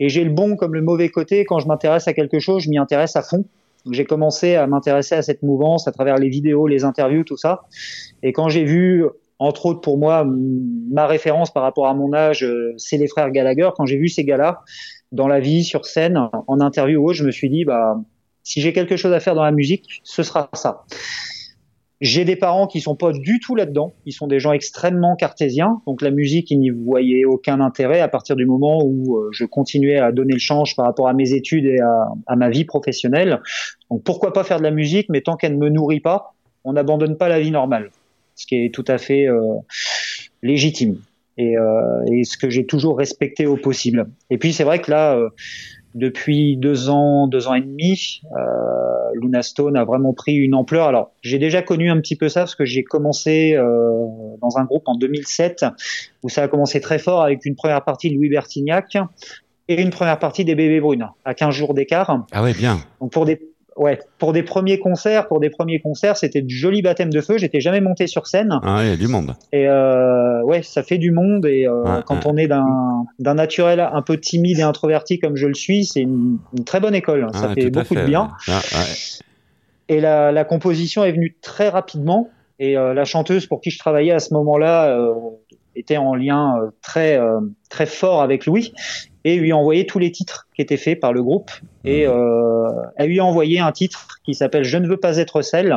Et 0.00 0.08
j'ai 0.08 0.24
le 0.24 0.30
bon 0.30 0.56
comme 0.56 0.74
le 0.74 0.82
mauvais 0.82 1.08
côté. 1.08 1.44
Quand 1.44 1.58
je 1.58 1.68
m'intéresse 1.68 2.08
à 2.08 2.12
quelque 2.12 2.40
chose, 2.40 2.62
je 2.64 2.70
m'y 2.70 2.78
intéresse 2.78 3.16
à 3.16 3.22
fond. 3.22 3.44
J'ai 3.90 4.04
commencé 4.04 4.54
à 4.54 4.66
m'intéresser 4.66 5.14
à 5.14 5.22
cette 5.22 5.42
mouvance 5.42 5.86
à 5.86 5.92
travers 5.92 6.16
les 6.16 6.28
vidéos, 6.28 6.66
les 6.66 6.84
interviews, 6.84 7.24
tout 7.24 7.36
ça. 7.36 7.62
Et 8.22 8.32
quand 8.32 8.48
j'ai 8.48 8.64
vu, 8.64 9.04
entre 9.38 9.66
autres 9.66 9.80
pour 9.80 9.98
moi, 9.98 10.26
ma 10.26 11.06
référence 11.06 11.52
par 11.52 11.62
rapport 11.62 11.86
à 11.86 11.94
mon 11.94 12.14
âge, 12.14 12.44
euh, 12.44 12.72
c'est 12.78 12.96
les 12.96 13.08
frères 13.08 13.30
Gallagher. 13.30 13.70
Quand 13.76 13.84
j'ai 13.84 13.98
vu 13.98 14.08
ces 14.08 14.24
gars-là 14.24 14.62
dans 15.12 15.28
la 15.28 15.38
vie, 15.38 15.64
sur 15.64 15.84
scène, 15.84 16.18
en 16.32 16.60
interview 16.60 17.00
ou 17.00 17.08
autre, 17.08 17.18
je 17.18 17.24
me 17.24 17.30
suis 17.30 17.50
dit, 17.50 17.64
bah, 17.64 18.00
si 18.42 18.60
j'ai 18.60 18.72
quelque 18.72 18.96
chose 18.96 19.12
à 19.12 19.20
faire 19.20 19.34
dans 19.34 19.44
la 19.44 19.52
musique, 19.52 20.00
ce 20.02 20.22
sera 20.22 20.48
ça. 20.54 20.84
J'ai 22.00 22.24
des 22.24 22.36
parents 22.36 22.66
qui 22.66 22.80
sont 22.80 22.96
pas 22.96 23.12
du 23.12 23.38
tout 23.38 23.54
là-dedans. 23.54 23.94
Ils 24.04 24.12
sont 24.12 24.26
des 24.26 24.40
gens 24.40 24.52
extrêmement 24.52 25.14
cartésiens. 25.14 25.80
Donc 25.86 26.02
la 26.02 26.10
musique, 26.10 26.50
ils 26.50 26.58
n'y 26.58 26.70
voyaient 26.70 27.24
aucun 27.24 27.60
intérêt 27.60 28.00
à 28.00 28.08
partir 28.08 28.36
du 28.36 28.46
moment 28.46 28.82
où 28.82 29.16
euh, 29.16 29.28
je 29.32 29.44
continuais 29.44 29.98
à 29.98 30.10
donner 30.10 30.32
le 30.32 30.40
change 30.40 30.74
par 30.74 30.86
rapport 30.86 31.08
à 31.08 31.14
mes 31.14 31.32
études 31.32 31.66
et 31.66 31.78
à, 31.80 32.36
ma 32.36 32.50
vie 32.50 32.64
professionnelle. 32.64 33.40
Donc 33.90 34.02
pourquoi 34.02 34.32
pas 34.32 34.42
faire 34.44 34.58
de 34.58 34.64
la 34.64 34.72
musique, 34.72 35.08
mais 35.08 35.20
tant 35.20 35.36
qu'elle 35.36 35.54
ne 35.56 35.64
me 35.64 35.70
nourrit 35.70 36.00
pas, 36.00 36.34
on 36.64 36.72
n'abandonne 36.72 37.16
pas 37.16 37.28
la 37.28 37.40
vie 37.40 37.52
normale. 37.52 37.90
Ce 38.34 38.46
qui 38.46 38.56
est 38.56 38.74
tout 38.74 38.84
à 38.88 38.98
fait 38.98 39.28
euh, 39.28 39.40
légitime. 40.42 40.96
Et, 41.36 41.56
euh, 41.56 42.04
et 42.12 42.24
ce 42.24 42.36
que 42.36 42.50
j'ai 42.50 42.66
toujours 42.66 42.98
respecté 42.98 43.46
au 43.46 43.56
possible. 43.56 44.06
Et 44.30 44.38
puis 44.38 44.52
c'est 44.52 44.64
vrai 44.64 44.80
que 44.80 44.90
là, 44.90 45.18
depuis 45.94 46.56
deux 46.56 46.90
ans, 46.90 47.28
deux 47.28 47.46
ans 47.46 47.54
et 47.54 47.60
demi, 47.60 48.20
euh, 48.36 49.10
Luna 49.14 49.42
Stone 49.42 49.76
a 49.76 49.84
vraiment 49.84 50.12
pris 50.12 50.34
une 50.34 50.54
ampleur. 50.54 50.88
Alors, 50.88 51.12
j'ai 51.22 51.38
déjà 51.38 51.62
connu 51.62 51.90
un 51.90 52.00
petit 52.00 52.16
peu 52.16 52.28
ça 52.28 52.40
parce 52.40 52.56
que 52.56 52.64
j'ai 52.64 52.82
commencé 52.82 53.54
euh, 53.54 54.06
dans 54.42 54.58
un 54.58 54.64
groupe 54.64 54.82
en 54.86 54.96
2007 54.96 55.64
où 56.22 56.28
ça 56.28 56.42
a 56.42 56.48
commencé 56.48 56.80
très 56.80 56.98
fort 56.98 57.22
avec 57.22 57.44
une 57.46 57.54
première 57.54 57.84
partie 57.84 58.10
de 58.10 58.16
Louis 58.16 58.28
Bertignac 58.28 58.96
et 59.68 59.80
une 59.80 59.90
première 59.90 60.18
partie 60.18 60.44
des 60.44 60.54
Bébés 60.54 60.80
Brunes 60.80 61.08
à 61.24 61.34
15 61.34 61.54
jours 61.54 61.74
d'écart. 61.74 62.24
Ah 62.32 62.42
ouais, 62.42 62.52
bien. 62.52 62.80
Donc 63.00 63.12
pour 63.12 63.24
des 63.24 63.53
ouais, 63.76 63.98
pour 64.18 64.32
des 64.32 64.42
premiers 64.42 64.78
concerts, 64.78 65.26
pour 65.28 65.40
des 65.40 65.50
premiers 65.50 65.80
concerts, 65.80 66.16
c'était 66.16 66.42
de 66.42 66.48
jolis 66.48 66.82
baptêmes 66.82 67.10
de 67.12 67.20
feu. 67.20 67.38
J'étais 67.38 67.60
jamais 67.60 67.80
monté 67.80 68.06
sur 68.06 68.26
scène. 68.26 68.58
Ah 68.62 68.76
ouais, 68.78 68.86
il 68.86 68.90
y 68.90 68.92
a 68.92 68.96
du 68.96 69.08
monde. 69.08 69.34
Et 69.52 69.68
euh, 69.68 70.42
ouais, 70.42 70.62
ça 70.62 70.82
fait 70.82 70.98
du 70.98 71.10
monde. 71.10 71.46
Et 71.46 71.66
euh, 71.66 71.82
Ouais, 71.82 72.00
quand 72.06 72.24
ouais. 72.24 72.30
on 72.32 72.36
est 72.36 72.48
d'un 72.48 73.34
naturel 73.34 73.80
un 73.80 74.02
peu 74.02 74.18
timide 74.18 74.58
et 74.58 74.62
introverti 74.62 75.18
comme 75.18 75.36
je 75.36 75.46
le 75.46 75.54
suis, 75.54 75.84
c'est 75.84 76.00
une, 76.00 76.38
une 76.56 76.64
très 76.64 76.80
bonne 76.80 76.94
école. 76.94 77.26
ça 77.32 77.48
Ah, 77.50 77.54
fait 77.54 77.70
beaucoup 77.70 77.94
de 77.94 78.04
bien. 78.04 78.30
Ah. 78.48 78.60
Et 79.88 80.00
la, 80.00 80.32
la 80.32 80.44
composition 80.44 81.04
est 81.04 81.12
venue 81.12 81.36
très 81.42 81.68
rapidement. 81.68 82.28
Et 82.58 82.78
euh, 82.78 82.94
la 82.94 83.04
chanteuse 83.04 83.46
pour 83.46 83.60
qui 83.60 83.70
je 83.70 83.78
travaillais 83.78 84.12
à 84.12 84.20
ce 84.20 84.32
moment-là 84.34 84.88
euh, 84.96 85.12
était 85.76 85.96
en 85.96 86.14
lien 86.14 86.56
euh, 86.58 86.70
très 86.82 87.18
euh, 87.18 87.40
très 87.68 87.86
fort 87.86 88.22
avec 88.22 88.46
Louis 88.46 88.72
et 89.24 89.36
lui 89.36 89.52
a 89.52 89.56
envoyé 89.56 89.86
tous 89.86 89.98
les 89.98 90.12
titres 90.12 90.46
qui 90.54 90.62
étaient 90.62 90.76
faits 90.76 91.00
par 91.00 91.12
le 91.12 91.22
groupe. 91.22 91.50
Et 91.84 92.06
euh, 92.06 92.68
elle 92.96 93.08
lui 93.08 93.20
a 93.20 93.24
envoyé 93.24 93.58
un 93.58 93.72
titre 93.72 94.20
qui 94.24 94.34
s'appelle 94.34 94.64
Je 94.64 94.76
ne 94.76 94.86
veux 94.86 94.98
pas 94.98 95.16
être 95.16 95.42
celle 95.42 95.76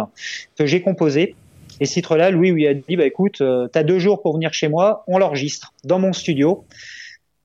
que 0.58 0.66
j'ai 0.66 0.82
composé. 0.82 1.36
Et 1.80 1.86
ce 1.86 1.94
titre-là, 1.94 2.32
Louis 2.32 2.52
lui 2.52 2.68
a 2.68 2.74
dit 2.74 2.96
bah 2.98 3.06
écoute, 3.06 3.42
euh, 3.42 3.68
t'as 3.68 3.84
deux 3.84 4.00
jours 4.00 4.22
pour 4.22 4.34
venir 4.34 4.54
chez 4.54 4.68
moi, 4.68 5.04
on 5.08 5.18
l'enregistre 5.18 5.74
dans 5.84 6.00
mon 6.00 6.12
studio. 6.12 6.66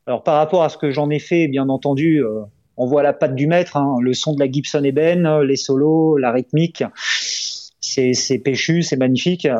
Alors 0.06 0.24
par 0.24 0.36
rapport 0.36 0.64
à 0.64 0.68
ce 0.68 0.76
que 0.76 0.90
j'en 0.90 1.10
ai 1.10 1.18
fait, 1.20 1.46
bien 1.48 1.68
entendu, 1.68 2.24
euh, 2.24 2.40
on 2.76 2.86
voit 2.86 3.02
la 3.02 3.12
patte 3.12 3.34
du 3.34 3.46
maître, 3.46 3.76
hein, 3.76 3.96
le 4.00 4.14
son 4.14 4.34
de 4.34 4.40
la 4.40 4.50
Gibson 4.50 4.82
Eben, 4.82 5.42
les 5.42 5.56
solos, 5.56 6.16
la 6.16 6.32
rythmique. 6.32 6.82
C'est 7.80 8.14
c'est 8.14 8.38
péchu, 8.38 8.82
c'est 8.82 8.96
magnifique. 8.96 9.44
Euh, 9.46 9.58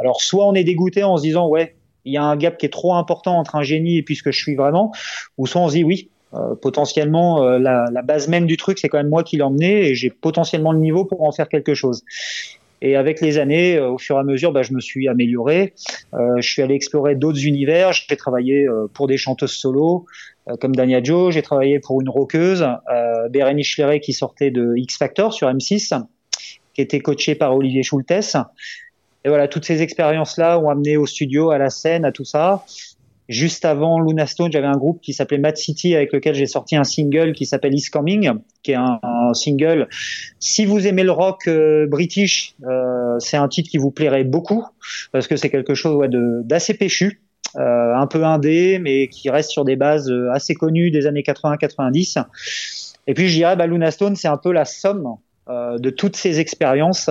alors 0.00 0.20
soit 0.20 0.46
on 0.46 0.54
est 0.54 0.64
dégoûté 0.64 1.04
en 1.04 1.16
se 1.16 1.22
disant 1.22 1.48
ouais, 1.48 1.76
il 2.10 2.14
y 2.14 2.18
a 2.18 2.24
un 2.24 2.36
gap 2.36 2.58
qui 2.58 2.66
est 2.66 2.70
trop 2.70 2.94
important 2.94 3.38
entre 3.38 3.56
un 3.56 3.62
génie 3.62 3.98
et 3.98 4.02
puis 4.02 4.16
ce 4.16 4.22
que 4.22 4.32
je 4.32 4.38
suis 4.38 4.54
vraiment, 4.54 4.92
ou 5.38 5.46
soit 5.46 5.60
on 5.62 5.68
se 5.68 5.74
dit 5.74 5.84
oui, 5.84 6.10
euh, 6.34 6.54
potentiellement 6.54 7.42
euh, 7.42 7.58
la, 7.58 8.02
base 8.02 8.28
même 8.28 8.46
du 8.46 8.56
truc 8.56 8.78
c'est 8.78 8.88
quand 8.88 8.98
même 8.98 9.08
moi 9.08 9.24
qui 9.24 9.36
l'ai 9.36 9.42
emmené 9.42 9.88
et 9.88 9.94
j'ai 9.96 10.10
potentiellement 10.10 10.70
le 10.70 10.78
niveau 10.78 11.04
pour 11.04 11.22
en 11.22 11.32
faire 11.32 11.48
quelque 11.48 11.74
chose. 11.74 12.04
Et 12.82 12.96
avec 12.96 13.20
les 13.20 13.36
années, 13.36 13.76
euh, 13.76 13.90
au 13.90 13.98
fur 13.98 14.16
et 14.16 14.20
à 14.20 14.22
mesure, 14.22 14.52
bah, 14.52 14.62
je 14.62 14.72
me 14.72 14.80
suis 14.80 15.06
amélioré. 15.06 15.74
Je 16.14 16.40
suis 16.40 16.62
allé 16.62 16.74
explorer 16.74 17.14
d'autres 17.14 17.44
univers. 17.44 17.92
J'ai 17.92 18.16
travaillé 18.16 18.66
pour 18.94 19.06
des 19.06 19.18
chanteuses 19.18 19.52
solo 19.52 20.06
comme 20.58 20.74
Dania 20.74 21.02
Joe. 21.02 21.32
J'ai 21.32 21.42
travaillé 21.42 21.78
pour 21.78 22.00
une 22.00 22.08
rockeuse, 22.08 22.66
euh, 22.90 23.28
Bérénice 23.28 23.80
qui 24.02 24.12
sortait 24.12 24.50
de 24.50 24.74
X 24.76 24.96
Factor 24.96 25.32
sur 25.32 25.48
M6, 25.48 26.02
qui 26.74 26.80
était 26.80 27.00
coachée 27.00 27.34
par 27.34 27.54
Olivier 27.54 27.82
Schultes. 27.82 28.36
Et 29.24 29.28
voilà, 29.28 29.48
toutes 29.48 29.64
ces 29.64 29.82
expériences-là 29.82 30.58
ont 30.58 30.70
amené 30.70 30.96
au 30.96 31.06
studio, 31.06 31.50
à 31.50 31.58
la 31.58 31.70
scène, 31.70 32.04
à 32.04 32.12
tout 32.12 32.24
ça. 32.24 32.64
Juste 33.28 33.64
avant 33.64 34.00
Luna 34.00 34.26
Stone, 34.26 34.50
j'avais 34.50 34.66
un 34.66 34.76
groupe 34.76 35.00
qui 35.00 35.12
s'appelait 35.12 35.38
Mad 35.38 35.56
City 35.56 35.94
avec 35.94 36.12
lequel 36.12 36.34
j'ai 36.34 36.46
sorti 36.46 36.74
un 36.74 36.82
single 36.82 37.32
qui 37.32 37.46
s'appelle 37.46 37.74
Is 37.74 37.88
Coming, 37.90 38.32
qui 38.64 38.72
est 38.72 38.76
un, 38.76 38.98
single. 39.32 39.88
Si 40.40 40.64
vous 40.64 40.88
aimez 40.88 41.04
le 41.04 41.12
rock 41.12 41.46
euh, 41.46 41.86
british, 41.86 42.56
euh, 42.64 43.16
c'est 43.20 43.36
un 43.36 43.46
titre 43.46 43.70
qui 43.70 43.78
vous 43.78 43.92
plairait 43.92 44.24
beaucoup 44.24 44.66
parce 45.12 45.28
que 45.28 45.36
c'est 45.36 45.50
quelque 45.50 45.74
chose 45.74 45.94
ouais, 45.94 46.08
d'assez 46.42 46.74
péchu, 46.74 47.20
euh, 47.56 47.94
un 47.94 48.08
peu 48.08 48.24
indé, 48.24 48.80
mais 48.80 49.06
qui 49.06 49.30
reste 49.30 49.50
sur 49.50 49.64
des 49.64 49.76
bases 49.76 50.10
euh, 50.10 50.32
assez 50.32 50.54
connues 50.54 50.90
des 50.90 51.06
années 51.06 51.22
80-90. 51.22 52.24
Et 53.06 53.14
puis 53.14 53.28
je 53.28 53.34
dirais, 53.34 53.56
bah, 53.56 53.66
Luna 53.66 53.90
Stone, 53.90 54.16
c'est 54.16 54.28
un 54.28 54.36
peu 54.36 54.52
la 54.52 54.64
somme 54.64 55.16
euh, 55.48 55.78
de 55.78 55.90
toutes 55.90 56.16
ces 56.16 56.38
expériences, 56.38 57.10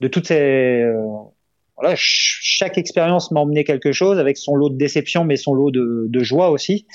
de 0.00 0.08
toutes 0.08 0.28
ces 0.28 0.82
euh, 0.82 1.02
voilà, 1.76 1.96
ch- 1.96 2.40
chaque 2.42 2.78
expérience 2.78 3.30
m'a 3.30 3.40
emmené 3.40 3.64
quelque 3.64 3.92
chose 3.92 4.18
avec 4.18 4.36
son 4.36 4.54
lot 4.54 4.70
de 4.70 4.76
déception, 4.76 5.24
mais 5.24 5.36
son 5.36 5.54
lot 5.54 5.70
de, 5.70 6.22
joie 6.22 6.50
aussi. 6.50 6.86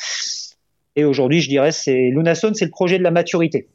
Et 0.96 1.04
aujourd'hui, 1.04 1.42
je 1.42 1.50
dirais, 1.50 1.72
c'est 1.72 2.10
Luna 2.10 2.36
Stone, 2.36 2.56
c'est 2.56 2.65
le 2.65 2.72
projet 2.72 2.98
de 2.98 3.04
la 3.04 3.12
maturité. 3.12 3.68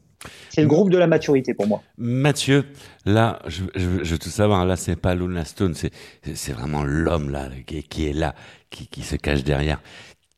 C'est 0.48 0.62
le 0.62 0.68
groupe 0.68 0.88
de 0.88 0.96
la 0.96 1.06
maturité 1.06 1.52
pour 1.52 1.66
moi. 1.66 1.82
Mathieu, 1.98 2.64
là, 3.04 3.40
je, 3.46 3.62
veux 3.76 4.18
tout 4.18 4.30
savoir. 4.30 4.64
Là, 4.64 4.76
c'est 4.76 4.96
pas 4.96 5.14
Luna 5.14 5.44
Stone, 5.44 5.74
c'est 5.74 6.52
vraiment 6.52 6.82
l'homme 6.82 7.28
là 7.30 7.50
qui, 7.66 7.82
qui 7.82 8.08
est 8.08 8.14
là, 8.14 8.34
qui, 8.70 8.86
qui 8.86 9.02
se 9.02 9.16
cache 9.16 9.44
derrière. 9.44 9.82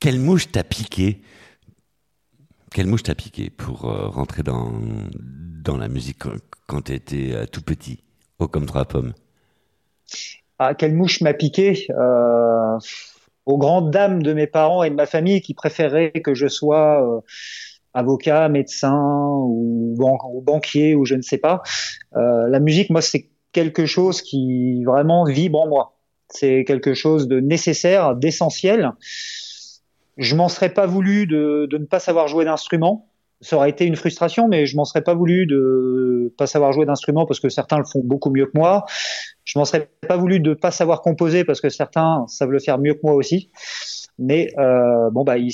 Quelle 0.00 0.18
mouche 0.18 0.50
t'a 0.50 0.64
piqué? 0.64 1.20
Quelle 2.72 2.87
mouche 2.87 3.05
t'a 3.05 3.14
piqué 3.14 3.48
pour 3.48 3.85
euh, 3.85 4.09
rentrer 4.09 4.42
dans 4.42 4.72
dans 5.66 5.76
la 5.76 5.88
musique 5.88 6.18
quand, 6.20 6.35
quand 6.66 6.83
t'étais 6.83 7.33
euh, 7.33 7.46
tout 7.46 7.62
petit, 7.62 7.98
haut 8.38 8.48
comme 8.48 8.66
trois 8.66 8.85
pommes? 8.85 9.14
Ah, 10.59 10.75
quelle 10.75 10.95
mouche 10.95 11.21
m'a 11.21 11.35
piqué 11.35 11.87
euh, 11.90 12.79
Aux 13.45 13.59
grandes 13.59 13.90
dames 13.90 14.23
de 14.23 14.33
mes 14.33 14.47
parents 14.47 14.83
et 14.83 14.90
de 14.90 14.95
ma 14.95 15.07
famille 15.07 15.42
qui 15.42 15.55
préféraient 15.55 16.12
que 16.12 16.35
je 16.35 16.49
sois 16.49 17.03
euh, 17.03 17.21
avocat, 17.92 18.49
médecin 18.49 18.99
ou, 18.99 19.95
ou 19.99 20.40
banquier 20.40 20.95
ou 20.95 21.05
je 21.05 21.14
ne 21.14 21.23
sais 21.23 21.38
pas. 21.38 21.62
Euh, 22.16 22.49
la 22.49 22.61
musique, 22.61 22.90
moi, 22.90 23.03
c'est 23.03 23.29
quelque 23.53 23.87
chose 23.87 24.23
qui 24.23 24.83
vraiment 24.85 25.25
vibre 25.25 25.61
en 25.61 25.69
moi. 25.69 25.99
C'est 26.29 26.64
quelque 26.64 26.95
chose 26.95 27.29
de 27.29 27.38
nécessaire, 27.40 28.16
d'essentiel. 28.16 28.92
Je 30.16 30.35
m'en 30.35 30.49
serais 30.49 30.73
pas 30.73 30.87
voulu 30.87 31.27
de, 31.27 31.69
de 31.71 31.79
ne 31.79 31.85
pas 31.85 32.01
savoir 32.01 32.29
jouer 32.29 32.47
d'instrument. 32.47 33.09
Ça 33.42 33.57
aurait 33.57 33.70
été 33.70 33.85
une 33.85 33.96
frustration, 33.96 34.49
mais 34.49 34.64
je 34.64 34.77
m'en 34.77 34.85
serais 34.85 35.03
pas 35.03 35.14
voulu 35.14 35.46
de 35.46 36.33
pas 36.38 36.46
savoir 36.46 36.72
jouer 36.72 36.87
d'instrument 36.87 37.27
parce 37.27 37.38
que 37.38 37.49
certains 37.51 37.79
le 37.79 37.85
font 37.85 38.01
beaucoup 38.03 38.31
mieux 38.31 38.46
que 38.46 38.53
moi. 38.55 38.85
Je 39.44 39.59
m'en 39.59 39.64
serais 39.64 39.88
pas 40.09 40.16
voulu 40.16 40.40
de 40.40 40.55
pas 40.55 40.70
savoir 40.70 41.03
composer 41.03 41.44
parce 41.44 41.61
que 41.61 41.68
certains 41.68 42.25
savent 42.29 42.51
le 42.51 42.59
faire 42.59 42.79
mieux 42.79 42.94
que 42.94 43.01
moi 43.03 43.14
aussi. 43.14 43.51
Mais 44.18 44.49
euh, 44.59 45.11
bon 45.11 45.25
bah 45.25 45.37
il, 45.37 45.53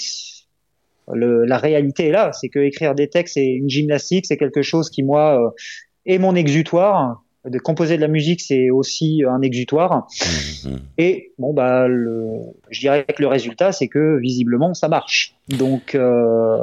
le, 1.12 1.44
la 1.44 1.58
réalité 1.58 2.06
est 2.06 2.12
là, 2.12 2.30
c'est 2.32 2.48
que 2.48 2.60
écrire 2.60 2.94
des 2.94 3.08
textes 3.08 3.34
c'est 3.34 3.46
une 3.46 3.68
gymnastique, 3.68 4.26
c'est 4.26 4.36
quelque 4.36 4.62
chose 4.62 4.88
qui 4.88 5.02
moi 5.02 5.44
euh, 5.44 5.50
est 6.06 6.18
mon 6.18 6.34
exutoire. 6.34 7.22
De 7.44 7.58
composer 7.58 7.96
de 7.96 8.02
la 8.02 8.08
musique 8.08 8.40
c'est 8.40 8.70
aussi 8.70 9.24
un 9.28 9.42
exutoire. 9.42 10.06
Mhm. 10.64 10.78
Et 10.98 11.32
bon 11.38 11.52
bah 11.52 11.88
le, 11.88 12.36
je 12.70 12.78
dirais 12.78 13.04
que 13.04 13.20
le 13.20 13.26
résultat 13.26 13.72
c'est 13.72 13.88
que 13.88 14.18
visiblement 14.18 14.74
ça 14.74 14.86
marche. 14.86 15.34
Donc 15.48 15.96
euh, 15.96 16.58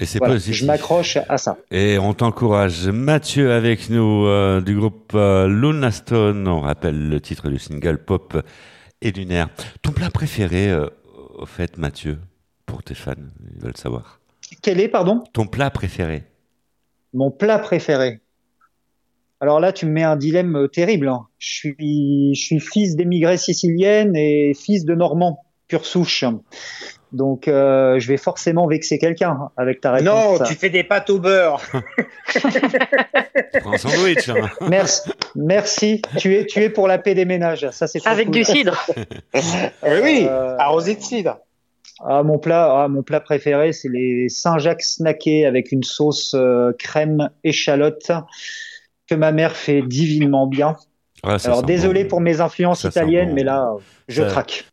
Et 0.00 0.06
c'est 0.06 0.18
voilà, 0.18 0.34
positif. 0.34 0.56
je 0.56 0.64
m'accroche 0.66 1.18
à 1.28 1.36
ça. 1.36 1.58
Et 1.70 1.98
on 1.98 2.14
t'encourage. 2.14 2.88
Mathieu 2.88 3.52
avec 3.52 3.90
nous 3.90 4.24
euh, 4.26 4.60
du 4.62 4.74
groupe 4.74 5.12
euh, 5.14 5.46
Luna 5.46 5.90
Stone. 5.90 6.48
On 6.48 6.60
rappelle 6.60 7.08
le 7.10 7.20
titre 7.20 7.50
du 7.50 7.58
single 7.58 7.98
Pop 7.98 8.42
et 9.02 9.10
lunaire. 9.12 9.50
Ton 9.82 9.92
plat 9.92 10.10
préféré, 10.10 10.70
euh, 10.70 10.86
au 11.34 11.44
fait, 11.44 11.76
Mathieu, 11.76 12.18
pour 12.64 12.82
tes 12.82 12.94
fans, 12.94 13.12
ils 13.54 13.60
veulent 13.62 13.76
savoir. 13.76 14.20
Quel 14.62 14.80
est 14.80 14.88
pardon? 14.88 15.22
Ton 15.34 15.46
plat 15.46 15.70
préféré 15.70 16.24
Mon 17.12 17.30
plat 17.30 17.58
préféré. 17.58 18.20
Alors 19.42 19.60
là, 19.60 19.72
tu 19.72 19.84
me 19.86 19.92
mets 19.92 20.02
un 20.02 20.16
dilemme 20.16 20.68
terrible. 20.72 21.08
hein. 21.08 21.26
Je 21.38 21.48
suis, 21.48 22.34
je 22.34 22.40
suis 22.40 22.60
fils 22.60 22.96
d'émigrés 22.96 23.36
siciliennes 23.38 24.16
et 24.16 24.52
fils 24.54 24.84
de 24.84 24.94
Normands, 24.94 25.44
pure 25.68 25.84
souche. 25.86 26.24
Donc, 27.12 27.48
euh, 27.48 27.98
je 27.98 28.06
vais 28.06 28.16
forcément 28.16 28.66
vexer 28.68 28.98
quelqu'un 28.98 29.50
avec 29.56 29.80
ta 29.80 30.00
Non, 30.00 30.32
réponse. 30.34 30.48
tu 30.48 30.54
fais 30.54 30.70
des 30.70 30.84
pâtes 30.84 31.10
au 31.10 31.18
beurre. 31.18 31.60
Prends 33.60 33.72
un 33.72 33.78
sandwich. 33.78 34.28
hein. 34.28 34.48
Merci, 34.68 35.10
merci. 35.34 36.02
Tu 36.18 36.34
es, 36.36 36.46
tu 36.46 36.62
es 36.62 36.70
pour 36.70 36.86
la 36.88 36.98
paix 36.98 37.14
des 37.14 37.24
ménages. 37.24 37.68
Ça, 37.72 37.86
c'est 37.86 38.06
Avec 38.06 38.26
cool. 38.26 38.34
du 38.36 38.44
cidre. 38.44 38.86
oui, 39.34 39.98
oui, 40.02 40.26
Euh, 40.28 40.56
arrosé 40.58 40.94
de 40.94 41.00
cidre. 41.02 41.38
Ah, 42.02 42.22
mon 42.22 42.38
plat, 42.38 42.82
ah, 42.84 42.88
mon 42.88 43.02
plat 43.02 43.20
préféré, 43.20 43.72
c'est 43.72 43.88
les 43.90 44.28
Saint-Jacques 44.28 44.82
snackés 44.82 45.44
avec 45.46 45.70
une 45.72 45.82
sauce 45.82 46.34
euh, 46.34 46.72
crème 46.78 47.28
échalote 47.44 48.10
que 49.08 49.14
ma 49.14 49.32
mère 49.32 49.54
fait 49.56 49.82
divinement 49.82 50.46
bien. 50.46 50.76
Ah, 51.24 51.36
Alors 51.44 51.62
désolé 51.62 52.04
bon. 52.04 52.08
pour 52.10 52.20
mes 52.22 52.40
influences 52.40 52.82
Ça 52.82 52.88
italiennes, 52.88 53.30
bon. 53.30 53.34
mais 53.34 53.44
là, 53.44 53.68
je 54.08 54.22
Ça- 54.22 54.28
craque. 54.28 54.64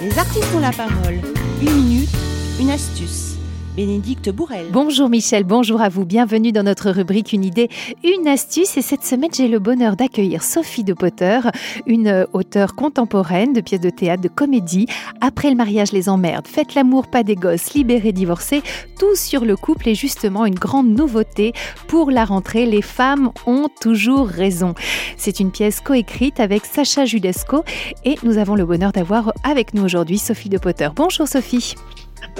Les 0.00 0.18
artistes 0.18 0.54
ont 0.56 0.60
la 0.60 0.70
parole. 0.70 1.20
Une 1.62 1.74
minute, 1.74 2.10
une 2.58 2.70
astuce. 2.70 3.31
Bénédicte 3.74 4.28
Bourrel. 4.28 4.66
Bonjour 4.70 5.08
Michel, 5.08 5.44
bonjour 5.44 5.80
à 5.80 5.88
vous, 5.88 6.04
bienvenue 6.04 6.52
dans 6.52 6.62
notre 6.62 6.90
rubrique 6.90 7.32
Une 7.32 7.42
idée, 7.42 7.70
une 8.04 8.28
astuce 8.28 8.76
et 8.76 8.82
cette 8.82 9.02
semaine 9.02 9.30
j'ai 9.34 9.48
le 9.48 9.60
bonheur 9.60 9.96
d'accueillir 9.96 10.42
Sophie 10.42 10.84
de 10.84 10.92
Potter, 10.92 11.40
une 11.86 12.08
euh, 12.08 12.24
auteure 12.34 12.74
contemporaine 12.74 13.54
de 13.54 13.62
pièces 13.62 13.80
de 13.80 13.88
théâtre, 13.88 14.22
de 14.22 14.28
comédie, 14.28 14.86
Après 15.22 15.48
le 15.48 15.56
mariage 15.56 15.92
les 15.92 16.10
emmerdes, 16.10 16.46
Faites 16.46 16.74
l'amour, 16.74 17.06
pas 17.06 17.22
des 17.22 17.34
gosses, 17.34 17.72
Libérés, 17.72 18.12
divorcés, 18.12 18.62
tout 18.98 19.16
sur 19.16 19.46
le 19.46 19.56
couple 19.56 19.88
et 19.88 19.94
justement 19.94 20.44
une 20.44 20.54
grande 20.54 20.88
nouveauté 20.88 21.54
pour 21.88 22.10
la 22.10 22.26
rentrée, 22.26 22.66
les 22.66 22.82
femmes 22.82 23.30
ont 23.46 23.68
toujours 23.80 24.28
raison. 24.28 24.74
C'est 25.16 25.40
une 25.40 25.50
pièce 25.50 25.80
coécrite 25.80 26.40
avec 26.40 26.66
Sacha 26.66 27.06
Judesco 27.06 27.64
et 28.04 28.16
nous 28.22 28.36
avons 28.36 28.54
le 28.54 28.66
bonheur 28.66 28.92
d'avoir 28.92 29.32
avec 29.44 29.72
nous 29.72 29.82
aujourd'hui 29.82 30.18
Sophie 30.18 30.50
de 30.50 30.58
Potter. 30.58 30.88
Bonjour 30.94 31.26
Sophie. 31.26 31.74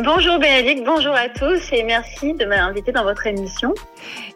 Bonjour 0.02 0.38
Bénédicte, 0.38 0.84
bonjour 0.86 1.12
à 1.14 1.28
tous 1.28 1.70
et 1.72 1.82
merci 1.82 2.32
de 2.34 2.44
m'inviter 2.46 2.92
dans 2.92 3.02
votre 3.04 3.26
émission. 3.26 3.74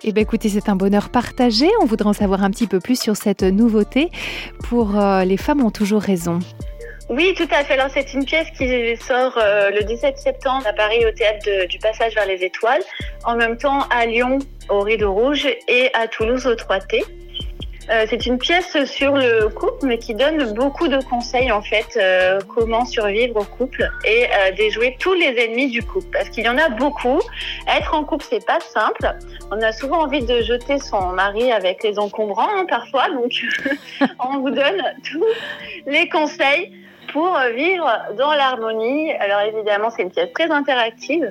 Eh 0.04 0.12
bien 0.12 0.22
écoutez, 0.22 0.48
c'est 0.50 0.68
un 0.68 0.76
bonheur 0.76 1.08
partagé. 1.08 1.66
On 1.80 1.86
voudrait 1.86 2.08
en 2.08 2.12
savoir 2.12 2.42
un 2.44 2.50
petit 2.50 2.66
peu 2.66 2.78
plus 2.80 3.00
sur 3.00 3.16
cette 3.16 3.42
nouveauté 3.42 4.10
pour 4.68 4.98
euh, 5.00 5.24
Les 5.24 5.36
femmes 5.38 5.64
ont 5.64 5.70
toujours 5.70 6.02
raison. 6.02 6.40
Oui, 7.08 7.32
tout 7.36 7.46
à 7.52 7.64
fait. 7.64 7.74
Alors 7.74 7.88
c'est 7.94 8.12
une 8.12 8.24
pièce 8.24 8.48
qui 8.58 8.96
sort 8.96 9.38
euh, 9.38 9.70
le 9.70 9.82
17 9.84 10.18
septembre 10.18 10.66
à 10.66 10.72
Paris 10.72 11.04
au 11.06 11.12
théâtre 11.12 11.38
de- 11.46 11.66
du 11.66 11.78
Passage 11.78 12.14
vers 12.14 12.26
les 12.26 12.44
Étoiles, 12.44 12.82
en 13.24 13.36
même 13.36 13.56
temps 13.56 13.80
à 13.90 14.04
Lyon 14.06 14.40
au 14.68 14.80
Rideau 14.80 15.12
Rouge 15.12 15.46
et 15.68 15.90
à 15.94 16.08
Toulouse 16.08 16.46
au 16.46 16.54
3T. 16.54 17.02
Euh, 17.88 18.04
c'est 18.10 18.26
une 18.26 18.38
pièce 18.38 18.84
sur 18.84 19.12
le 19.14 19.48
couple, 19.48 19.86
mais 19.86 19.98
qui 19.98 20.14
donne 20.14 20.54
beaucoup 20.54 20.88
de 20.88 20.98
conseils 21.04 21.52
en 21.52 21.62
fait, 21.62 21.96
euh, 21.96 22.40
comment 22.54 22.84
survivre 22.84 23.36
au 23.36 23.44
couple 23.44 23.88
et 24.04 24.24
euh, 24.24 24.52
déjouer 24.56 24.96
tous 24.98 25.14
les 25.14 25.38
ennemis 25.38 25.68
du 25.68 25.82
couple, 25.82 26.08
parce 26.12 26.28
qu'il 26.28 26.44
y 26.44 26.48
en 26.48 26.58
a 26.58 26.68
beaucoup. 26.68 27.20
Être 27.68 27.94
en 27.94 28.04
couple, 28.04 28.26
c'est 28.28 28.44
pas 28.44 28.58
simple. 28.60 29.14
On 29.52 29.62
a 29.62 29.72
souvent 29.72 30.02
envie 30.02 30.24
de 30.24 30.42
jeter 30.42 30.78
son 30.78 31.12
mari 31.12 31.52
avec 31.52 31.84
les 31.84 31.98
encombrants 31.98 32.48
hein, 32.56 32.66
parfois, 32.68 33.08
donc 33.10 33.32
on 34.18 34.38
vous 34.38 34.50
donne 34.50 34.82
tous 35.08 35.24
les 35.86 36.08
conseils 36.08 36.72
pour 37.12 37.38
vivre 37.54 37.88
dans 38.18 38.32
l'harmonie. 38.32 39.12
Alors 39.12 39.42
évidemment, 39.42 39.90
c'est 39.90 40.02
une 40.02 40.10
pièce 40.10 40.32
très 40.32 40.50
interactive 40.50 41.30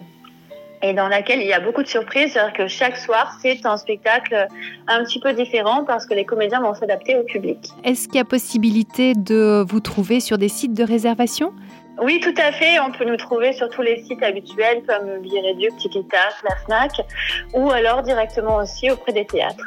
et 0.81 0.93
dans 0.93 1.07
laquelle 1.07 1.41
il 1.41 1.47
y 1.47 1.53
a 1.53 1.59
beaucoup 1.59 1.83
de 1.83 1.87
surprises. 1.87 2.33
C'est-à-dire 2.33 2.53
que 2.53 2.67
chaque 2.67 2.97
soir, 2.97 3.37
c'est 3.41 3.65
un 3.65 3.77
spectacle 3.77 4.47
un 4.87 5.03
petit 5.03 5.19
peu 5.19 5.33
différent 5.33 5.83
parce 5.85 6.05
que 6.05 6.13
les 6.13 6.25
comédiens 6.25 6.61
vont 6.61 6.73
s'adapter 6.73 7.17
au 7.17 7.23
public. 7.23 7.69
Est-ce 7.83 8.07
qu'il 8.07 8.17
y 8.17 8.19
a 8.19 8.25
possibilité 8.25 9.13
de 9.13 9.63
vous 9.67 9.79
trouver 9.79 10.19
sur 10.19 10.37
des 10.37 10.49
sites 10.49 10.73
de 10.73 10.83
réservation? 10.83 11.53
Oui, 12.01 12.19
tout 12.19 12.33
à 12.37 12.51
fait. 12.51 12.79
On 12.79 12.91
peut 12.91 13.05
nous 13.05 13.17
trouver 13.17 13.53
sur 13.53 13.69
tous 13.69 13.81
les 13.81 14.03
sites 14.03 14.21
habituels 14.21 14.83
comme 14.87 15.21
Bireduc, 15.21 15.77
Tikita, 15.77 16.29
la 16.43 16.55
Fnac 16.65 16.91
ou 17.53 17.71
alors 17.71 18.03
directement 18.03 18.57
aussi 18.57 18.91
auprès 18.91 19.13
des 19.13 19.25
théâtres. 19.25 19.65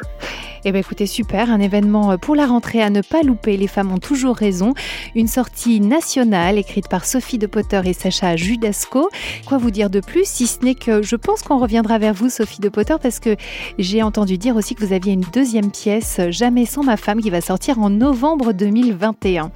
Eh 0.65 0.73
bien 0.73 0.81
écoutez, 0.81 1.07
super, 1.07 1.51
un 1.51 1.61
événement 1.61 2.19
pour 2.19 2.35
la 2.35 2.47
rentrée 2.47 2.83
à 2.83 2.91
ne 2.91 3.01
pas 3.01 3.23
louper, 3.23 3.57
les 3.57 3.69
femmes 3.69 3.93
ont 3.93 3.99
toujours 3.99 4.37
raison. 4.37 4.75
Une 5.15 5.29
sortie 5.29 5.81
nationale 5.81 6.59
écrite 6.59 6.89
par 6.89 7.05
Sophie 7.05 7.39
de 7.39 7.47
Potter 7.47 7.81
et 7.85 7.93
Sacha 7.93 8.37
Judasco. 8.37 9.09
Quoi 9.47 9.59
vous 9.59 9.71
dire 9.71 9.89
de 9.89 10.01
plus, 10.01 10.27
si 10.27 10.47
ce 10.47 10.65
n'est 10.65 10.75
que 10.75 11.01
je 11.01 11.17
pense 11.17 11.43
qu'on 11.43 11.59
reviendra 11.59 11.99
vers 11.99 12.13
vous, 12.13 12.29
Sophie 12.29 12.61
de 12.61 12.69
Potter, 12.69 12.97
parce 13.01 13.21
que 13.21 13.37
j'ai 13.79 14.03
entendu 14.03 14.37
dire 14.37 14.57
aussi 14.57 14.75
que 14.75 14.85
vous 14.85 14.93
aviez 14.93 15.13
une 15.13 15.25
deuxième 15.33 15.71
pièce, 15.71 16.21
Jamais 16.31 16.67
sans 16.67 16.83
ma 16.83 16.97
femme, 16.97 17.21
qui 17.21 17.31
va 17.31 17.41
sortir 17.41 17.79
en 17.79 17.89
novembre 17.89 18.53
2021. 18.53 19.53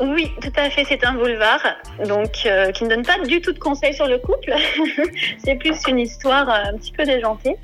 Oui, 0.00 0.30
tout 0.40 0.52
à 0.56 0.70
fait, 0.70 0.84
c'est 0.88 1.04
un 1.04 1.14
boulevard, 1.14 1.60
donc 2.06 2.30
euh, 2.46 2.70
qui 2.72 2.84
ne 2.84 2.88
donne 2.88 3.04
pas 3.04 3.18
du 3.18 3.40
tout 3.40 3.52
de 3.52 3.58
conseils 3.58 3.94
sur 3.94 4.06
le 4.06 4.18
couple. 4.18 4.54
c'est 5.44 5.56
plus 5.56 5.76
une 5.88 5.98
histoire 5.98 6.48
euh, 6.48 6.72
un 6.72 6.76
petit 6.78 6.92
peu 6.92 7.04
déjantée. 7.04 7.56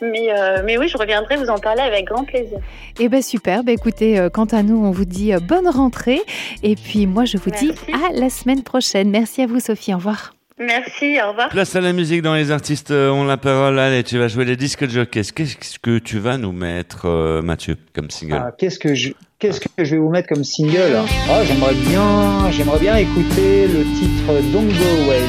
Mais, 0.00 0.32
euh, 0.32 0.62
mais 0.64 0.78
oui, 0.78 0.88
je 0.88 0.96
reviendrai 0.96 1.36
vous 1.36 1.48
en 1.48 1.58
parler 1.58 1.82
avec 1.82 2.06
grand 2.06 2.24
plaisir. 2.24 2.58
Eh 2.98 3.08
bien 3.08 3.22
super, 3.22 3.62
bah, 3.62 3.72
écoutez, 3.72 4.18
euh, 4.18 4.30
quant 4.30 4.46
à 4.46 4.62
nous, 4.62 4.84
on 4.84 4.90
vous 4.90 5.04
dit 5.04 5.32
bonne 5.46 5.68
rentrée. 5.68 6.20
Et 6.62 6.76
puis 6.76 7.06
moi, 7.06 7.24
je 7.24 7.36
vous 7.36 7.50
dis 7.50 7.72
à 7.92 8.12
la 8.12 8.30
semaine 8.30 8.62
prochaine. 8.62 9.10
Merci 9.10 9.42
à 9.42 9.46
vous, 9.46 9.60
Sophie, 9.60 9.92
au 9.92 9.98
revoir. 9.98 10.32
Merci, 10.58 11.18
au 11.24 11.30
revoir. 11.30 11.48
Place 11.48 11.74
à 11.76 11.80
la 11.80 11.92
musique 11.92 12.22
dans 12.22 12.34
les 12.34 12.50
artistes 12.50 12.90
euh, 12.90 13.10
ont 13.10 13.24
la 13.24 13.36
parole. 13.36 13.78
Allez, 13.78 14.02
tu 14.02 14.18
vas 14.18 14.28
jouer 14.28 14.44
les 14.44 14.56
disques 14.56 14.88
jockeys. 14.88 15.32
Qu'est-ce 15.34 15.78
que 15.78 15.98
tu 15.98 16.18
vas 16.18 16.36
nous 16.36 16.52
mettre, 16.52 17.06
euh, 17.06 17.42
Mathieu, 17.42 17.76
comme 17.94 18.10
single 18.10 18.40
Ah, 18.40 18.52
qu'est-ce 18.56 18.78
que 18.78 18.94
je 18.94 19.10
qu'est-ce 19.38 19.60
que 19.60 19.68
je 19.78 19.94
vais 19.96 20.00
vous 20.00 20.10
mettre 20.10 20.28
comme 20.28 20.44
single? 20.44 21.00
Ah, 21.30 21.44
j'aimerais 21.44 21.74
bien 21.74 22.50
j'aimerais 22.50 22.78
bien 22.78 22.96
écouter 22.96 23.66
le 23.66 23.82
titre 23.98 24.40
Don't 24.52 24.68
Go 24.68 25.04
Away 25.06 25.20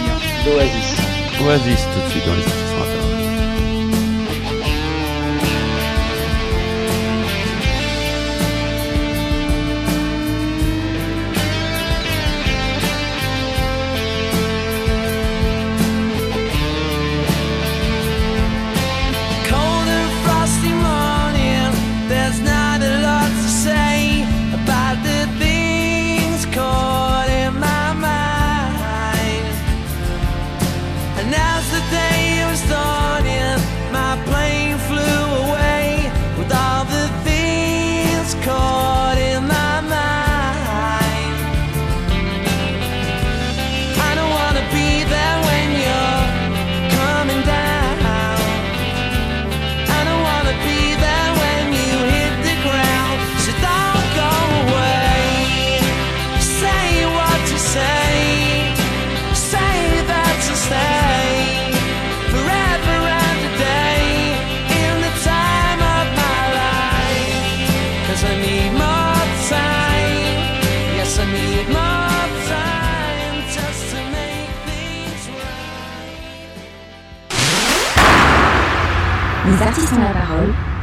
d'Oasis. 0.46 0.98
Oasis 1.46 1.88
tout 1.94 2.06
de 2.06 2.12
suite 2.12 2.26
dans 2.26 2.36
les 2.36 2.62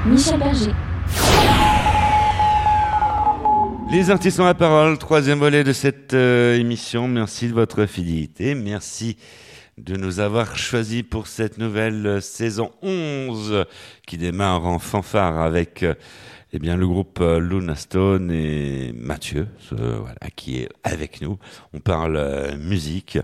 Michel 0.06 0.38
Berger. 0.38 0.72
Les 3.92 4.10
artistes 4.10 4.40
ont 4.40 4.44
la 4.44 4.54
parole, 4.54 4.96
troisième 4.96 5.40
volet 5.40 5.62
de 5.62 5.72
cette 5.72 6.14
euh, 6.14 6.56
émission. 6.56 7.06
Merci 7.06 7.48
de 7.48 7.52
votre 7.52 7.84
fidélité. 7.84 8.54
Merci 8.54 9.16
de 9.76 9.96
nous 9.96 10.20
avoir 10.20 10.56
choisis 10.56 11.02
pour 11.02 11.26
cette 11.26 11.58
nouvelle 11.58 12.06
euh, 12.06 12.20
saison 12.20 12.70
11 12.82 13.66
qui 14.06 14.16
démarre 14.16 14.64
en 14.64 14.78
fanfare 14.78 15.40
avec 15.40 15.82
euh, 15.82 15.94
eh 16.52 16.58
bien, 16.58 16.76
le 16.76 16.86
groupe 16.86 17.20
Luna 17.20 17.76
Stone 17.76 18.32
et 18.32 18.92
Mathieu, 18.92 19.46
qui 20.34 20.58
est 20.58 20.68
avec 20.82 21.20
nous. 21.20 21.38
On 21.72 21.78
parle 21.78 22.56
musique 22.58 23.18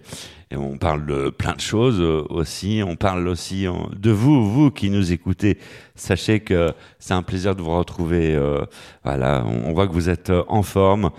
et 0.50 0.56
on 0.56 0.78
parle 0.78 1.06
de 1.06 1.30
plein 1.30 1.54
de 1.54 1.60
choses 1.60 2.00
euh, 2.00 2.22
aussi. 2.30 2.82
On 2.86 2.94
parle 2.96 3.26
aussi 3.28 3.66
en- 3.68 3.90
de 3.96 4.10
vous, 4.10 4.48
vous 4.50 4.70
qui 4.70 4.90
nous 4.90 5.12
écoutez. 5.12 5.58
Sachez 5.96 6.40
que 6.40 6.72
c'est 6.98 7.14
un 7.14 7.22
plaisir 7.22 7.56
de 7.56 7.62
vous 7.62 7.76
retrouver. 7.76 8.34
euh, 8.34 8.64
voilà, 9.04 9.44
on, 9.44 9.72
voit 9.72 9.88
que 9.88 9.92
vous 9.92 10.08
êtes 10.08 10.30
euh, 10.30 10.44
en 10.48 10.62
forme. 10.62 11.10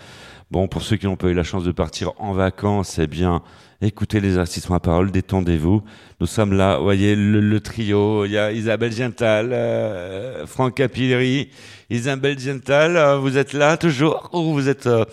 Bon, 0.50 0.68
pour 0.70 0.82
ceux 0.82 0.96
qui 0.96 1.06
n'ont 1.08 1.18
pas 1.18 1.28
eu 1.28 1.34
la 1.34 1.44
chance 1.44 1.66
de 1.66 1.74
partir 1.74 2.14
en 2.20 2.32
vacances, 2.32 3.00
eh 3.00 3.08
bien, 3.08 3.42
écoutez 3.82 4.22
les 4.22 4.38
artistes 4.38 4.72
à 4.72 4.80
parole, 4.80 5.12
détendez-vous. 5.12 5.84
Nous 6.22 6.28
sommes 6.28 6.54
là, 6.54 6.78
voyez, 6.80 7.16
le, 7.18 7.60
trio, 7.60 8.24
il 8.24 8.32
y 8.32 8.38
a 8.38 8.54
Isabelle 8.54 8.94
Giental, 8.94 9.50
euh, 9.52 10.46
Franck 10.48 10.76
Capilleri, 10.76 11.50
Isabelle 11.90 12.40
Giental, 12.40 12.96
euh, 12.96 13.18
vous 13.18 13.38
êtes 13.38 13.52
là 13.52 13.76
toujours 13.76 14.30
ou 14.32 14.54
vous 14.54 14.70
êtes, 14.70 14.88
euh, 14.88 15.04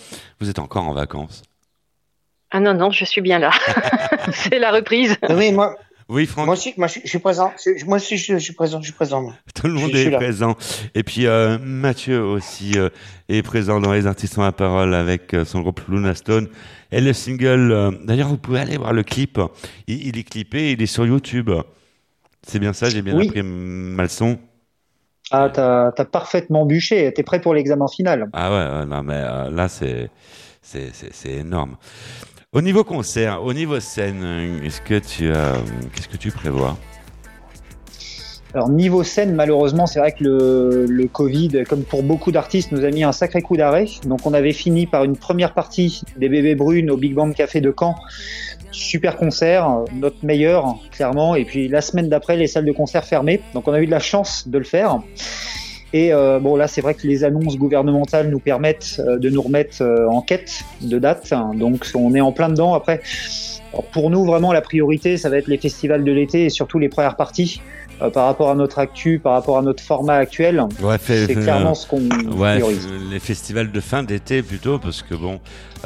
vous 0.40 0.48
êtes 0.48 0.60
encore 0.60 0.84
en 0.88 0.94
vacances? 0.94 1.42
Ah 2.56 2.60
non, 2.60 2.72
non, 2.72 2.90
je 2.92 3.04
suis 3.04 3.20
bien 3.20 3.40
là. 3.40 3.50
c'est 4.32 4.60
la 4.60 4.70
reprise. 4.70 5.16
Oui, 5.28 5.50
moi. 5.52 5.76
Oui, 6.08 6.26
Franck. 6.26 6.44
Moi 6.46 6.52
aussi, 6.54 6.72
moi, 6.76 6.86
je, 6.86 7.00
je 7.02 7.08
suis 7.08 7.18
présent. 7.18 7.52
Je- 7.64 7.84
Moi 7.86 7.96
aussi, 7.96 8.16
je, 8.16 8.34
je 8.34 8.38
suis 8.38 8.52
présent. 8.52 8.78
Je 8.78 8.84
suis 8.84 8.92
présent. 8.92 9.22
moi. 9.22 9.32
Tout 9.54 9.66
le 9.66 9.72
monde 9.72 9.94
est 9.94 10.10
là. 10.10 10.18
présent. 10.18 10.54
Et 10.94 11.02
puis 11.02 11.26
euh, 11.26 11.58
Mathieu 11.60 12.22
aussi 12.22 12.72
euh, 12.78 12.90
est 13.28 13.42
présent 13.42 13.80
dans 13.80 13.92
les 13.92 14.06
artistes 14.06 14.38
ont 14.38 14.42
la 14.42 14.52
parole 14.52 14.94
avec 14.94 15.34
euh, 15.34 15.44
son 15.44 15.62
groupe 15.62 15.80
Luna 15.88 16.14
Stone. 16.14 16.48
Et 16.92 17.00
le 17.00 17.12
single, 17.12 17.72
euh, 17.72 17.90
d'ailleurs 18.04 18.28
vous 18.28 18.36
pouvez 18.36 18.60
aller 18.60 18.76
voir 18.76 18.92
le 18.92 19.02
clip. 19.02 19.40
Il, 19.88 20.06
il 20.08 20.18
est 20.18 20.22
clippé, 20.22 20.72
il 20.72 20.80
est 20.82 20.86
sur 20.86 21.06
YouTube. 21.06 21.50
C'est 22.46 22.58
bien 22.60 22.72
ça, 22.74 22.88
j'ai 22.90 23.00
bien 23.02 23.16
Oui. 23.16 23.26
appris 23.28 23.42
ma 23.42 24.02
leçon. 24.04 24.38
Ah, 25.30 25.48
t'as 25.52 25.86
as 25.96 26.04
parfaitement 26.04 26.66
bûché. 26.66 27.10
T'es 27.14 27.22
prêt 27.24 27.40
pour 27.40 27.54
l'examen 27.54 27.88
final. 27.88 28.28
Ah 28.34 28.52
ouais, 28.52 28.86
non 28.86 29.02
mais 29.02 29.14
euh, 29.16 29.50
là 29.50 29.68
c'est 29.68 30.10
c'est 30.60 30.90
c'est 30.92 31.12
c'est 31.14 31.32
énorme. 31.32 31.76
Au 32.54 32.62
niveau 32.62 32.84
concert, 32.84 33.42
au 33.42 33.52
niveau 33.52 33.80
scène, 33.80 34.22
est-ce 34.64 34.80
que 34.80 35.00
tu 35.00 35.28
qu'est-ce 35.92 36.06
que 36.06 36.16
tu 36.16 36.30
prévois? 36.30 36.78
Alors 38.54 38.68
niveau 38.68 39.02
scène, 39.02 39.34
malheureusement, 39.34 39.86
c'est 39.88 39.98
vrai 39.98 40.12
que 40.12 40.22
le, 40.22 40.86
le 40.86 41.08
Covid, 41.08 41.64
comme 41.68 41.82
pour 41.82 42.04
beaucoup 42.04 42.30
d'artistes, 42.30 42.70
nous 42.70 42.84
a 42.84 42.90
mis 42.92 43.02
un 43.02 43.10
sacré 43.10 43.42
coup 43.42 43.56
d'arrêt. 43.56 43.86
Donc 44.06 44.24
on 44.24 44.32
avait 44.32 44.52
fini 44.52 44.86
par 44.86 45.02
une 45.02 45.16
première 45.16 45.52
partie 45.52 46.02
des 46.16 46.28
Bébés 46.28 46.54
Brunes 46.54 46.92
au 46.92 46.96
Big 46.96 47.12
Band 47.12 47.32
Café 47.32 47.60
de 47.60 47.74
Caen. 47.76 47.96
Super 48.70 49.16
concert, 49.16 49.80
notre 49.92 50.24
meilleur, 50.24 50.76
clairement. 50.92 51.34
Et 51.34 51.44
puis 51.44 51.66
la 51.66 51.80
semaine 51.80 52.08
d'après, 52.08 52.36
les 52.36 52.46
salles 52.46 52.66
de 52.66 52.72
concert 52.72 53.04
fermées. 53.04 53.40
Donc 53.54 53.66
on 53.66 53.72
a 53.72 53.80
eu 53.80 53.86
de 53.86 53.90
la 53.90 53.98
chance 53.98 54.46
de 54.46 54.58
le 54.58 54.64
faire. 54.64 55.00
Et 55.94 56.12
euh, 56.12 56.40
bon 56.40 56.56
là, 56.56 56.66
c'est 56.66 56.80
vrai 56.80 56.94
que 56.94 57.06
les 57.06 57.22
annonces 57.22 57.56
gouvernementales 57.56 58.28
nous 58.28 58.40
permettent 58.40 58.96
euh, 58.98 59.16
de 59.16 59.30
nous 59.30 59.40
remettre 59.40 59.80
euh, 59.80 60.08
en 60.08 60.22
quête 60.22 60.64
de 60.82 60.98
date. 60.98 61.32
Donc 61.54 61.86
on 61.94 62.16
est 62.16 62.20
en 62.20 62.32
plein 62.32 62.48
dedans. 62.48 62.74
Après, 62.74 63.00
pour 63.92 64.10
nous, 64.10 64.24
vraiment, 64.24 64.52
la 64.52 64.60
priorité, 64.60 65.16
ça 65.16 65.30
va 65.30 65.38
être 65.38 65.46
les 65.46 65.56
festivals 65.56 66.02
de 66.02 66.10
l'été 66.10 66.46
et 66.46 66.50
surtout 66.50 66.80
les 66.80 66.88
premières 66.88 67.16
parties. 67.16 67.62
Par 68.12 68.26
rapport 68.26 68.50
à 68.50 68.56
notre 68.56 68.80
actu, 68.80 69.20
par 69.20 69.34
rapport 69.34 69.56
à 69.56 69.62
notre 69.62 69.80
format 69.80 70.14
actuel, 70.16 70.60
Ouais, 70.82 70.96
c'est 71.00 71.32
clairement 71.32 71.74
ce 71.76 71.86
qu'on 71.86 72.02
Ouais, 72.36 72.54
priorise. 72.56 72.88
les 73.08 73.20
festivals 73.20 73.70
de 73.70 73.80
fin 73.80 74.02
d'été 74.02 74.42
plutôt, 74.42 74.80
parce 74.80 75.00
que 75.02 75.14
bon, 75.14 75.38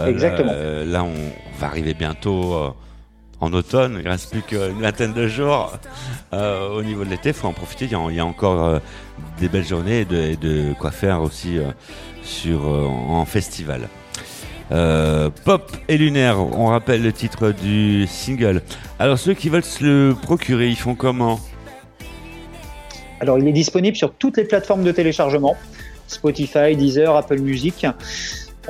Exactement. 0.07 0.51
là, 0.87 1.05
on, 1.05 1.61
va 1.61 1.67
arriver 1.67 1.93
bientôt 1.93 2.55
en 3.41 3.53
automne, 3.53 4.01
il 4.03 4.09
reste 4.09 4.31
plus 4.31 4.43
qu'une 4.43 4.81
vingtaine 4.81 5.13
de 5.13 5.29
jours 5.29 5.73
euh, 6.33 6.71
au 6.71 6.83
niveau 6.83 7.05
de 7.05 7.11
l'été, 7.11 7.33
faut 7.33 7.47
en 7.47 7.53
profiter, 7.53 7.85
il 7.85 7.93
y 7.93 7.95
a, 7.95 7.99
il 8.11 8.21
encore 8.21 8.65
euh, 8.65 8.79
des 9.39 9.49
belles 9.49 9.67
journées 9.67 10.01
et 10.01 10.37
de, 10.37 10.73
quoi 10.79 10.91
faire 10.91 11.23
aussi 11.23 11.59
euh, 11.59 11.71
sur, 12.23 12.67
en 12.67 13.25
festival. 13.25 13.89
Pop 15.45 15.77
et 15.89 15.97
Lunaire, 15.97 16.41
on 16.41 16.67
rappelle 16.67 17.03
le 17.03 17.13
titre 17.13 17.53
du 17.53 18.07
single. 18.07 18.63
Alors 18.99 19.19
ceux 19.19 19.35
qui 19.35 19.49
veulent 19.49 19.65
se 19.65 19.83
le 19.83 20.15
procurer, 20.21 20.69
ils 20.69 20.77
font 20.77 20.95
comment? 20.95 21.41
Alors, 23.21 23.39
il 23.39 23.49
est 23.49 23.53
disponible 23.53 23.97
sur 23.97 24.15
toutes 24.15 24.37
les 24.37 24.45
plateformes 24.45 24.85
de 24.85 24.93
téléchargement 24.93 25.57
Spotify, 26.07 26.77
Deezer, 26.77 27.15
Apple 27.17 27.41
Music. 27.41 27.87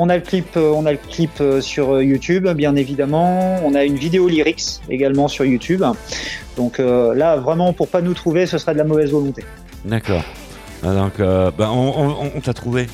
On 0.00 0.08
a 0.08 0.16
le 0.16 0.22
clip, 0.22 0.56
euh, 0.56 0.70
on 0.74 0.86
a 0.86 0.92
le 0.92 0.98
clip 0.98 1.30
euh, 1.40 1.60
sur 1.60 1.94
euh, 1.94 2.04
YouTube, 2.04 2.46
bien 2.48 2.76
évidemment. 2.76 3.58
On 3.64 3.74
a 3.74 3.84
une 3.84 3.96
vidéo 3.96 4.28
lyrics 4.28 4.80
également 4.88 5.26
sur 5.28 5.44
YouTube. 5.44 5.82
Donc 6.56 6.78
euh, 6.78 7.14
là, 7.14 7.36
vraiment, 7.36 7.72
pour 7.72 7.88
pas 7.88 8.00
nous 8.00 8.14
trouver, 8.14 8.46
ce 8.46 8.58
serait 8.58 8.74
de 8.74 8.78
la 8.78 8.84
mauvaise 8.84 9.10
volonté. 9.10 9.44
D'accord. 9.84 10.22
Ah, 10.84 10.94
Donc, 10.94 11.18
euh, 11.18 11.50
bah, 11.56 11.70
on, 11.72 12.12
on- 12.12 12.30
on 12.36 12.40
t'a 12.40 12.54
trouvé. 12.54 12.84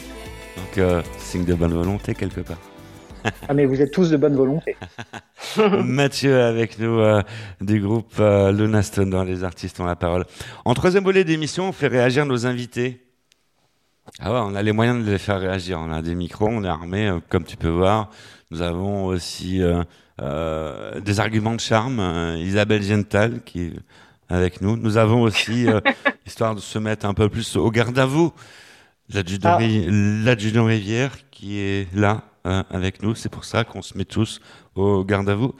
Donc, 0.56 0.78
euh, 0.78 1.02
signe 1.18 1.44
de 1.44 1.52
bonne 1.54 1.74
volonté 1.74 2.14
quelque 2.14 2.40
part. 2.40 2.58
Ah, 3.48 3.54
mais 3.54 3.64
vous 3.66 3.80
êtes 3.80 3.90
tous 3.90 4.10
de 4.10 4.16
bonne 4.16 4.36
volonté. 4.36 4.76
Mathieu 5.84 6.40
avec 6.42 6.78
nous 6.78 7.00
du 7.60 7.80
groupe 7.80 8.14
Luna 8.18 8.82
Stone 8.82 9.08
dans 9.10 9.24
Les 9.24 9.44
Artistes 9.44 9.80
ont 9.80 9.86
la 9.86 9.96
parole. 9.96 10.24
En 10.66 10.74
troisième 10.74 11.04
volet 11.04 11.24
d'émission, 11.24 11.68
on 11.68 11.72
fait 11.72 11.86
réagir 11.88 12.26
nos 12.26 12.46
invités. 12.46 13.00
Ah 14.20 14.32
ouais, 14.32 14.38
on 14.42 14.54
a 14.54 14.62
les 14.62 14.72
moyens 14.72 15.04
de 15.04 15.10
les 15.10 15.18
faire 15.18 15.40
réagir. 15.40 15.78
On 15.80 15.90
a 15.90 16.02
des 16.02 16.14
micros, 16.14 16.48
on 16.48 16.62
est 16.62 16.68
armé, 16.68 17.08
euh, 17.08 17.20
comme 17.28 17.44
tu 17.44 17.56
peux 17.56 17.68
voir. 17.68 18.10
Nous 18.50 18.60
avons 18.60 19.06
aussi 19.06 19.62
euh, 19.62 19.82
euh, 20.20 21.00
des 21.00 21.20
arguments 21.20 21.54
de 21.54 21.60
charme. 21.60 22.00
Isabelle 22.38 22.82
Gental 22.82 23.42
qui 23.44 23.62
est 23.62 23.72
avec 24.28 24.60
nous. 24.60 24.76
Nous 24.76 24.98
avons 24.98 25.22
aussi, 25.22 25.66
histoire 26.26 26.54
de 26.54 26.60
se 26.60 26.78
mettre 26.78 27.06
un 27.06 27.14
peu 27.14 27.28
plus 27.28 27.56
au 27.56 27.70
garde 27.70 27.98
à 27.98 28.06
vous, 28.06 28.32
l'adjudant 29.12 29.58
Ah. 29.58 30.66
Rivière 30.66 31.12
qui 31.30 31.58
est 31.58 31.88
là 31.94 32.22
avec 32.44 33.02
nous. 33.02 33.14
C'est 33.14 33.30
pour 33.30 33.44
ça 33.44 33.64
qu'on 33.64 33.80
se 33.82 33.96
met 33.96 34.04
tous 34.04 34.40
au 34.74 35.02
garde 35.02 35.28
à 35.30 35.34
vous. 35.34 35.54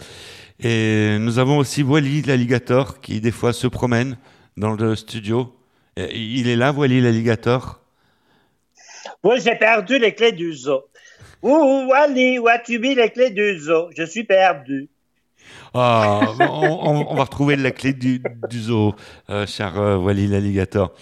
Et 0.61 1.16
nous 1.18 1.38
avons 1.38 1.59
aussi 1.59 1.82
Wally, 1.82 2.22
l'alligator, 2.22 3.01
qui 3.01 3.20
des 3.20 3.32
fois 3.32 3.53
se 3.55 3.66
promène 3.66 4.18
dans 4.57 4.74
le 4.74 4.95
studio. 4.95 5.57
Il 5.97 6.47
est 6.47 6.57
là, 6.57 6.72
Wally, 6.72 7.01
l'alligator. 7.01 7.80
Oui, 9.25 9.37
j'ai 9.43 9.55
perdu 9.57 9.99
les 9.99 10.14
clés 10.14 10.33
du 10.33 10.53
zoo. 10.53 10.83
Ouh, 11.43 11.87
Wally, 11.91 12.39
où 12.39 12.49
as-tu 12.49 12.79
mis 12.79 12.95
les 12.95 13.11
clés 13.11 13.31
du 13.31 13.59
zoo? 13.59 13.89
Je 13.97 14.05
suis 14.05 14.25
perdu. 14.25 14.89
Ah, 15.77 16.20
on, 16.41 16.45
on- 16.45 17.07
on 17.11 17.14
va 17.16 17.25
retrouver 17.25 17.57
la 17.57 17.70
clé 17.72 17.93
du, 17.93 18.22
du 18.49 18.61
zoo, 18.61 18.95
euh, 19.29 19.45
cher 19.47 19.79
euh, 19.79 19.97
Wally 19.97 20.29
l'alligator. 20.29 20.93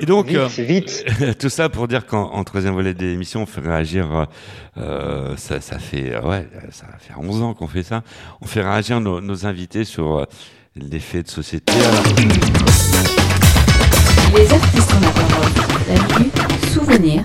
Et 0.00 0.06
donc, 0.06 0.28
Vite, 0.28 0.36
euh, 0.38 0.48
vite. 0.58 1.04
tout 1.38 1.48
ça 1.50 1.68
pour 1.68 1.86
dire 1.86 2.06
qu'en 2.06 2.30
en 2.32 2.42
troisième 2.42 2.72
volet 2.74 2.94
de 2.94 3.04
l'émission, 3.04 3.42
on 3.42 3.46
fait 3.46 3.60
réagir. 3.60 4.26
euh, 4.78 5.36
ça, 5.36 5.60
ça 5.60 5.78
fait 5.78 6.16
ouais, 6.18 6.46
ça 6.70 6.86
fait 6.98 7.12
11 7.16 7.42
ans 7.42 7.52
qu'on 7.54 7.66
fait 7.68 7.82
ça. 7.82 8.02
On 8.40 8.46
fait 8.46 8.62
réagir 8.62 9.00
nos, 9.00 9.20
nos 9.20 9.44
invités 9.46 9.84
sur 9.84 10.16
euh, 10.20 10.24
les 10.76 10.98
faits 11.00 11.26
de 11.26 11.30
société. 11.30 11.72
Alors, 11.74 12.04
Les 14.34 14.52
artistes 14.52 14.94
ont 14.94 15.00
la 15.00 15.10
parole. 15.10 15.52
La 15.88 16.18
vue, 16.18 16.68
souvenir. 16.72 17.22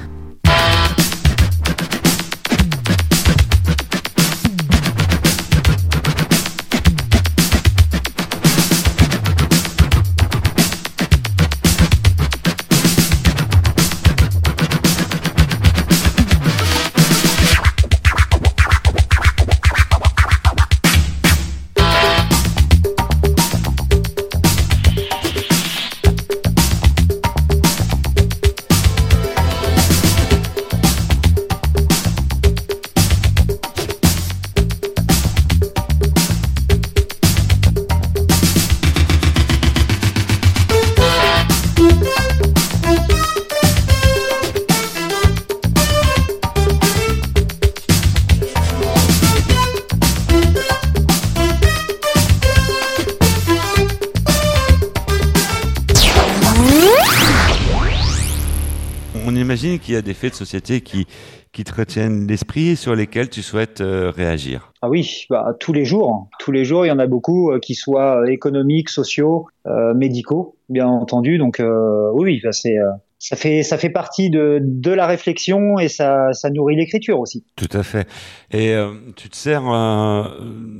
Société 60.51 60.81
qui, 60.81 61.07
qui 61.53 61.63
te 61.63 61.73
retiennent 61.73 62.27
l'esprit 62.27 62.69
et 62.69 62.75
sur 62.75 62.95
lesquels 62.95 63.29
tu 63.29 63.41
souhaites 63.41 63.81
euh, 63.81 64.11
réagir. 64.11 64.73
Ah 64.81 64.89
oui, 64.89 65.25
bah, 65.29 65.55
tous 65.59 65.73
les 65.73 65.85
jours. 65.85 66.27
Tous 66.39 66.51
les 66.51 66.65
jours, 66.65 66.85
il 66.85 66.89
y 66.89 66.91
en 66.91 66.99
a 66.99 67.07
beaucoup, 67.07 67.51
euh, 67.51 67.59
qui 67.59 67.75
soient 67.75 68.21
euh, 68.21 68.25
économiques, 68.25 68.89
sociaux, 68.89 69.47
euh, 69.67 69.93
médicaux, 69.93 70.55
bien 70.69 70.87
entendu. 70.87 71.37
Donc 71.37 71.59
oui, 71.59 72.23
oui, 72.23 72.41
bah, 72.43 72.51
c'est, 72.51 72.75
ça 73.19 73.35
fait 73.35 73.63
ça 73.63 73.77
fait 73.77 73.89
partie 73.89 74.29
de, 74.29 74.59
de 74.61 74.91
la 74.91 75.05
réflexion 75.05 75.79
et 75.79 75.87
ça, 75.87 76.33
ça 76.33 76.49
nourrit 76.49 76.75
l'écriture 76.75 77.19
aussi. 77.19 77.45
Tout 77.55 77.69
à 77.71 77.83
fait. 77.83 78.07
Et 78.51 78.73
euh, 78.73 78.91
tu 79.15 79.29
te 79.29 79.35
sers 79.35 79.63
euh, 79.67 80.23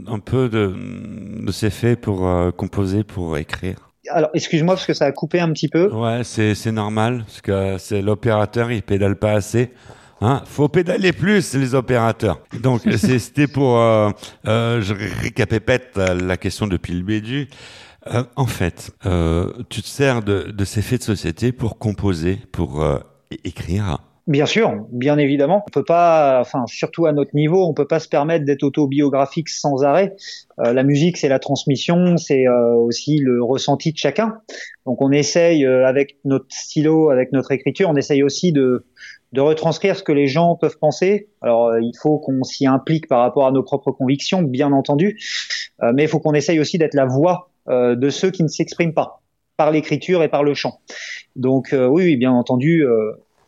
un 0.07 0.19
peu 0.19 0.49
de, 0.49 0.73
de 1.45 1.51
ces 1.51 1.69
faits 1.69 2.01
pour 2.01 2.27
euh, 2.27 2.51
composer, 2.51 3.03
pour 3.03 3.37
écrire? 3.37 3.90
Alors, 4.09 4.29
excuse-moi 4.33 4.75
parce 4.75 4.85
que 4.87 4.93
ça 4.93 5.05
a 5.05 5.11
coupé 5.11 5.39
un 5.39 5.51
petit 5.53 5.67
peu. 5.69 5.91
Ouais, 5.93 6.23
c'est 6.23 6.55
c'est 6.55 6.71
normal 6.71 7.23
parce 7.25 7.41
que 7.41 7.77
c'est 7.77 8.01
l'opérateur, 8.01 8.71
il 8.71 8.81
pédale 8.81 9.15
pas 9.15 9.33
assez. 9.33 9.71
Hein, 10.23 10.43
faut 10.45 10.69
pédaler 10.69 11.13
plus 11.13 11.53
les 11.55 11.73
opérateurs. 11.75 12.39
Donc 12.61 12.81
c'est- 12.97 13.19
c'était 13.19 13.47
pour 13.47 13.77
euh, 13.79 14.09
euh, 14.47 14.81
je 14.81 14.93
récapépète 14.93 15.97
la 15.97 16.37
question 16.37 16.67
depuis 16.67 16.93
le 16.93 17.01
début. 17.03 17.47
Euh, 18.07 18.23
en 18.35 18.47
fait, 18.47 18.91
euh, 19.05 19.51
tu 19.69 19.81
te 19.83 19.87
sers 19.87 20.23
de, 20.23 20.51
de 20.51 20.65
ces 20.65 20.81
faits 20.81 21.01
de 21.01 21.05
société 21.05 21.51
pour 21.51 21.77
composer, 21.77 22.39
pour 22.51 22.81
euh, 22.83 22.97
écrire. 23.43 23.99
Bien 24.31 24.45
sûr, 24.45 24.85
bien 24.91 25.17
évidemment. 25.17 25.61
On 25.67 25.69
peut 25.69 25.83
pas, 25.83 26.39
enfin, 26.39 26.63
surtout 26.65 27.05
à 27.05 27.11
notre 27.11 27.35
niveau, 27.35 27.67
on 27.67 27.73
peut 27.73 27.87
pas 27.87 27.99
se 27.99 28.07
permettre 28.07 28.45
d'être 28.45 28.63
autobiographique 28.63 29.49
sans 29.49 29.83
arrêt. 29.83 30.15
Euh, 30.59 30.71
la 30.71 30.83
musique, 30.83 31.17
c'est 31.17 31.27
la 31.27 31.39
transmission, 31.39 32.15
c'est 32.15 32.47
euh, 32.47 32.73
aussi 32.75 33.17
le 33.17 33.43
ressenti 33.43 33.91
de 33.91 33.97
chacun. 33.97 34.35
Donc, 34.85 35.01
on 35.01 35.11
essaye 35.11 35.65
euh, 35.65 35.85
avec 35.85 36.15
notre 36.23 36.45
stylo, 36.49 37.09
avec 37.09 37.33
notre 37.33 37.51
écriture, 37.51 37.89
on 37.89 37.97
essaye 37.97 38.23
aussi 38.23 38.53
de 38.53 38.85
de 39.33 39.41
retranscrire 39.41 39.95
ce 39.95 40.03
que 40.03 40.11
les 40.11 40.27
gens 40.27 40.55
peuvent 40.55 40.77
penser. 40.77 41.29
Alors, 41.41 41.67
euh, 41.67 41.81
il 41.81 41.93
faut 42.01 42.17
qu'on 42.19 42.43
s'y 42.43 42.67
implique 42.67 43.07
par 43.07 43.19
rapport 43.19 43.47
à 43.47 43.51
nos 43.51 43.63
propres 43.63 43.91
convictions, 43.91 44.41
bien 44.43 44.71
entendu, 44.71 45.19
Euh, 45.83 45.91
mais 45.95 46.03
il 46.03 46.09
faut 46.09 46.19
qu'on 46.19 46.33
essaye 46.33 46.59
aussi 46.59 46.77
d'être 46.77 46.93
la 46.93 47.05
voix 47.05 47.49
euh, 47.67 47.95
de 47.95 48.09
ceux 48.09 48.29
qui 48.31 48.43
ne 48.43 48.47
s'expriment 48.47 48.93
pas 48.93 49.21
par 49.57 49.71
l'écriture 49.71 50.21
et 50.23 50.29
par 50.29 50.43
le 50.43 50.53
chant. 50.53 50.79
Donc, 51.35 51.73
oui, 51.73 52.03
oui, 52.03 52.17
bien 52.17 52.31
entendu. 52.31 52.85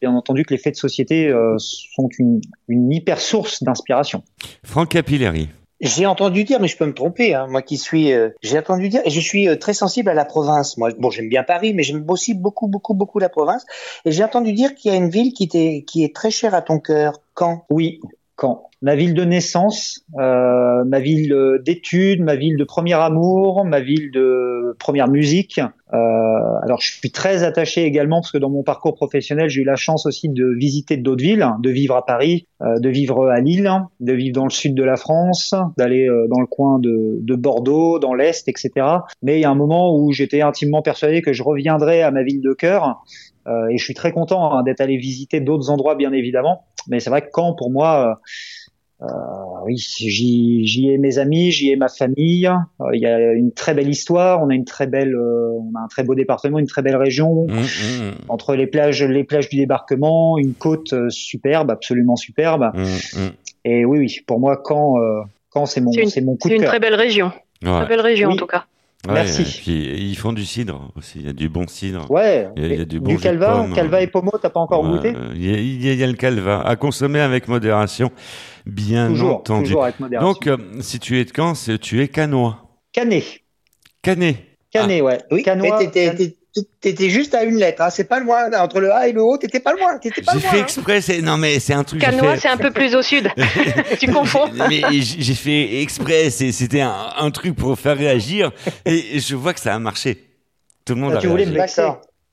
Bien 0.03 0.13
entendu 0.13 0.43
que 0.43 0.53
les 0.53 0.57
faits 0.57 0.73
de 0.73 0.79
société 0.79 1.29
euh, 1.29 1.55
sont 1.57 2.09
une, 2.19 2.41
une 2.67 2.91
hyper 2.91 3.21
source 3.21 3.63
d'inspiration. 3.63 4.23
Franck 4.63 4.89
Capilleri. 4.89 5.47
J'ai 5.79 6.05
entendu 6.05 6.43
dire, 6.43 6.59
mais 6.59 6.67
je 6.67 6.77
peux 6.77 6.85
me 6.85 6.93
tromper, 6.93 7.33
hein, 7.33 7.47
moi 7.49 7.61
qui 7.61 7.77
suis, 7.77 8.11
euh, 8.11 8.29
j'ai 8.41 8.59
entendu 8.59 8.89
dire, 8.89 9.01
et 9.05 9.09
je 9.09 9.19
suis 9.19 9.47
euh, 9.47 9.55
très 9.57 9.73
sensible 9.73 10.09
à 10.09 10.13
la 10.13 10.25
province. 10.25 10.77
Moi, 10.77 10.91
bon, 10.97 11.09
j'aime 11.09 11.29
bien 11.29 11.43
Paris, 11.43 11.73
mais 11.73 11.83
j'aime 11.83 12.03
aussi 12.09 12.33
beaucoup, 12.33 12.67
beaucoup, 12.67 12.93
beaucoup 12.93 13.19
la 13.19 13.29
province. 13.29 13.65
Et 14.03 14.11
j'ai 14.11 14.23
entendu 14.25 14.51
dire 14.51 14.75
qu'il 14.75 14.91
y 14.91 14.93
a 14.93 14.97
une 14.97 15.09
ville 15.09 15.33
qui, 15.33 15.47
qui 15.47 16.03
est 16.03 16.13
très 16.13 16.31
chère 16.31 16.53
à 16.53 16.61
ton 16.61 16.79
cœur. 16.79 17.21
Caen. 17.37 17.65
Oui, 17.69 18.01
Caen. 18.39 18.69
Ma 18.83 18.95
ville 18.95 19.13
de 19.13 19.23
naissance, 19.23 20.05
euh, 20.19 20.83
ma 20.83 20.99
ville 20.99 21.33
euh, 21.33 21.57
d'études, 21.57 22.21
ma 22.21 22.35
ville 22.35 22.57
de 22.57 22.63
premier 22.65 22.93
amour, 22.93 23.63
ma 23.63 23.79
ville 23.79 24.11
de 24.11 24.75
première 24.77 25.07
musique. 25.07 25.59
Euh, 25.93 25.97
alors 26.63 26.81
je 26.81 26.91
suis 26.91 27.11
très 27.11 27.43
attaché 27.43 27.83
également 27.83 28.21
parce 28.21 28.31
que 28.31 28.37
dans 28.37 28.49
mon 28.49 28.63
parcours 28.63 28.95
professionnel, 28.95 29.47
j'ai 29.47 29.61
eu 29.61 29.65
la 29.65 29.75
chance 29.75 30.05
aussi 30.05 30.27
de 30.27 30.53
visiter 30.57 30.97
d'autres 30.97 31.23
villes, 31.23 31.47
de 31.59 31.69
vivre 31.69 31.95
à 31.95 32.05
Paris, 32.05 32.47
euh, 32.61 32.79
de 32.79 32.89
vivre 32.89 33.29
à 33.29 33.39
Lille, 33.39 33.71
de 33.99 34.13
vivre 34.13 34.33
dans 34.33 34.45
le 34.45 34.49
sud 34.49 34.75
de 34.75 34.83
la 34.83 34.95
France, 34.95 35.53
d'aller 35.77 36.07
euh, 36.07 36.27
dans 36.29 36.39
le 36.39 36.47
coin 36.47 36.79
de, 36.79 37.19
de 37.21 37.35
Bordeaux, 37.35 37.99
dans 37.99 38.13
l'est, 38.13 38.47
etc. 38.47 38.71
Mais 39.21 39.37
il 39.37 39.41
y 39.41 39.45
a 39.45 39.49
un 39.49 39.55
moment 39.55 39.95
où 39.95 40.11
j'étais 40.11 40.41
intimement 40.41 40.81
persuadé 40.81 41.21
que 41.21 41.31
je 41.31 41.43
reviendrais 41.43 42.01
à 42.01 42.11
ma 42.11 42.23
ville 42.23 42.41
de 42.41 42.53
cœur. 42.53 43.03
Euh, 43.47 43.67
et 43.69 43.77
je 43.77 43.83
suis 43.83 43.93
très 43.93 44.11
content 44.11 44.53
hein, 44.53 44.63
d'être 44.63 44.81
allé 44.81 44.97
visiter 44.97 45.41
d'autres 45.41 45.69
endroits, 45.69 45.95
bien 45.95 46.11
évidemment. 46.11 46.65
Mais 46.87 46.99
c'est 46.99 47.09
vrai 47.09 47.21
que 47.21 47.29
Caen, 47.33 47.53
pour 47.53 47.71
moi, 47.71 48.19
oui, 49.65 49.77
j'y 49.77 50.65
j'y 50.65 50.89
ai 50.89 50.97
mes 50.97 51.17
amis, 51.17 51.51
j'y 51.51 51.71
ai 51.71 51.75
ma 51.75 51.87
famille. 51.87 52.47
Euh, 52.47 52.85
Il 52.93 53.01
y 53.01 53.05
a 53.05 53.33
une 53.33 53.51
très 53.51 53.73
belle 53.73 53.89
histoire. 53.89 54.41
On 54.43 54.49
a 54.49 54.53
une 54.55 54.65
très 54.65 54.87
belle, 54.87 55.15
euh, 55.15 55.51
on 55.59 55.71
a 55.77 55.83
un 55.83 55.87
très 55.87 56.03
beau 56.03 56.15
département, 56.15 56.59
une 56.59 56.67
très 56.67 56.81
belle 56.81 56.95
région. 56.97 57.45
Mmh, 57.47 57.53
mmh, 57.53 58.11
Entre 58.29 58.55
les 58.55 58.67
plages, 58.67 59.03
les 59.03 59.23
plages 59.23 59.49
du 59.49 59.57
débarquement, 59.57 60.37
une 60.37 60.53
côte 60.53 60.93
euh, 60.93 61.09
superbe, 61.09 61.71
absolument 61.71 62.15
superbe. 62.15 62.71
mmh, 62.73 62.79
mmh. 63.19 63.29
Et 63.65 63.85
oui, 63.85 63.99
oui, 63.99 64.15
pour 64.27 64.39
moi, 64.39 64.61
Caen, 64.67 64.97
euh, 64.97 65.21
Caen, 65.53 65.65
c'est 65.65 65.79
mon, 65.81 65.91
C'est 65.91 66.01
une- 66.03 66.09
c'est 66.09 66.21
mon 66.21 66.33
coup 66.33 66.39
C'est 66.43 66.49
de 66.49 66.55
une 66.55 66.61
cœur. 66.61 66.69
très 66.71 66.79
belle 66.79 66.95
région. 66.95 67.31
Ouais. 67.63 67.71
Très 67.71 67.87
belle 67.87 68.01
région 68.01 68.27
Oui. 68.29 68.33
en 68.33 68.37
tout 68.37 68.47
cas. 68.47 68.65
Ouais, 69.05 69.15
Merci. 69.15 69.41
et 69.41 69.45
puis 69.45 70.09
ils 70.11 70.15
font 70.15 70.31
du 70.31 70.45
cidre 70.45 70.89
aussi. 70.95 71.19
Il 71.19 71.25
y 71.25 71.29
a 71.29 71.33
du 71.33 71.49
bon 71.49 71.67
cidre. 71.67 72.09
Ouais, 72.09 72.47
Il 72.55 72.61
y 72.63 72.65
a, 72.65 72.69
il 72.69 72.79
y 72.79 72.81
a 72.81 72.85
du 72.85 72.99
bon 73.01 73.11
du 73.11 73.17
calva, 73.17 73.57
pomme. 73.57 73.73
calva 73.73 74.01
et 74.01 74.07
pommeau, 74.07 74.31
t'as 74.41 74.49
pas 74.49 74.61
encore 74.61 74.81
Ouais, 74.83 74.91
goûté 74.91 75.13
Il 75.35 75.43
y, 75.45 75.53
a, 75.53 75.57
il 75.57 75.85
y 75.85 75.89
a- 75.89 75.93
il 75.93 75.99
y 75.99 76.03
a 76.03 76.07
le 76.07 76.13
calva 76.13 76.61
à 76.65 76.75
consommer 76.77 77.19
avec 77.19 77.49
modération, 77.49 78.11
bien 78.65 79.09
Toujours, 79.09 79.35
entendu. 79.39 79.65
toujours 79.65 79.83
avec 79.83 79.99
modération. 79.99 80.31
Donc, 80.31 80.47
euh, 80.47 80.57
si 80.79 80.99
tu 80.99 81.19
es 81.19 81.25
de 81.25 81.31
Caen, 81.35 81.53
c'est- 81.53 81.79
tu 81.79 82.01
es 82.01 82.07
canois. 82.07 82.59
Canet, 82.93 83.25
Canet. 84.01 84.37
Canet, 84.71 85.01
ouais. 85.01 85.17
Oui, 85.31 85.43
Canois, 85.43 85.79
t'étais 86.81 87.09
juste 87.09 87.33
à 87.33 87.43
une 87.43 87.57
lettre, 87.57 87.81
hein. 87.81 87.89
c'est 87.89 88.03
pas 88.03 88.19
loin, 88.19 88.51
entre 88.59 88.79
le 88.79 88.91
A 88.93 89.07
et 89.07 89.11
le 89.11 89.21
O, 89.21 89.37
t'étais 89.37 89.59
pas 89.59 89.73
loin, 89.73 89.97
t'étais 89.97 90.21
pas 90.21 90.33
J'ai 90.33 90.39
loin. 90.41 90.49
fait 90.51 90.57
hein. 90.59 90.63
exprès, 90.63 91.01
c'est 91.01 91.21
non 91.21 91.37
mais 91.37 91.59
c'est 91.59 91.73
un 91.73 91.83
truc. 91.83 91.99
j'ai 91.99 92.05
Canois, 92.05 92.35
fait- 92.35 92.41
c'est 92.41 92.47
un 92.49 92.57
peu 92.57 92.71
plus 92.71 92.95
au 92.95 93.01
sud. 93.01 93.29
tu 93.99 94.11
confonds. 94.11 94.49
mais 94.69 94.81
j'ai 95.01 95.33
fait 95.33 95.81
exprès, 95.81 96.29
c'est- 96.29 96.51
c'était 96.51 96.81
un, 96.81 97.09
un 97.17 97.31
truc 97.31 97.55
pour 97.55 97.77
faire 97.79 97.97
réagir 97.97 98.51
et 98.85 99.19
je 99.19 99.35
vois 99.35 99.53
que 99.53 99.59
ça 99.59 99.73
a 99.73 99.79
marché. 99.79 100.23
Tout 100.85 100.95
le 100.95 101.01
monde 101.01 101.13
Ah, 101.15 101.17
a 101.17 101.21
tu 101.21 101.27
voulais 101.27 101.43
réagi. 101.45 101.55
me 101.57 101.61
vexer. 101.61 101.87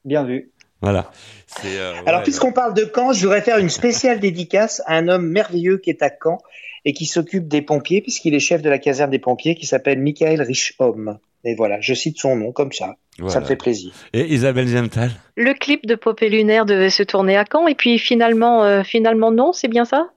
Bien 0.04 0.24
vu. 0.24 0.50
Voilà. 0.82 1.10
C'est, 1.46 1.78
euh, 1.78 1.92
Alors, 2.06 2.20
ouais, 2.20 2.24
puisqu'on 2.24 2.52
parle 2.52 2.74
de 2.74 2.90
Caen, 2.94 3.12
je 3.12 3.20
voudrais 3.22 3.42
faire 3.42 3.58
une 3.58 3.68
spéciale 3.68 4.18
dédicace 4.18 4.82
à 4.86 4.96
un 4.96 5.08
homme 5.08 5.26
merveilleux 5.28 5.78
qui 5.78 5.90
est 5.90 6.02
à 6.02 6.10
Caen 6.10 6.38
et 6.86 6.92
qui 6.94 7.04
s'occupe 7.04 7.48
des 7.48 7.60
pompiers, 7.60 8.00
puisqu'il 8.00 8.34
est 8.34 8.40
chef 8.40 8.62
de 8.62 8.70
la 8.70 8.78
caserne 8.78 9.10
des 9.10 9.18
pompiers, 9.18 9.54
qui 9.54 9.66
s'appelle 9.66 9.98
Michael 10.00 10.40
Richhomme. 10.40 11.18
Et 11.44 11.54
voilà, 11.54 11.80
je 11.82 11.92
cite 11.92 12.18
son 12.18 12.34
nom 12.36 12.52
comme 12.52 12.72
ça. 12.72 12.96
Ça 13.28 13.40
me 13.40 13.44
fait 13.44 13.56
plaisir. 13.56 13.92
Et 14.12 14.32
Isabelle 14.32 14.68
Zemtal 14.68 15.10
Le 15.36 15.52
clip 15.54 15.86
de 15.86 15.94
Popée 15.94 16.28
Lunaire 16.28 16.66
devait 16.66 16.90
se 16.90 17.02
tourner 17.02 17.36
à 17.36 17.44
Caen 17.50 17.66
et 17.66 17.74
puis 17.74 17.98
finalement, 17.98 18.64
euh, 18.64 18.82
finalement 18.82 19.30
non, 19.30 19.52
c'est 19.52 19.68
bien 19.68 19.84
ça? 19.84 20.10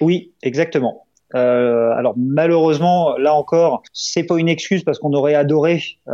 Oui, 0.00 0.32
exactement. 0.42 1.04
Euh, 1.34 1.90
alors 1.96 2.14
malheureusement, 2.16 3.16
là 3.16 3.34
encore, 3.34 3.82
c'est 3.92 4.22
pas 4.22 4.38
une 4.38 4.48
excuse 4.48 4.84
parce 4.84 4.98
qu'on 4.98 5.12
aurait 5.14 5.34
adoré. 5.34 5.82
Euh, 6.08 6.12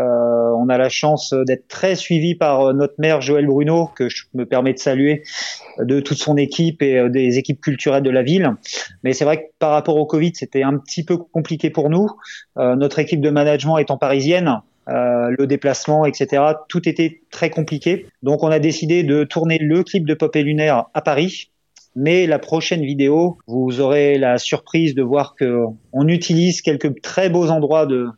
on 0.56 0.68
a 0.68 0.78
la 0.78 0.88
chance 0.88 1.34
d'être 1.46 1.68
très 1.68 1.94
suivi 1.94 2.34
par 2.34 2.72
notre 2.72 2.94
maire 2.98 3.20
Joël 3.20 3.46
Bruno, 3.46 3.90
que 3.94 4.08
je 4.08 4.24
me 4.34 4.46
permets 4.46 4.72
de 4.72 4.78
saluer, 4.78 5.22
de 5.78 6.00
toute 6.00 6.18
son 6.18 6.36
équipe 6.36 6.82
et 6.82 7.08
des 7.10 7.38
équipes 7.38 7.60
culturelles 7.60 8.02
de 8.02 8.10
la 8.10 8.22
ville. 8.22 8.54
Mais 9.04 9.12
c'est 9.12 9.24
vrai 9.24 9.38
que 9.38 9.48
par 9.58 9.72
rapport 9.72 9.96
au 9.96 10.06
Covid, 10.06 10.32
c'était 10.34 10.62
un 10.62 10.78
petit 10.78 11.04
peu 11.04 11.18
compliqué 11.18 11.70
pour 11.70 11.90
nous. 11.90 12.08
Euh, 12.58 12.74
notre 12.76 12.98
équipe 12.98 13.20
de 13.20 13.30
management 13.30 13.78
étant 13.78 13.98
parisienne, 13.98 14.60
euh, 14.88 15.34
le 15.36 15.46
déplacement, 15.46 16.04
etc. 16.04 16.42
Tout 16.68 16.88
était 16.88 17.22
très 17.30 17.50
compliqué. 17.50 18.06
Donc 18.22 18.42
on 18.42 18.48
a 18.48 18.58
décidé 18.58 19.02
de 19.02 19.24
tourner 19.24 19.58
le 19.58 19.82
clip 19.84 20.06
de 20.06 20.14
Pop 20.14 20.34
et 20.36 20.42
Lunaire 20.42 20.86
à 20.94 21.00
Paris. 21.00 21.50
Mais 21.96 22.26
la 22.26 22.38
prochaine 22.38 22.84
vidéo, 22.84 23.38
vous 23.46 23.80
aurez 23.80 24.16
la 24.16 24.38
surprise 24.38 24.94
de 24.94 25.02
voir 25.02 25.34
que 25.34 25.64
on 25.92 26.08
utilise 26.08 26.62
quelques 26.62 27.00
très 27.02 27.28
beaux 27.28 27.50
endroits 27.50 27.86
de, 27.86 28.08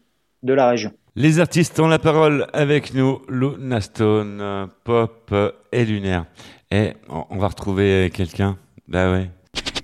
de 0.42 0.52
la 0.52 0.68
région. 0.68 0.92
Les 1.16 1.40
artistes 1.40 1.78
ont 1.80 1.88
la 1.88 1.98
parole 1.98 2.46
avec 2.52 2.94
nous, 2.94 3.20
Luna 3.28 3.80
Stone, 3.80 4.68
Pop 4.84 5.34
et 5.72 5.84
Lunaire. 5.84 6.26
Et 6.70 6.92
on 7.08 7.36
va 7.36 7.48
retrouver 7.48 8.10
quelqu'un. 8.14 8.56
Bah 8.88 9.12
ouais. 9.12 9.28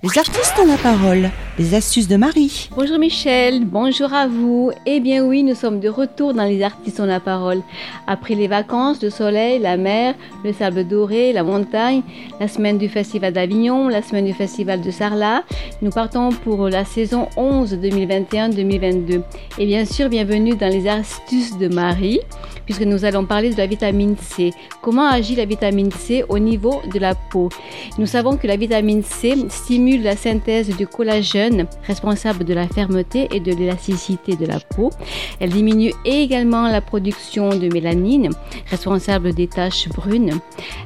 Les 0.01 0.17
artistes 0.17 0.57
ont 0.57 0.65
la 0.65 0.77
parole. 0.77 1.29
Les 1.57 1.75
astuces 1.75 2.07
de 2.07 2.15
Marie. 2.15 2.69
Bonjour 2.73 2.97
Michel, 2.97 3.65
bonjour 3.65 4.13
à 4.13 4.27
vous. 4.27 4.71
Eh 4.85 5.01
bien 5.01 5.25
oui, 5.25 5.43
nous 5.43 5.55
sommes 5.55 5.81
de 5.81 5.89
retour 5.89 6.33
dans 6.33 6.45
les 6.45 6.63
artistes 6.63 7.01
ont 7.01 7.05
la 7.05 7.19
parole. 7.19 7.61
Après 8.07 8.33
les 8.33 8.47
vacances, 8.47 9.03
le 9.03 9.09
soleil, 9.09 9.59
la 9.59 9.75
mer, 9.75 10.15
le 10.45 10.53
sable 10.53 10.87
doré, 10.87 11.33
la 11.33 11.43
montagne, 11.43 12.01
la 12.39 12.47
semaine 12.47 12.77
du 12.77 12.87
festival 12.87 13.33
d'Avignon, 13.33 13.89
la 13.89 14.01
semaine 14.01 14.23
du 14.23 14.31
festival 14.31 14.79
de 14.79 14.89
Sarlat, 14.89 15.43
nous 15.81 15.91
partons 15.91 16.29
pour 16.29 16.69
la 16.69 16.85
saison 16.85 17.27
11 17.35 17.73
2021-2022. 17.73 19.21
Et 19.57 19.65
bien 19.65 19.83
sûr, 19.83 20.07
bienvenue 20.07 20.55
dans 20.55 20.71
les 20.71 20.87
astuces 20.87 21.57
de 21.57 21.67
Marie, 21.67 22.21
puisque 22.69 22.83
nous 22.83 23.03
allons 23.03 23.25
parler 23.25 23.49
de 23.49 23.57
la 23.57 23.65
vitamine 23.65 24.15
C. 24.15 24.51
Comment 24.83 25.09
agit 25.09 25.35
la 25.35 25.45
vitamine 25.45 25.91
C 25.91 26.23
au 26.29 26.37
niveau 26.37 26.83
de 26.93 26.99
la 26.99 27.15
peau? 27.15 27.49
Nous 27.97 28.05
savons 28.05 28.37
que 28.37 28.45
la 28.45 28.57
vitamine 28.57 29.01
C 29.01 29.35
stimule 29.49 30.03
la 30.03 30.15
synthèse 30.15 30.77
du 30.77 30.85
collagène, 30.85 31.65
responsable 31.87 32.43
de 32.43 32.53
la 32.53 32.67
fermeté 32.67 33.27
et 33.31 33.39
de 33.39 33.51
l'élasticité 33.55 34.35
de 34.35 34.45
la 34.45 34.59
peau. 34.59 34.91
Elle 35.39 35.49
diminue 35.49 35.93
également 36.05 36.67
la 36.67 36.79
production 36.79 37.49
de 37.49 37.73
mélanine, 37.73 38.29
responsable 38.69 39.33
des 39.33 39.47
taches 39.47 39.89
brunes. 39.89 40.39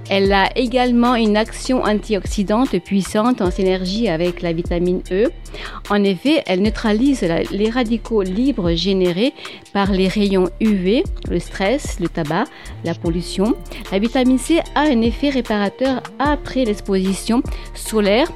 Elle 0.09 0.31
a 0.31 0.57
également 0.57 1.15
une 1.15 1.35
action 1.35 1.83
antioxydante 1.83 2.79
puissante 2.79 3.41
en 3.41 3.51
synergie 3.51 4.07
avec 4.07 4.41
la 4.41 4.53
vitamine 4.53 5.01
E. 5.11 5.31
En 5.89 6.01
effet, 6.05 6.43
elle 6.45 6.61
neutralise 6.61 7.27
les 7.51 7.69
radicaux 7.69 8.21
libres 8.21 8.71
générés 8.71 9.33
par 9.73 9.91
les 9.91 10.07
rayons 10.07 10.49
UV, 10.61 11.03
le 11.29 11.39
stress, 11.39 11.99
le 11.99 12.07
tabac, 12.07 12.45
la 12.85 12.93
pollution. 12.93 13.55
La 13.91 13.99
vitamine 13.99 14.37
C 14.37 14.59
a 14.75 14.81
un 14.81 15.01
effet 15.01 15.29
réparateur 15.29 16.01
après 16.19 16.63
l'exposition 16.63 17.41
solaire 17.73 18.31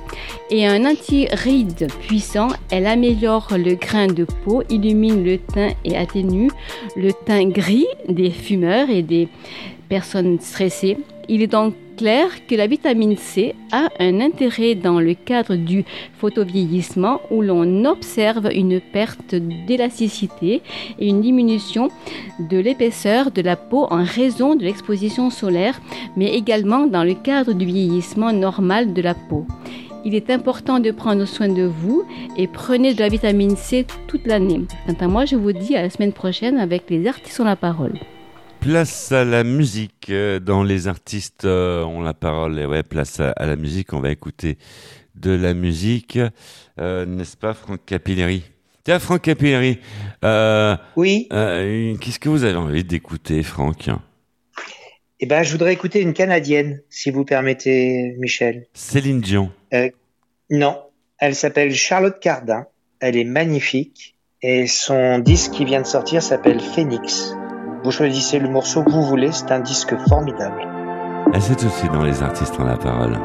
et 0.49 0.67
un 0.67 0.85
anti-ride 0.85 1.87
puissant. 2.01 2.49
Elle 2.71 2.87
améliore 2.87 3.49
le 3.57 3.75
grain 3.75 4.07
de 4.07 4.25
peau, 4.25 4.63
illumine 4.69 5.23
le 5.23 5.37
teint 5.37 5.71
et 5.85 5.95
atténue 5.95 6.49
le 6.95 7.13
teint 7.13 7.47
gris 7.47 7.87
des 8.09 8.31
fumeurs 8.31 8.89
et 8.89 9.03
des 9.03 9.27
personnes 9.89 10.39
stressées. 10.39 10.97
Il 11.29 11.41
est 11.41 11.47
donc 11.47 11.73
clair 11.97 12.29
que 12.47 12.55
la 12.55 12.67
vitamine 12.67 13.17
C 13.17 13.55
a 13.71 13.89
un 13.99 14.21
intérêt 14.21 14.75
dans 14.75 14.99
le 14.99 15.15
cadre 15.15 15.55
du 15.55 15.83
photovieillissement 16.19 17.19
où 17.31 17.41
l'on 17.41 17.83
observe 17.85 18.49
une 18.53 18.79
perte 18.79 19.35
d'élasticité 19.35 20.61
et 20.99 21.07
une 21.07 21.21
diminution 21.21 21.89
de 22.39 22.57
l'épaisseur 22.57 23.31
de 23.31 23.41
la 23.41 23.55
peau 23.55 23.87
en 23.89 24.03
raison 24.03 24.55
de 24.55 24.63
l'exposition 24.63 25.29
solaire, 25.29 25.81
mais 26.15 26.33
également 26.35 26.85
dans 26.85 27.03
le 27.03 27.15
cadre 27.15 27.53
du 27.53 27.65
vieillissement 27.65 28.31
normal 28.31 28.93
de 28.93 29.01
la 29.01 29.15
peau. 29.15 29.45
Il 30.05 30.15
est 30.15 30.29
important 30.29 30.79
de 30.79 30.91
prendre 30.91 31.25
soin 31.25 31.49
de 31.49 31.63
vous 31.63 32.03
et 32.37 32.47
prenez 32.47 32.93
de 32.93 32.99
la 33.01 33.09
vitamine 33.09 33.57
C 33.57 33.85
toute 34.07 34.25
l'année. 34.27 34.61
Quant 34.85 35.05
à 35.05 35.07
moi, 35.07 35.25
je 35.25 35.35
vous 35.35 35.51
dis 35.51 35.75
à 35.75 35.81
la 35.81 35.89
semaine 35.89 36.13
prochaine 36.13 36.59
avec 36.59 36.89
les 36.89 37.07
artistes 37.07 37.39
ont 37.41 37.43
la 37.43 37.57
parole. 37.57 37.99
Place 38.59 39.11
à 39.11 39.23
la 39.23 39.43
musique. 39.43 40.07
euh, 40.09 40.39
Dans 40.39 40.63
les 40.63 40.87
artistes 40.87 41.45
euh, 41.45 41.83
ont 41.83 42.01
la 42.01 42.13
parole. 42.13 42.59
Et 42.59 42.65
ouais, 42.65 42.83
place 42.83 43.19
à, 43.19 43.31
à 43.31 43.45
la 43.45 43.55
musique. 43.55 43.93
On 43.93 43.99
va 43.99 44.11
écouter 44.11 44.57
de 45.15 45.31
la 45.31 45.53
musique. 45.53 46.19
Euh, 46.79 47.05
N'est-ce 47.05 47.37
pas, 47.37 47.53
Franck 47.53 47.79
Capilleri? 47.85 48.43
Tiens, 48.83 48.99
Franck 48.99 49.21
Capilleri. 49.21 49.79
Euh, 50.23 50.75
oui. 50.95 51.27
Qu'est-ce 51.29 52.19
que 52.19 52.29
vous 52.29 52.43
avez 52.43 52.55
envie 52.55 52.83
d'écouter, 52.83 53.43
Franck? 53.43 53.89
Eh 55.19 55.25
ben, 55.25 55.43
je 55.43 55.51
voudrais 55.51 55.73
écouter 55.73 56.01
une 56.01 56.13
Canadienne, 56.13 56.81
si 56.89 57.09
vous 57.09 57.25
permettez, 57.25 58.15
Michel. 58.19 58.67
Céline 58.73 59.19
Dion. 59.21 59.51
Non, 60.49 60.79
elle 61.19 61.35
s'appelle 61.35 61.73
Charlotte 61.73 62.19
Cardin. 62.19 62.65
Elle 62.99 63.17
est 63.17 63.23
magnifique. 63.25 64.15
Et 64.43 64.67
son 64.67 65.17
disque 65.19 65.51
qui 65.53 65.65
vient 65.65 65.81
de 65.81 65.87
sortir 65.87 66.21
s'appelle 66.21 66.59
Phoenix. 66.59 67.33
Vous 67.83 67.91
choisissez 67.91 68.39
le 68.39 68.49
morceau 68.49 68.83
que 68.83 68.91
vous 68.91 69.03
voulez, 69.03 69.31
c'est 69.31 69.51
un 69.51 69.59
disque 69.59 69.95
formidable. 70.09 70.61
Ah, 71.33 71.39
C'est 71.39 71.63
aussi 71.65 71.87
dans 71.89 72.03
les 72.03 72.21
artistes 72.23 72.59
ont 72.59 72.65
la 72.65 72.77
parole. 72.77 73.17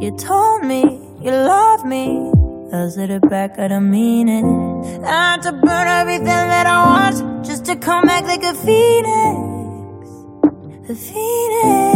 You 0.00 0.10
told 0.16 0.64
me 0.64 0.82
you 1.22 1.30
love 1.30 1.84
me. 1.84 2.30
I 2.72 2.88
said 2.90 3.10
it 3.10 3.22
back, 3.28 3.58
I 3.58 3.68
don't 3.68 3.88
mean 3.90 4.28
it. 4.28 4.44
I 5.04 5.32
had 5.34 5.42
to 5.42 5.52
burn 5.52 5.86
everything 5.86 6.26
that 6.26 6.66
I 6.66 6.84
want 6.84 7.44
just 7.44 7.64
to 7.66 7.76
come 7.76 8.06
back 8.06 8.24
like 8.26 8.42
a 8.42 8.52
phoenix. 8.54 10.10
A 10.90 10.94
phoenix. 10.94 11.94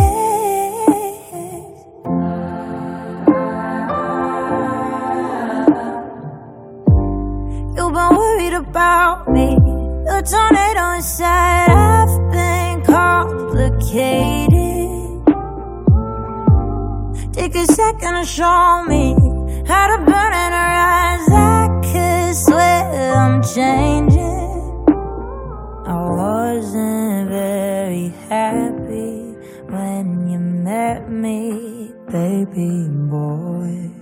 You've 7.77 7.93
been 7.95 8.17
worried 8.17 8.55
about 8.55 9.29
me. 9.29 9.58
The 10.19 10.25
tornado 10.25 10.95
inside, 10.97 11.71
I've 11.71 12.33
been 12.33 12.83
complicated. 12.83 14.51
Take 17.33 17.55
a 17.55 17.64
second 17.66 18.14
to 18.14 18.25
show 18.25 18.83
me 18.89 19.14
how 19.64 19.87
to 19.87 19.99
burn 20.03 20.33
in 20.45 20.53
her 20.59 20.75
eyes. 20.99 21.29
I 21.31 21.69
could 21.85 22.35
swear 22.35 23.14
I'm 23.14 23.43
changing. 23.45 24.85
I 25.87 25.95
wasn't 26.19 27.29
very 27.29 28.09
happy 28.29 29.37
when 29.71 30.29
you 30.29 30.41
met 30.41 31.09
me, 31.09 31.93
baby 32.11 32.89
boy. 33.09 33.93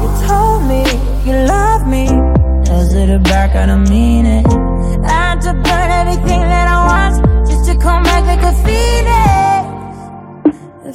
You 0.00 0.08
told 0.26 0.62
me 0.70 0.84
you 1.26 1.36
love 1.44 1.65
I 2.76 2.84
said 2.84 3.08
it 3.08 3.22
back, 3.24 3.56
I 3.56 3.64
don't 3.64 3.88
mean 3.88 4.26
it. 4.26 4.46
I 4.46 5.08
had 5.08 5.40
to 5.46 5.54
burn 5.54 5.90
everything 6.00 6.40
that 6.40 6.68
I 6.68 6.78
was 6.92 7.48
just 7.48 7.64
to 7.70 7.78
come 7.78 8.02
back 8.02 8.24
like 8.26 8.42
a 8.42 8.52
phoenix. 8.64 9.16
A 10.84 10.92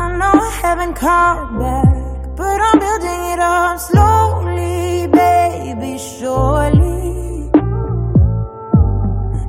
I 0.00 0.16
know 0.16 0.32
I 0.32 0.50
haven't 0.62 0.94
called 0.94 1.58
back, 1.58 2.36
but 2.36 2.58
I'm 2.68 2.78
building 2.78 3.22
it 3.32 3.38
up 3.38 3.78
slowly, 3.80 5.08
baby, 5.08 5.98
surely. 5.98 7.50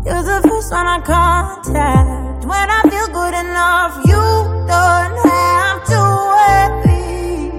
You're 0.06 0.24
the 0.24 0.40
first 0.46 0.72
one 0.74 0.88
I 0.88 1.00
contact 1.06 2.25
when 2.46 2.70
I 2.70 2.82
feel 2.92 3.08
good 3.08 3.34
enough. 3.34 3.94
You 4.06 4.22
don't 4.70 5.16
have 5.34 5.80
to 5.92 6.00
worry. 6.34 7.50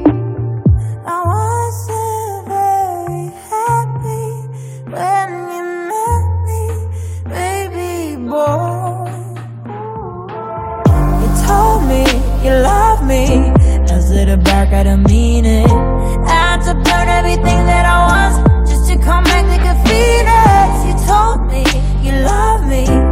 I 1.15 1.19
wasn't 1.35 2.39
very 2.55 3.25
happy 3.51 4.27
when 4.95 5.29
you 5.55 5.63
met 5.91 6.27
me, 6.47 6.63
baby 7.35 7.95
boy. 8.31 9.11
You 11.21 11.29
told 11.47 11.81
me 11.91 12.03
you 12.45 12.53
love 12.71 13.01
me. 13.05 13.23
I 13.91 13.99
said 14.01 14.29
it 14.29 14.45
back, 14.45 14.73
I 14.73 14.85
don't 14.85 15.03
mean 15.03 15.45
it. 15.45 15.67
I 15.67 16.35
had 16.47 16.61
to 16.69 16.75
burn 16.75 17.09
everything 17.09 17.61
that 17.73 17.85
I 17.87 17.99
was 18.13 18.71
just 18.71 18.89
to 18.91 18.97
come 18.99 19.25
back 19.25 19.47
like 19.47 19.67
a 19.67 19.77
phoenix. 19.85 20.71
You 20.87 20.95
told 21.11 21.39
me 21.51 21.65
you 22.07 22.13
love 22.23 22.67
me. 22.69 23.06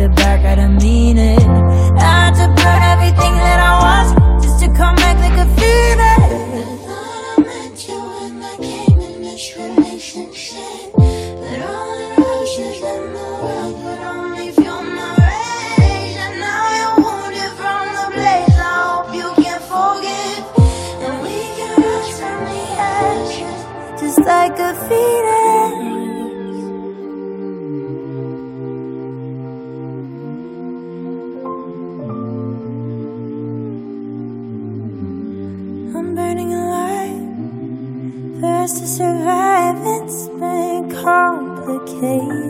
It 0.00 0.14
back, 0.14 0.44
I 0.44 0.54
don't 0.54 0.80
mean 0.80 1.18
it. 1.18 1.42
I 1.42 2.30
had 2.30 2.34
to 2.34 2.46
burn 2.54 2.82
everything 2.94 3.34
that 3.42 3.58
I 3.58 3.72
was 3.82 4.44
just 4.44 4.60
to 4.62 4.68
come 4.72 4.94
back 4.94 5.18
like 5.18 5.36
a 5.36 5.46
phoenix. 5.58 6.22
I 6.86 7.42
met 7.42 7.88
you 7.88 7.98
when 7.98 8.40
I 8.40 8.56
came 8.62 9.00
in 9.00 9.22
this 9.22 9.56
relationship, 9.58 10.94
all 10.94 11.90
the 11.98 12.08
roses 12.22 12.78
in 12.78 13.02
the 13.18 13.28
world 13.42 13.74
would 13.82 13.98
only 13.98 14.52
fuel 14.52 14.82
my 14.82 15.10
rage. 15.18 16.14
And 16.14 16.34
now 16.46 16.64
you're 16.78 16.98
wounded 17.02 17.52
from 17.58 17.84
the 17.98 18.06
blaze. 18.14 18.54
I 18.54 18.70
hope 18.86 19.10
you 19.18 19.28
can 19.42 19.60
forgive. 19.66 20.46
And 21.02 21.14
we 21.26 21.36
can 21.58 21.74
rise 21.82 22.14
from 22.20 22.38
the 22.46 22.62
ashes, 22.86 23.60
just 24.00 24.20
like 24.20 24.56
a 24.60 24.72
phoenix. 24.86 25.47
Hey. 42.00 42.47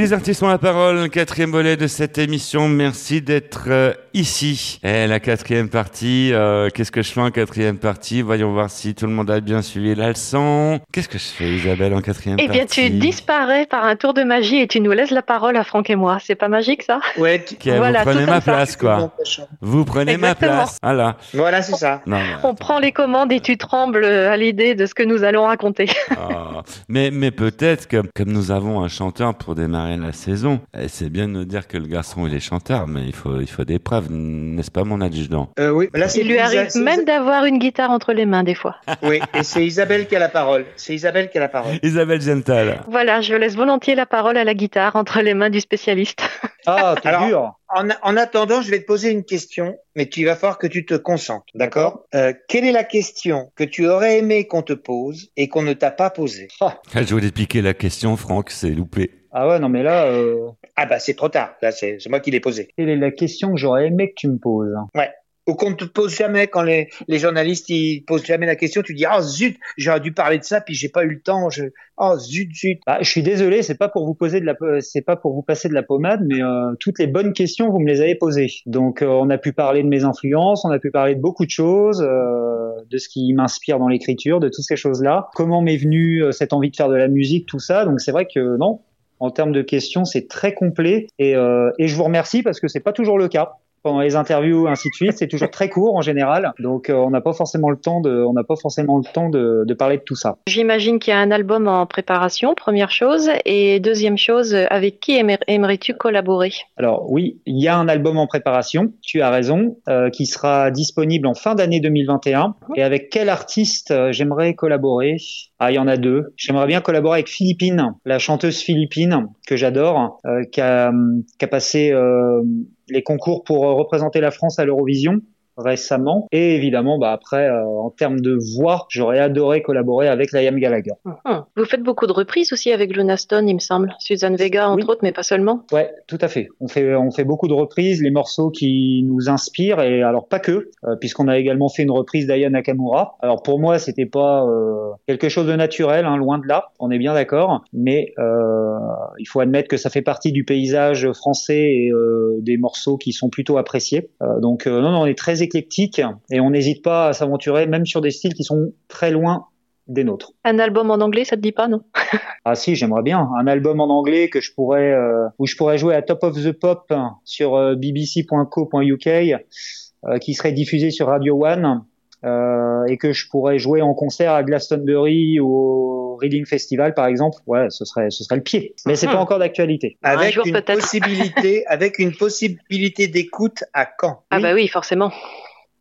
Les 0.00 0.14
artistes 0.14 0.42
ont 0.42 0.48
la 0.48 0.56
parole, 0.56 1.10
quatrième 1.10 1.50
volet 1.50 1.76
de 1.76 1.86
cette 1.86 2.16
émission. 2.16 2.70
Merci 2.70 3.20
d'être 3.20 3.64
euh, 3.68 3.92
ici. 4.14 4.80
Et 4.82 5.06
la 5.06 5.20
quatrième 5.20 5.68
partie, 5.68 6.32
euh, 6.32 6.70
qu'est-ce 6.72 6.90
que 6.90 7.02
je 7.02 7.12
fais 7.12 7.20
en 7.20 7.30
quatrième 7.30 7.76
partie? 7.76 8.22
Voyons 8.22 8.50
voir 8.50 8.70
si 8.70 8.94
tout 8.94 9.04
le 9.04 9.12
monde 9.12 9.30
a 9.30 9.40
bien 9.40 9.60
suivi 9.60 9.94
la 9.94 10.08
leçon. 10.08 10.80
Qu'est-ce 10.90 11.10
que 11.10 11.18
je 11.18 11.24
fais, 11.24 11.50
Isabelle, 11.50 11.92
en 11.92 12.00
quatrième 12.00 12.38
Eh 12.40 12.48
bien, 12.48 12.60
partie? 12.60 12.90
tu 12.90 12.96
disparais 12.98 13.66
par 13.66 13.84
un 13.84 13.94
tour 13.94 14.14
de 14.14 14.22
magie 14.22 14.56
et 14.60 14.66
tu 14.68 14.80
nous 14.80 14.90
laisses 14.92 15.10
la 15.10 15.20
parole 15.20 15.54
à 15.58 15.64
Franck 15.64 15.90
et 15.90 15.96
moi. 15.96 16.16
C'est 16.24 16.34
pas 16.34 16.48
magique, 16.48 16.82
ça? 16.82 17.00
Ouais, 17.18 17.44
Ok, 17.52 17.66
Voilà, 17.76 17.98
vous 17.98 18.04
prenez 18.10 18.24
tout 18.24 18.30
ma 18.30 18.40
ça. 18.40 18.52
place, 18.52 18.76
quoi. 18.76 19.12
Vous 19.60 19.84
prenez 19.84 20.12
Exactement. 20.12 20.50
ma 20.50 20.56
place. 20.62 20.78
Voilà. 20.82 21.16
Voilà, 21.34 21.60
c'est 21.60 21.76
ça. 21.76 22.00
Non, 22.06 22.16
mais, 22.16 22.36
On 22.42 22.54
prend 22.54 22.78
les 22.78 22.92
commandes 22.92 23.32
et 23.32 23.40
tu 23.40 23.58
trembles 23.58 24.06
à 24.06 24.38
l'idée 24.38 24.74
de 24.74 24.86
ce 24.86 24.94
que 24.94 25.02
nous 25.02 25.24
allons 25.24 25.44
raconter. 25.44 25.90
ah. 26.12 26.62
mais, 26.88 27.10
mais 27.12 27.30
peut-être 27.32 27.86
que, 27.86 28.02
comme 28.16 28.32
nous 28.32 28.50
avons 28.50 28.82
un 28.82 28.88
chanteur 28.88 29.34
pour 29.34 29.54
démarrer 29.54 29.89
la 29.96 30.12
saison, 30.12 30.60
c'est 30.88 31.08
bien 31.10 31.26
de 31.28 31.32
nous 31.32 31.44
dire 31.44 31.66
que 31.68 31.76
le 31.78 31.86
garçon, 31.86 32.26
il 32.26 32.34
est 32.34 32.40
chanteur, 32.40 32.86
mais 32.86 33.04
il 33.04 33.14
faut, 33.14 33.40
il 33.40 33.46
faut 33.48 33.64
des 33.64 33.78
preuves, 33.78 34.06
n'est-ce 34.10 34.70
pas, 34.70 34.84
mon 34.84 35.00
adjudant 35.00 35.50
Euh, 35.58 35.70
oui, 35.70 35.88
là, 35.94 36.08
c'est 36.08 36.20
Il 36.20 36.28
lui 36.28 36.34
Isa- 36.34 36.44
arrive 36.44 36.76
même 36.76 37.04
d'avoir 37.04 37.44
une 37.44 37.58
guitare 37.58 37.90
entre 37.90 38.12
les 38.12 38.26
mains, 38.26 38.42
des 38.44 38.54
fois. 38.54 38.76
Oui, 39.02 39.20
et 39.34 39.42
c'est 39.42 39.64
Isabelle 39.66 40.06
qui 40.06 40.16
a 40.16 40.18
la 40.18 40.28
parole. 40.28 40.64
C'est 40.76 40.94
Isabelle 40.94 41.30
qui 41.30 41.38
a 41.38 41.40
la 41.40 41.48
parole. 41.48 41.74
Isabelle 41.82 42.20
Gental. 42.20 42.80
Voilà, 42.88 43.20
je 43.20 43.34
laisse 43.34 43.54
volontiers 43.56 43.94
la 43.94 44.06
parole 44.06 44.36
à 44.36 44.44
la 44.44 44.54
guitare 44.54 44.96
entre 44.96 45.20
les 45.20 45.34
mains 45.34 45.50
du 45.50 45.60
spécialiste. 45.60 46.22
Ah, 46.66 46.94
t'es 47.00 47.08
Alors, 47.08 47.26
dur. 47.26 47.52
En, 47.74 47.88
en 48.02 48.16
attendant, 48.16 48.62
je 48.62 48.70
vais 48.70 48.80
te 48.80 48.86
poser 48.86 49.10
une 49.10 49.24
question, 49.24 49.76
mais 49.94 50.06
tu 50.06 50.24
vas 50.24 50.34
falloir 50.34 50.58
que 50.58 50.66
tu 50.66 50.84
te 50.84 50.94
concentres, 50.94 51.46
d'accord? 51.54 52.04
Euh, 52.14 52.32
Quelle 52.48 52.64
est 52.64 52.72
la 52.72 52.82
question 52.84 53.52
que 53.54 53.62
tu 53.64 53.86
aurais 53.86 54.18
aimé 54.18 54.46
qu'on 54.46 54.62
te 54.62 54.72
pose 54.72 55.30
et 55.36 55.48
qu'on 55.48 55.62
ne 55.62 55.72
t'a 55.72 55.90
pas 55.90 56.10
posée? 56.10 56.48
Ah, 56.60 57.02
Je 57.02 57.14
voulais 57.14 57.30
piquer 57.30 57.62
la 57.62 57.74
question, 57.74 58.16
Franck, 58.16 58.50
c'est 58.50 58.70
loupé. 58.70 59.12
Ah 59.32 59.46
ouais, 59.48 59.60
non, 59.60 59.68
mais 59.68 59.84
là, 59.84 60.06
euh, 60.06 60.48
Ah 60.74 60.86
bah 60.86 60.98
c'est 60.98 61.14
trop 61.14 61.28
tard, 61.28 61.54
là 61.62 61.70
c'est 61.70 61.98
c'est 62.00 62.08
moi 62.10 62.18
qui 62.18 62.32
l'ai 62.32 62.40
posée. 62.40 62.68
quelle 62.76 62.88
est 62.88 62.96
la 62.96 63.12
question 63.12 63.52
que 63.52 63.56
j'aurais 63.58 63.86
aimé 63.86 64.08
que 64.08 64.14
tu 64.16 64.28
me 64.28 64.38
poses? 64.38 64.74
Ouais. 64.96 65.10
Ou 65.50 65.54
qu'on 65.54 65.70
ne 65.70 65.74
te 65.74 65.84
pose 65.84 66.14
jamais 66.14 66.46
quand 66.46 66.62
les, 66.62 66.88
journalistes 67.08 67.68
ils 67.68 68.04
posent 68.06 68.24
jamais 68.24 68.46
la 68.46 68.56
question, 68.56 68.82
tu 68.82 68.94
dis 68.94 69.04
oh 69.12 69.20
zut, 69.20 69.58
j'aurais 69.76 70.00
dû 70.00 70.12
parler 70.12 70.38
de 70.38 70.44
ça 70.44 70.60
puis 70.60 70.74
j'ai 70.74 70.88
pas 70.88 71.04
eu 71.04 71.10
le 71.10 71.20
temps. 71.20 71.50
Je... 71.50 71.64
Oh 71.96 72.16
zut 72.18 72.54
zut. 72.54 72.80
Bah, 72.86 72.98
je 73.00 73.10
suis 73.10 73.22
désolé, 73.22 73.62
c'est 73.62 73.76
pas 73.76 73.88
pour 73.88 74.06
vous 74.06 74.14
poser 74.14 74.40
de 74.40 74.46
la, 74.46 74.54
c'est 74.80 75.02
pas 75.02 75.16
pour 75.16 75.34
vous 75.34 75.42
passer 75.42 75.68
de 75.68 75.74
la 75.74 75.82
pommade, 75.82 76.20
mais 76.26 76.42
euh, 76.42 76.72
toutes 76.78 76.98
les 76.98 77.06
bonnes 77.06 77.32
questions 77.32 77.70
vous 77.70 77.80
me 77.80 77.88
les 77.88 78.00
avez 78.00 78.14
posées. 78.14 78.50
Donc, 78.66 79.02
euh, 79.02 79.06
on 79.06 79.28
a 79.30 79.38
pu 79.38 79.52
parler 79.52 79.82
de 79.82 79.88
mes 79.88 80.04
influences, 80.04 80.64
on 80.64 80.70
a 80.70 80.78
pu 80.78 80.90
parler 80.90 81.14
de 81.14 81.20
beaucoup 81.20 81.44
de 81.44 81.50
choses, 81.50 82.00
euh, 82.00 82.70
de 82.88 82.98
ce 82.98 83.08
qui 83.08 83.32
m'inspire 83.32 83.78
dans 83.78 83.88
l'écriture, 83.88 84.40
de 84.40 84.48
toutes 84.48 84.64
ces 84.64 84.76
choses-là. 84.76 85.28
Comment 85.34 85.62
m'est 85.62 85.76
venue 85.76 86.22
euh, 86.22 86.32
cette 86.32 86.52
envie 86.52 86.70
de 86.70 86.76
faire 86.76 86.88
de 86.88 86.96
la 86.96 87.08
musique, 87.08 87.46
tout 87.46 87.58
ça. 87.58 87.84
Donc, 87.84 88.00
c'est 88.00 88.12
vrai 88.12 88.26
que 88.32 88.56
non, 88.56 88.80
en 89.18 89.30
termes 89.30 89.52
de 89.52 89.62
questions, 89.62 90.04
c'est 90.04 90.28
très 90.28 90.54
complet 90.54 91.08
et, 91.18 91.36
euh, 91.36 91.70
et 91.78 91.88
je 91.88 91.94
vous 91.94 92.04
remercie 92.04 92.42
parce 92.42 92.60
que 92.60 92.68
c'est 92.68 92.80
pas 92.80 92.92
toujours 92.92 93.18
le 93.18 93.28
cas. 93.28 93.58
Pendant 93.82 94.00
les 94.00 94.14
interviews, 94.16 94.68
ainsi 94.68 94.88
de 94.90 94.94
suite, 94.94 95.12
c'est 95.16 95.28
toujours 95.28 95.50
très 95.50 95.68
court 95.70 95.96
en 95.96 96.02
général, 96.02 96.52
donc 96.58 96.90
euh, 96.90 96.94
on 96.94 97.10
n'a 97.10 97.20
pas 97.20 97.32
forcément 97.32 97.70
le 97.70 97.76
temps 97.78 98.00
de, 98.00 98.24
on 98.24 98.32
n'a 98.34 98.44
pas 98.44 98.56
forcément 98.56 98.98
le 98.98 99.04
temps 99.04 99.30
de, 99.30 99.64
de 99.66 99.74
parler 99.74 99.96
de 99.96 100.02
tout 100.02 100.16
ça. 100.16 100.36
J'imagine 100.46 100.98
qu'il 100.98 101.12
y 101.12 101.16
a 101.16 101.20
un 101.20 101.30
album 101.30 101.66
en 101.66 101.86
préparation, 101.86 102.54
première 102.54 102.90
chose. 102.90 103.30
Et 103.44 103.80
deuxième 103.80 104.18
chose, 104.18 104.54
avec 104.68 105.00
qui 105.00 105.12
aimer- 105.16 105.38
aimerais-tu 105.46 105.94
collaborer? 105.94 106.52
Alors 106.76 107.10
oui, 107.10 107.40
il 107.46 107.62
y 107.62 107.68
a 107.68 107.76
un 107.76 107.88
album 107.88 108.18
en 108.18 108.26
préparation, 108.26 108.92
tu 109.02 109.22
as 109.22 109.30
raison, 109.30 109.78
euh, 109.88 110.10
qui 110.10 110.26
sera 110.26 110.70
disponible 110.70 111.26
en 111.26 111.34
fin 111.34 111.54
d'année 111.54 111.80
2021. 111.80 112.54
Et 112.76 112.82
avec 112.82 113.08
quel 113.10 113.28
artiste 113.28 113.90
euh, 113.90 114.12
j'aimerais 114.12 114.54
collaborer? 114.54 115.16
Ah, 115.62 115.70
il 115.70 115.74
y 115.74 115.78
en 115.78 115.86
a 115.86 115.98
deux. 115.98 116.32
J'aimerais 116.38 116.66
bien 116.66 116.80
collaborer 116.80 117.18
avec 117.18 117.28
Philippine, 117.28 117.92
la 118.06 118.18
chanteuse 118.18 118.60
philippine 118.60 119.26
que 119.46 119.56
j'adore, 119.56 120.18
euh, 120.24 120.42
qui, 120.50 120.62
a, 120.62 120.88
hum, 120.88 121.22
qui 121.38 121.44
a 121.44 121.48
passé 121.48 121.92
euh, 121.92 122.42
les 122.88 123.02
concours 123.02 123.44
pour 123.44 123.68
euh, 123.68 123.74
représenter 123.74 124.22
la 124.22 124.30
France 124.30 124.58
à 124.58 124.64
l'Eurovision 124.64 125.20
récemment. 125.56 126.26
Et 126.32 126.56
évidemment, 126.56 126.98
bah 126.98 127.12
après, 127.12 127.48
euh, 127.48 127.64
en 127.64 127.90
termes 127.90 128.20
de 128.20 128.36
voix, 128.56 128.86
j'aurais 128.88 129.18
adoré 129.18 129.62
collaborer 129.62 130.08
avec 130.08 130.32
Liam 130.32 130.58
Gallagher. 130.58 130.92
Hum. 131.24 131.44
Vous 131.56 131.64
faites 131.64 131.82
beaucoup 131.82 132.06
de 132.06 132.12
reprises 132.12 132.52
aussi 132.52 132.72
avec 132.72 132.94
Luna 132.94 133.16
Stone, 133.16 133.48
il 133.48 133.54
me 133.54 133.60
semble. 133.60 133.94
Suzanne 133.98 134.36
Vega, 134.36 134.68
entre 134.68 134.88
autres, 134.88 135.00
mais 135.02 135.12
pas 135.12 135.22
seulement. 135.22 135.64
Ouais, 135.72 135.90
tout 136.06 136.18
à 136.20 136.28
fait. 136.28 136.48
On 136.60 136.68
fait 136.68 136.94
on 136.94 137.10
fait 137.10 137.24
beaucoup 137.24 137.48
de 137.48 137.54
reprises, 137.54 138.02
les 138.02 138.10
morceaux 138.10 138.50
qui 138.50 139.02
nous 139.04 139.28
inspirent 139.28 139.80
et 139.80 140.02
alors 140.02 140.28
pas 140.28 140.38
que, 140.38 140.70
euh, 140.84 140.96
puisqu'on 140.98 141.28
a 141.28 141.38
également 141.38 141.68
fait 141.68 141.82
une 141.82 141.90
reprise 141.90 142.26
d'Aya 142.26 142.50
Nakamura. 142.50 143.16
Alors 143.20 143.42
pour 143.42 143.58
moi, 143.60 143.78
c'était 143.78 144.06
pas 144.06 144.44
euh, 144.44 144.92
quelque 145.06 145.28
chose 145.28 145.46
de 145.46 145.54
naturel, 145.54 146.04
hein, 146.04 146.16
loin 146.16 146.38
de 146.38 146.46
là. 146.46 146.70
On 146.78 146.90
est 146.90 146.98
bien 146.98 147.14
d'accord, 147.14 147.62
mais 147.72 148.12
euh, 148.18 148.78
il 149.18 149.26
faut 149.26 149.40
admettre 149.40 149.68
que 149.68 149.76
ça 149.76 149.90
fait 149.90 150.02
partie 150.02 150.32
du 150.32 150.44
paysage 150.44 151.10
français 151.12 151.60
et 151.60 151.90
euh, 151.90 152.38
des 152.40 152.56
morceaux 152.56 152.96
qui 152.96 153.12
sont 153.12 153.30
plutôt 153.30 153.58
appréciés. 153.58 154.10
Donc 154.40 154.66
non, 154.66 154.92
non, 154.92 155.00
on 155.00 155.06
est 155.06 155.18
très 155.18 155.42
éclectique 155.50 156.00
et 156.30 156.40
on 156.40 156.50
n'hésite 156.50 156.82
pas 156.82 157.08
à 157.08 157.12
s'aventurer 157.12 157.66
même 157.66 157.86
sur 157.86 158.00
des 158.00 158.10
styles 158.10 158.34
qui 158.34 158.44
sont 158.44 158.72
très 158.88 159.10
loin 159.10 159.46
des 159.90 160.04
nôtres. 160.04 160.32
Un 160.44 160.58
album 160.58 160.90
en 160.90 160.94
anglais, 160.94 161.24
ça 161.24 161.36
te 161.36 161.42
dit 161.42 161.52
pas, 161.52 161.68
non? 161.68 161.82
Ah 162.44 162.54
si, 162.54 162.74
j'aimerais 162.74 163.02
bien. 163.02 163.28
Un 163.38 163.46
album 163.46 163.80
en 163.80 163.88
anglais 163.88 164.30
que 164.30 164.40
je 164.40 164.54
pourrais 164.54 164.92
euh, 164.92 165.26
où 165.38 165.46
je 165.46 165.56
pourrais 165.56 165.76
jouer 165.76 165.94
à 165.94 166.00
Top 166.00 166.22
of 166.22 166.42
the 166.42 166.52
Pop 166.52 166.90
sur 167.24 167.54
euh, 167.54 167.74
bbc.co.uk 167.74 169.06
euh, 169.06 170.18
qui 170.18 170.32
serait 170.32 170.52
diffusé 170.52 170.90
sur 170.90 171.08
Radio 171.08 171.44
One 171.44 171.84
euh, 172.24 172.84
et 172.86 172.96
que 172.98 173.12
je 173.12 173.28
pourrais 173.28 173.58
jouer 173.58 173.82
en 173.82 173.94
concert 173.94 174.32
à 174.32 174.42
Glastonbury 174.42 175.40
ou 175.40 175.48
au 175.48 176.16
Reading 176.16 176.44
Festival 176.44 176.92
par 176.94 177.06
exemple. 177.06 177.38
Ouais, 177.46 177.66
ce 177.70 177.84
serait 177.84 178.10
ce 178.10 178.24
serait 178.24 178.36
le 178.36 178.42
pied. 178.42 178.74
Mais 178.86 178.96
c'est 178.96 179.06
Mhm. 179.06 179.12
pas 179.14 179.18
encore 179.20 179.38
d'actualité. 179.38 179.96
Avec 180.02 180.34
jour, 180.34 180.46
une 180.46 180.52
peut-être. 180.52 180.74
possibilité, 180.80 181.66
avec 181.66 181.98
une 181.98 182.14
possibilité 182.14 183.08
d'écoute 183.08 183.64
à 183.72 183.86
quand 183.86 184.22
Ah 184.30 184.40
bah 184.40 184.52
oui, 184.54 184.68
forcément. 184.68 185.12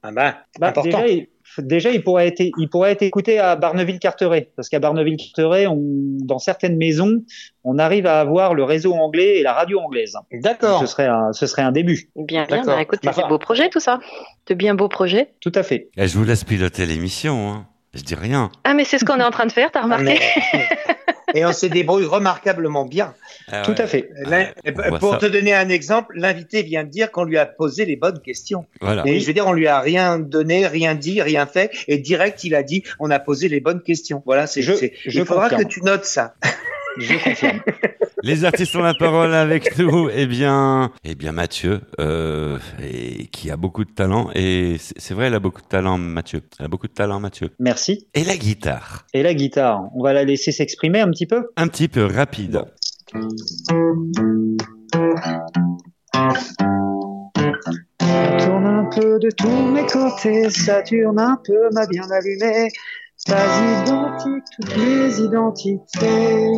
Ah 0.02 0.12
bah, 0.12 0.38
Bah, 0.60 0.68
important. 0.70 1.02
déjà, 1.04 1.24
déjà, 1.58 1.92
il 1.92 2.04
pourrait 2.04 2.28
être, 2.28 2.40
il 2.40 2.70
pourrait 2.70 2.92
être 2.92 3.02
écouté 3.02 3.40
à 3.40 3.56
Barneville-Carteret, 3.56 4.52
parce 4.56 4.70
qu'à 4.70 4.80
Barneville-Carteret, 4.80 5.68
on, 5.68 5.78
dans 5.80 6.40
certaines 6.40 6.78
maisons, 6.78 7.24
on 7.64 7.78
arrive 7.80 8.06
à 8.06 8.20
avoir 8.20 8.54
le 8.54 8.64
réseau 8.64 8.94
anglais 8.94 9.38
et 9.38 9.44
la 9.44 9.54
radio 9.54 9.80
anglaise. 9.80 10.14
D'accord. 10.32 10.80
Ce 10.82 10.86
serait 10.88 11.08
un, 11.08 11.34
ce 11.34 11.48
serait 11.48 11.62
un 11.62 11.72
début. 11.72 12.10
Bien, 12.16 12.46
bien. 12.46 12.64
Bah, 12.64 12.82
écoute, 12.82 13.00
c'est 13.04 13.16
des 13.16 13.28
beaux 13.28 13.40
projets, 13.40 13.70
tout 13.70 13.80
ça. 13.80 14.00
De 14.48 14.54
bien 14.54 14.76
beaux 14.76 14.90
projets. 14.90 15.34
Tout 15.42 15.52
à 15.56 15.64
fait. 15.64 15.90
Eh, 15.98 16.08
je 16.08 16.18
vous 16.18 16.24
laisse 16.24 16.44
piloter 16.44 16.86
l'émission, 16.86 17.50
hein. 17.52 17.66
Je 17.96 18.04
dis 18.04 18.16
rien. 18.16 18.52
Ah, 18.64 18.76
mais 18.76 18.84
c'est 18.84 19.00
ce 19.00 19.06
qu'on 19.06 19.18
est 19.20 19.24
en 19.24 19.32
train 19.32 19.48
de 19.48 19.52
faire, 19.52 19.72
t'as 19.72 19.82
remarqué 19.82 20.20
Mais- 20.54 20.68
Et 21.34 21.46
on 21.46 21.54
se 21.54 21.66
débrouille 21.66 22.06
remarquablement 22.06 22.86
bien. 22.86 23.14
Ah 23.52 23.62
Tout 23.64 23.72
ouais. 23.72 23.82
à 23.82 23.88
fait. 23.88 24.10
Pour 25.00 25.12
ça. 25.14 25.18
te 25.18 25.26
donner 25.28 25.54
un 25.54 25.70
exemple, 25.70 26.14
l'invité 26.16 26.64
vient 26.64 26.84
de 26.84 26.90
dire 26.90 27.12
qu'on 27.12 27.24
lui 27.24 27.38
a 27.38 27.46
posé 27.46 27.86
les 27.86 27.96
bonnes 27.96 28.20
questions. 28.22 28.66
Voilà. 28.82 29.04
Et 29.06 29.20
je 29.20 29.28
veux 29.28 29.34
dire, 29.34 29.48
on 29.48 29.54
lui 29.54 29.68
a 29.68 29.80
rien 29.80 30.20
donné, 30.20 30.68
rien 30.68 30.96
dit, 30.96 31.22
rien 31.22 31.46
fait, 31.46 31.72
et 31.88 31.98
direct 31.98 32.44
il 32.44 32.56
a 32.56 32.64
dit, 32.64 32.84
on 33.00 33.10
a 33.12 33.20
posé 33.20 33.48
les 33.50 33.60
bonnes 33.60 33.82
questions. 33.82 34.22
Voilà, 34.26 34.48
c'est. 34.48 34.62
Je- 34.62 34.74
c'est- 34.74 34.94
je 35.06 35.20
il 35.20 35.26
faudra 35.26 35.50
confirme. 35.50 35.64
que 35.64 35.68
tu 35.68 35.82
notes 35.84 36.06
ça. 36.06 36.34
Je 37.00 37.24
confirme. 37.24 37.62
Les 38.24 38.44
artistes 38.44 38.76
ont 38.76 38.82
la 38.84 38.94
parole 38.94 39.34
avec 39.34 39.78
nous. 39.78 40.10
Eh 40.14 40.26
bien, 40.26 40.92
eh 41.06 41.16
bien 41.16 41.32
Mathieu, 41.32 41.80
euh, 42.02 42.58
et 42.84 43.28
qui 43.28 43.50
a 43.50 43.56
beaucoup 43.56 43.86
de 43.86 43.92
talent. 43.92 44.30
Et 44.36 44.76
c'est 44.98 45.14
vrai, 45.14 45.28
elle 45.28 45.36
a 45.36 45.40
beaucoup 45.40 45.62
de 45.62 45.68
talent, 45.68 45.98
Mathieu. 45.98 46.42
Elle 46.60 46.66
a 46.66 46.68
beaucoup 46.68 46.88
de 46.88 46.94
talent, 46.94 47.22
Mathieu. 47.22 47.52
Merci. 47.60 48.08
Et 48.14 48.26
la 48.26 48.36
guitare, 48.36 49.06
Et 49.14 49.24
la 49.24 49.34
guitare, 49.34 49.84
on 49.96 50.04
va 50.04 50.12
la 50.12 50.26
laisser 50.26 50.52
s'exprimer 50.52 51.00
un 51.00 51.10
petit 51.10 51.28
peu? 51.28 51.48
un 51.56 51.68
petit 51.70 51.88
peu 51.88 52.04
rapide. 52.06 52.62
Ça 58.02 58.38
tourne 58.46 58.66
un 58.66 58.86
peu 58.86 59.20
de 59.20 59.30
tous 59.32 59.72
mes 59.72 59.86
côtés, 59.86 60.50
ça 60.50 60.82
tourne 60.82 61.20
un 61.20 61.38
peu, 61.46 61.70
m'a 61.74 61.86
bien 61.88 62.04
allumé. 62.12 62.70
Pas 63.30 63.46
identique, 63.86 64.44
toutes 64.60 64.78
mes 64.78 65.20
identités. 65.20 66.54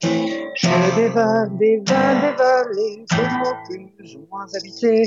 Je 0.00 0.94
dévale, 0.94 1.50
dévale, 1.58 2.20
dévale 2.20 2.66
les 2.76 3.04
mots 3.16 3.56
plus 3.98 4.16
ou 4.16 4.26
moins 4.30 4.46
habités. 4.56 5.04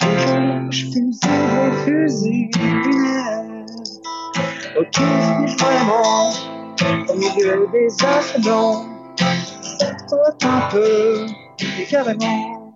Je 0.00 0.84
fusille 0.86 1.20
des 1.20 1.72
fusils 1.84 2.50
lunaires. 2.58 3.66
Ok, 4.78 4.98
vraiment, 5.60 6.30
au 7.08 7.14
milieu 7.14 7.68
des 7.72 8.04
astres 8.04 8.40
blancs. 8.42 8.86
Un 10.42 10.68
peu, 10.70 11.26
et 11.60 11.84
carrément, 11.84 12.74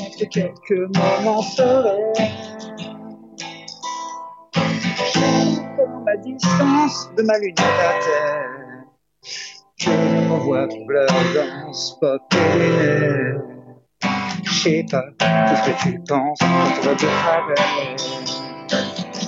entre 0.00 0.24
quelques 0.30 0.96
moments 0.96 1.42
sereins. 1.42 2.67
de 7.16 7.22
ma 7.22 7.38
lunette 7.38 7.58
à 7.60 7.98
terre. 8.04 8.84
Je 9.76 9.90
m'envoie 10.28 10.68
troubleur 10.68 11.08
dans 11.08 11.72
ce 11.72 11.94
pop 12.00 12.22
Je 14.42 14.50
sais 14.50 14.84
pas 14.90 15.04
ce 15.18 15.70
que 15.70 15.74
tu 15.82 16.00
penses 16.06 16.38
travers. 16.38 17.96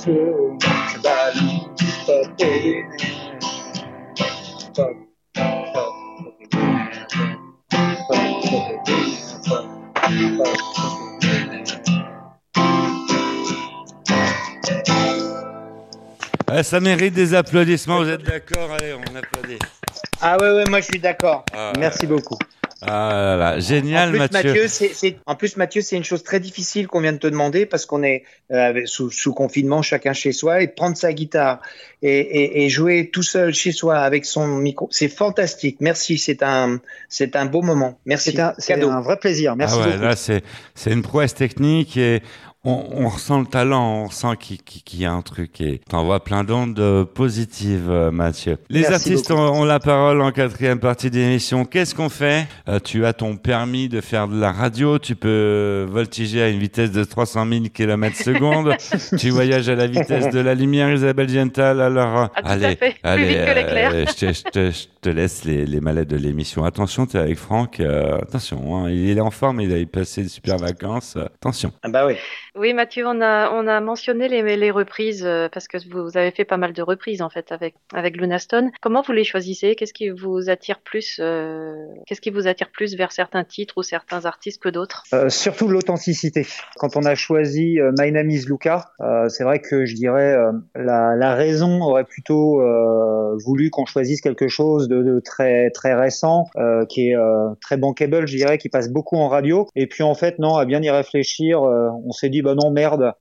Je, 0.04 0.10
je. 10.08 10.99
Ah, 16.52 16.64
ça 16.64 16.80
mérite 16.80 17.14
des 17.14 17.32
applaudissements, 17.34 18.02
vous 18.02 18.08
êtes 18.08 18.24
d'accord 18.24 18.72
Allez, 18.72 18.92
on 18.92 19.16
applaudit. 19.16 19.58
Ah 20.20 20.36
ouais, 20.40 20.50
ouais, 20.50 20.64
moi 20.68 20.80
je 20.80 20.86
suis 20.86 20.98
d'accord. 20.98 21.44
Ah, 21.54 21.72
Merci 21.78 22.08
beaucoup. 22.08 22.36
Ah 22.82 23.10
là 23.12 23.36
là, 23.36 23.60
génial 23.60 24.08
en 24.08 24.12
plus, 24.12 24.32
Mathieu. 24.32 24.66
en 25.26 25.34
plus, 25.36 25.56
Mathieu, 25.58 25.82
c'est 25.82 25.96
une 25.96 26.04
chose 26.04 26.24
très 26.24 26.40
difficile 26.40 26.88
qu'on 26.88 27.02
vient 27.02 27.12
de 27.12 27.18
te 27.18 27.26
demander 27.26 27.66
parce 27.66 27.84
qu'on 27.84 28.02
est 28.02 28.24
euh, 28.50 28.80
sous, 28.86 29.10
sous 29.10 29.34
confinement, 29.34 29.82
chacun 29.82 30.14
chez 30.14 30.32
soi, 30.32 30.62
et 30.62 30.66
prendre 30.68 30.96
sa 30.96 31.12
guitare 31.12 31.60
et, 32.00 32.18
et, 32.18 32.64
et 32.64 32.68
jouer 32.70 33.10
tout 33.12 33.22
seul 33.22 33.52
chez 33.52 33.72
soi 33.72 33.98
avec 33.98 34.24
son 34.24 34.46
micro, 34.46 34.88
c'est 34.90 35.08
fantastique. 35.10 35.76
Merci, 35.80 36.16
c'est 36.16 36.42
un, 36.42 36.80
c'est 37.10 37.36
un 37.36 37.44
beau 37.44 37.60
moment. 37.60 38.00
Merci. 38.06 38.34
C'est 38.58 38.72
un, 38.82 38.90
un 38.90 39.00
vrai 39.02 39.18
plaisir. 39.18 39.56
Merci 39.56 39.76
ah 39.78 39.84
ouais, 39.84 39.92
beaucoup. 39.92 40.04
là 40.04 40.16
c'est 40.16 40.42
c'est 40.74 40.90
une 40.90 41.02
prouesse 41.02 41.34
technique 41.34 41.98
et 41.98 42.22
on, 42.62 42.84
on 42.92 43.08
ressent 43.08 43.40
le 43.40 43.46
talent, 43.46 44.02
on 44.02 44.06
ressent 44.08 44.34
qu'il 44.36 45.00
y 45.00 45.04
a 45.06 45.12
un 45.12 45.22
truc 45.22 45.60
et 45.62 45.80
t'envoies 45.88 46.22
plein 46.22 46.44
d'ondes 46.44 46.78
euh, 46.78 47.04
positives, 47.06 47.88
euh, 47.88 48.10
Mathieu. 48.10 48.58
Les 48.68 48.80
Merci 48.80 48.94
artistes 49.12 49.30
ont, 49.30 49.64
la 49.64 49.78
parole 49.80 50.20
en 50.20 50.30
quatrième 50.30 50.78
partie 50.78 51.10
d'émission. 51.10 51.64
Qu'est-ce 51.64 51.94
qu'on 51.94 52.10
fait? 52.10 52.46
Euh, 52.68 52.78
Tu 52.78 53.06
as 53.06 53.14
ton 53.14 53.36
permis 53.36 53.88
de 53.88 54.02
faire 54.02 54.28
de 54.28 54.38
la 54.38 54.52
radio, 54.52 54.98
tu 54.98 55.16
peux 55.16 55.86
voltiger 55.90 56.42
à 56.42 56.48
une 56.48 56.58
vitesse 56.58 56.92
de 56.92 57.02
300 57.02 57.46
000 57.48 57.64
km 57.72 58.14
secondes, 58.16 58.74
tu 59.18 59.30
voyages 59.30 59.68
à 59.70 59.74
la 59.74 59.86
vitesse 59.86 60.28
de 60.28 60.40
la 60.40 60.54
lumière, 60.54 60.92
Isabelle 60.92 61.30
Gental. 61.30 61.80
Alors, 61.80 62.28
Ah, 62.34 62.42
allez. 62.44 62.76
Plus 62.76 62.92
allez, 63.02 63.28
vite 63.28 63.38
que 63.46 63.54
l'éclair. 63.54 63.90
euh, 63.94 64.04
je, 64.06 64.12
te, 64.14 64.32
je 64.34 64.42
te- 64.42 64.70
je 64.70 64.86
te 65.00 65.08
laisse 65.08 65.44
les, 65.46 65.64
les 65.64 65.80
mallettes 65.80 66.10
de 66.10 66.16
l'émission. 66.18 66.62
Attention, 66.64 67.06
tu 67.06 67.16
es 67.16 67.20
avec 67.20 67.38
Franck. 67.38 67.80
euh, 67.80 68.18
attention, 68.18 68.76
hein, 68.84 68.90
il 68.90 69.16
est 69.16 69.20
en 69.20 69.30
forme, 69.30 69.62
il 69.62 69.72
a 69.72 69.86
passé 69.86 70.22
de 70.24 70.28
super 70.28 70.58
vacances. 70.58 71.16
attention. 71.16 71.72
Ah 71.82 71.88
bah 71.88 72.06
oui. 72.06 72.14
Oui, 72.60 72.74
Mathieu, 72.74 73.06
on 73.06 73.22
a, 73.22 73.50
on 73.54 73.66
a 73.66 73.80
mentionné 73.80 74.28
les, 74.28 74.54
les 74.58 74.70
reprises 74.70 75.24
euh, 75.24 75.48
parce 75.50 75.66
que 75.66 75.78
vous 75.90 76.18
avez 76.18 76.30
fait 76.30 76.44
pas 76.44 76.58
mal 76.58 76.74
de 76.74 76.82
reprises 76.82 77.22
en 77.22 77.30
fait 77.30 77.52
avec, 77.52 77.74
avec 77.94 78.18
Luna 78.18 78.38
Stone. 78.38 78.70
Comment 78.82 79.00
vous 79.00 79.12
les 79.12 79.24
choisissez? 79.24 79.74
Qu'est-ce 79.74 79.94
qui 79.94 80.10
vous 80.10 80.50
attire 80.50 80.80
plus 80.80 81.20
euh, 81.22 81.86
Qu'est-ce 82.06 82.20
qui 82.20 82.28
vous 82.28 82.46
attire 82.46 82.68
plus 82.70 82.96
vers 82.96 83.12
certains 83.12 83.44
titres 83.44 83.78
ou 83.78 83.82
certains 83.82 84.26
artistes 84.26 84.62
que 84.62 84.68
d'autres? 84.68 85.04
Euh, 85.14 85.30
surtout 85.30 85.68
l'authenticité. 85.68 86.46
Quand 86.76 86.98
on 86.98 87.06
a 87.06 87.14
choisi 87.14 87.80
euh, 87.80 87.92
My 87.98 88.12
Name 88.12 88.28
is 88.28 88.44
Luca, 88.46 88.90
c'est 89.28 89.44
vrai 89.44 89.60
que 89.60 89.86
je 89.86 89.94
dirais 89.94 90.36
la, 90.74 91.16
la 91.16 91.34
raison 91.34 91.80
aurait 91.80 92.04
plutôt 92.04 92.60
voulu 93.42 93.70
qu'on 93.70 93.86
choisisse 93.86 94.20
quelque 94.20 94.48
chose 94.48 94.86
de, 94.88 95.02
de 95.02 95.18
très 95.20 95.70
très 95.70 95.94
récent, 95.94 96.44
qui 96.90 97.08
est 97.08 97.16
très 97.62 97.78
bankable, 97.78 98.26
je 98.26 98.36
dirais, 98.36 98.58
qui 98.58 98.68
passe 98.68 98.90
beaucoup 98.90 99.16
en 99.16 99.28
radio. 99.28 99.66
Et 99.76 99.86
puis 99.86 100.02
en 100.02 100.14
fait, 100.14 100.38
non, 100.38 100.56
à 100.56 100.66
bien 100.66 100.82
y 100.82 100.90
réfléchir, 100.90 101.62
on 101.62 102.12
s'est 102.12 102.28
dit 102.28 102.42
bah 102.42 102.49
non 102.54 102.70
merde. 102.70 103.14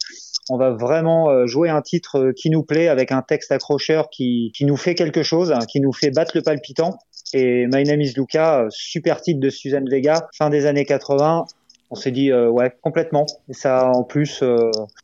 On 0.50 0.58
va 0.58 0.72
vraiment 0.72 1.30
euh, 1.30 1.46
jouer 1.46 1.70
un 1.70 1.82
titre 1.82 2.18
euh, 2.18 2.34
qui 2.36 2.50
nous 2.50 2.64
plaît 2.64 2.88
avec 2.88 3.12
un 3.12 3.22
texte 3.22 3.52
accrocheur 3.52 4.10
qui, 4.10 4.52
qui 4.56 4.66
nous 4.66 4.78
fait 4.78 4.96
quelque 4.96 5.22
chose, 5.22 5.52
hein, 5.52 5.60
qui 5.70 5.80
nous 5.80 5.94
fait 5.94 6.10
battre 6.10 6.32
le 6.36 6.42
palpitant. 6.42 6.98
Et 7.34 7.68
My 7.68 7.84
Name 7.84 8.02
is 8.02 8.14
Luca, 8.18 8.62
euh, 8.62 8.68
super 8.72 9.22
titre 9.22 9.40
de 9.40 9.50
Suzanne 9.52 9.88
Vega, 9.88 10.28
fin 10.36 10.50
des 10.50 10.66
années 10.66 10.86
80. 10.86 11.46
On 11.92 11.96
s'est 11.96 12.12
dit 12.12 12.32
ouais 12.32 12.72
complètement. 12.84 13.26
Et 13.50 13.54
ça 13.54 13.90
en 13.92 14.04
plus 14.04 14.44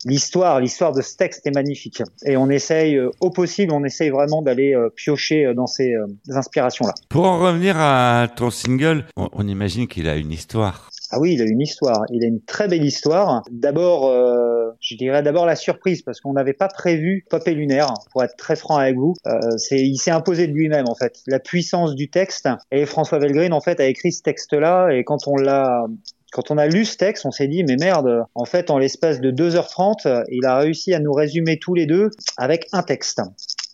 l'histoire, 0.06 0.60
l'histoire 0.60 0.92
de 0.92 1.02
ce 1.02 1.18
texte 1.18 1.48
est 1.48 1.56
magnifique. 1.56 2.04
Et 2.28 2.38
on 2.38 2.48
essaye 2.48 3.00
au 3.22 3.32
possible, 3.32 3.74
on 3.74 3.84
essaye 3.84 4.12
vraiment 4.12 4.44
d'aller 4.44 4.76
piocher 4.96 5.52
dans 5.56 5.66
ces 5.66 5.96
inspirations 6.30 6.86
là. 6.86 6.94
Pour 7.10 7.26
en 7.26 7.40
revenir 7.40 7.76
à 7.80 8.28
ton 8.36 8.52
single, 8.52 9.06
on, 9.18 9.30
on 9.34 9.48
imagine 9.48 9.88
qu'il 9.88 10.08
a 10.08 10.16
une 10.16 10.32
histoire. 10.32 10.92
Ah 11.16 11.20
oui, 11.22 11.36
il 11.36 11.42
a 11.42 11.46
une 11.46 11.62
histoire. 11.62 12.04
Il 12.12 12.26
a 12.26 12.28
une 12.28 12.42
très 12.42 12.68
belle 12.68 12.84
histoire. 12.84 13.42
D'abord, 13.50 14.10
euh, 14.10 14.72
je 14.82 14.98
dirais 14.98 15.24
d'abord 15.24 15.46
la 15.46 15.56
surprise 15.56 16.02
parce 16.02 16.20
qu'on 16.20 16.34
n'avait 16.34 16.52
pas 16.52 16.68
prévu 16.68 17.26
Pop 17.30 17.48
et 17.48 17.54
Lunaire. 17.54 17.88
Pour 18.12 18.22
être 18.22 18.36
très 18.36 18.58
franc 18.58 18.76
avec 18.76 18.98
vous, 18.98 19.14
euh, 19.26 19.40
il 19.72 19.96
s'est 19.96 20.12
imposé 20.12 20.48
de 20.48 20.52
lui-même 20.52 20.90
en 20.90 20.96
fait. 20.96 21.22
La 21.28 21.40
puissance 21.40 21.96
du 21.96 22.10
texte 22.10 22.50
et 22.70 22.86
François 22.86 23.20
Velgrin 23.20 23.54
en 23.54 23.62
fait 23.62 23.80
a 23.80 23.86
écrit 23.86 24.12
ce 24.12 24.24
texte-là 24.24 24.90
et 24.90 25.06
quand 25.06 25.26
on 25.28 25.38
l'a 25.38 25.86
quand 26.34 26.52
on 26.52 26.58
a 26.58 26.68
lu 26.68 26.84
ce 26.84 26.98
texte, 26.98 27.26
on 27.26 27.32
s'est 27.32 27.48
dit 27.48 27.64
mais 27.64 27.78
merde, 27.80 28.26
en 28.36 28.44
fait 28.44 28.70
en 28.70 28.78
l'espace 28.78 29.22
de 29.22 29.32
2h30, 29.32 30.26
il 30.30 30.46
a 30.46 30.58
réussi 30.58 30.94
à 30.94 31.00
nous 31.00 31.14
résumer 31.14 31.60
tous 31.60 31.76
les 31.76 31.86
deux 31.86 32.10
avec 32.36 32.68
un 32.74 32.84
texte. 32.84 33.22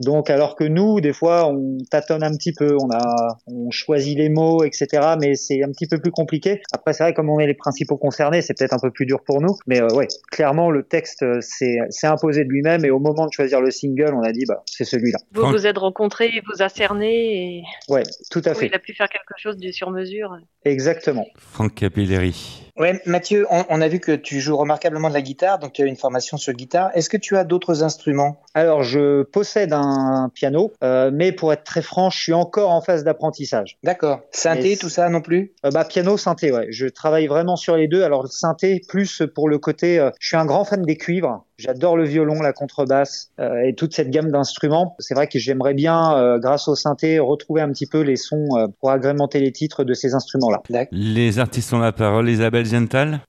Donc 0.02 0.30
alors 0.30 0.56
que 0.56 0.64
nous, 0.64 1.00
des 1.00 1.14
fois, 1.14 1.48
on 1.48 1.78
tâtonne 1.90 2.24
un 2.24 2.32
petit 2.32 2.54
peu, 2.54 2.76
on 2.82 2.90
a, 2.92 3.38
on 3.48 3.70
choisit 3.72 4.18
les 4.18 4.30
mots, 4.30 4.64
etc. 4.64 4.88
Mais 5.20 5.36
c'est 5.36 5.64
un 5.64 5.70
petit 5.72 5.88
peu 5.88 6.00
plus 6.00 6.12
compliqué. 6.12 6.62
Après, 6.74 6.94
c'est 6.94 7.04
vrai 7.04 7.14
comme 7.14 7.30
on 7.30 7.40
est 7.40 7.48
les 7.48 7.54
principaux 7.54 7.98
concernés, 7.98 8.42
c'est 8.42 8.58
peut-être 8.58 8.74
un 8.74 8.80
peu 8.80 8.92
plus 8.92 9.06
dur 9.06 9.22
pour 9.26 9.42
nous. 9.42 9.56
Mais 9.68 9.82
euh, 9.82 9.88
ouais, 9.94 10.08
clairement, 10.32 10.72
le 10.72 10.84
texte 10.84 11.24
euh, 11.24 11.40
s'est 11.42 11.78
s'est 11.90 12.08
imposé 12.08 12.44
de 12.44 12.50
lui-même. 12.50 12.84
Et 12.86 12.90
au 12.92 13.00
moment 13.00 13.26
de 13.28 13.32
choisir 13.32 13.62
le 13.62 13.72
single, 13.72 14.14
on 14.16 14.24
a 14.24 14.32
dit 14.32 14.46
bah 14.48 14.64
c'est 14.66 14.86
celui-là. 14.86 15.20
Vous 15.34 15.46
vous 15.46 15.68
êtes 15.68 15.78
rencontrés, 15.78 16.32
vous 16.54 16.62
a 16.62 16.70
cerné 16.70 17.58
et 17.58 17.64
Ouais, 17.90 18.04
tout 18.30 18.42
à 18.46 18.54
fait. 18.54 18.68
il 18.68 18.74
a 18.74 18.80
pu 18.80 18.94
faire 18.94 19.08
quelque 19.10 19.36
chose 19.38 19.58
du 19.58 19.72
sur 19.72 19.92
mesure. 19.92 20.38
Exactement. 20.66 21.26
Franck 21.38 21.76
Capilleri. 21.76 22.68
Ouais, 22.78 23.02
Mathieu, 23.06 23.46
on, 23.52 23.66
on 23.70 23.82
a 23.82 23.88
vu 23.88 24.00
que 24.00 24.14
tu 24.14 24.40
joues 24.40 24.56
remarquablement 24.56 25.10
de 25.10 25.14
la 25.14 25.22
guitare, 25.22 25.60
donc 25.60 25.74
tu 25.74 25.82
as 25.84 25.86
une 25.86 25.98
formation 25.98 26.38
sur 26.38 26.54
guitare. 26.54 26.90
Est-ce 26.96 27.10
que 27.10 27.18
tu 27.18 27.36
as 27.36 27.44
d'autres 27.44 27.84
instruments? 27.84 28.42
Alors, 28.54 28.82
je 28.84 29.24
possède 29.24 29.74
un 29.74 29.91
piano, 30.34 30.72
euh, 30.84 31.12
mais 31.14 31.32
pour 31.32 31.54
être 31.54 31.64
très 31.64 31.82
franc, 31.82 32.10
je 32.10 32.20
suis 32.20 32.34
encore 32.34 32.72
en 32.72 32.82
phase 32.82 33.04
d'apprentissage. 33.04 33.78
D'accord. 33.84 34.22
Synthé, 34.32 34.72
Mais 34.72 34.76
tout 34.76 34.90
ça 34.90 35.10
non 35.10 35.22
plus? 35.22 35.54
Euh, 35.66 35.72
bah 35.72 35.86
piano, 35.86 36.18
synthé, 36.18 36.52
ouais. 36.52 36.68
Je 36.70 36.88
travaille 36.88 37.28
vraiment 37.28 37.56
sur 37.56 37.76
les 37.76 37.88
deux. 37.88 38.04
Alors 38.04 38.24
le 38.24 38.30
synthé 38.30 38.82
plus 38.88 39.24
pour 39.36 39.50
le 39.50 39.58
côté. 39.58 40.00
euh, 40.00 40.12
je 40.20 40.28
suis 40.28 40.38
un 40.38 40.46
grand 40.46 40.66
fan 40.66 40.82
des 40.84 40.98
cuivres. 40.98 41.46
J'adore 41.58 41.96
le 41.96 42.06
violon, 42.06 42.42
la 42.42 42.54
contrebasse 42.54 43.30
euh, 43.40 43.62
et 43.64 43.76
toute 43.76 43.94
cette 43.94 44.10
gamme 44.10 44.32
d'instruments. 44.32 44.96
C'est 45.00 45.14
vrai 45.14 45.28
que 45.28 45.38
j'aimerais 45.38 45.76
bien, 45.76 46.18
euh, 46.18 46.40
grâce 46.40 46.68
au 46.68 46.76
synthé, 46.76 47.20
retrouver 47.20 47.62
un 47.62 47.70
petit 47.70 47.86
peu 47.86 48.02
les 48.02 48.16
sons 48.16 48.48
euh, 48.58 48.68
pour 48.80 48.90
agrémenter 48.90 49.40
les 49.40 49.52
titres 49.52 49.84
de 49.84 49.94
ces 49.94 50.16
instruments-là. 50.16 50.62
Les 50.92 51.38
artistes 51.38 51.72
ont 51.74 51.80
la 51.80 51.92
parole. 51.92 52.30
Isabelle 52.30 52.66
Gental. 52.66 53.20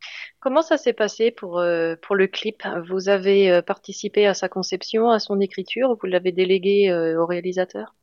Comment 0.42 0.62
ça 0.62 0.76
s'est 0.76 0.92
passé 0.92 1.30
pour, 1.30 1.60
euh, 1.60 1.94
pour 2.02 2.16
le 2.16 2.26
clip? 2.26 2.64
Vous 2.88 3.08
avez 3.08 3.48
euh, 3.48 3.62
participé 3.62 4.26
à 4.26 4.34
sa 4.34 4.48
conception, 4.48 5.08
à 5.08 5.20
son 5.20 5.38
écriture 5.38 5.96
Vous 6.00 6.08
l'avez 6.08 6.32
délégué 6.32 6.90
euh, 6.90 7.22
au 7.22 7.26
réalisateur? 7.26 7.94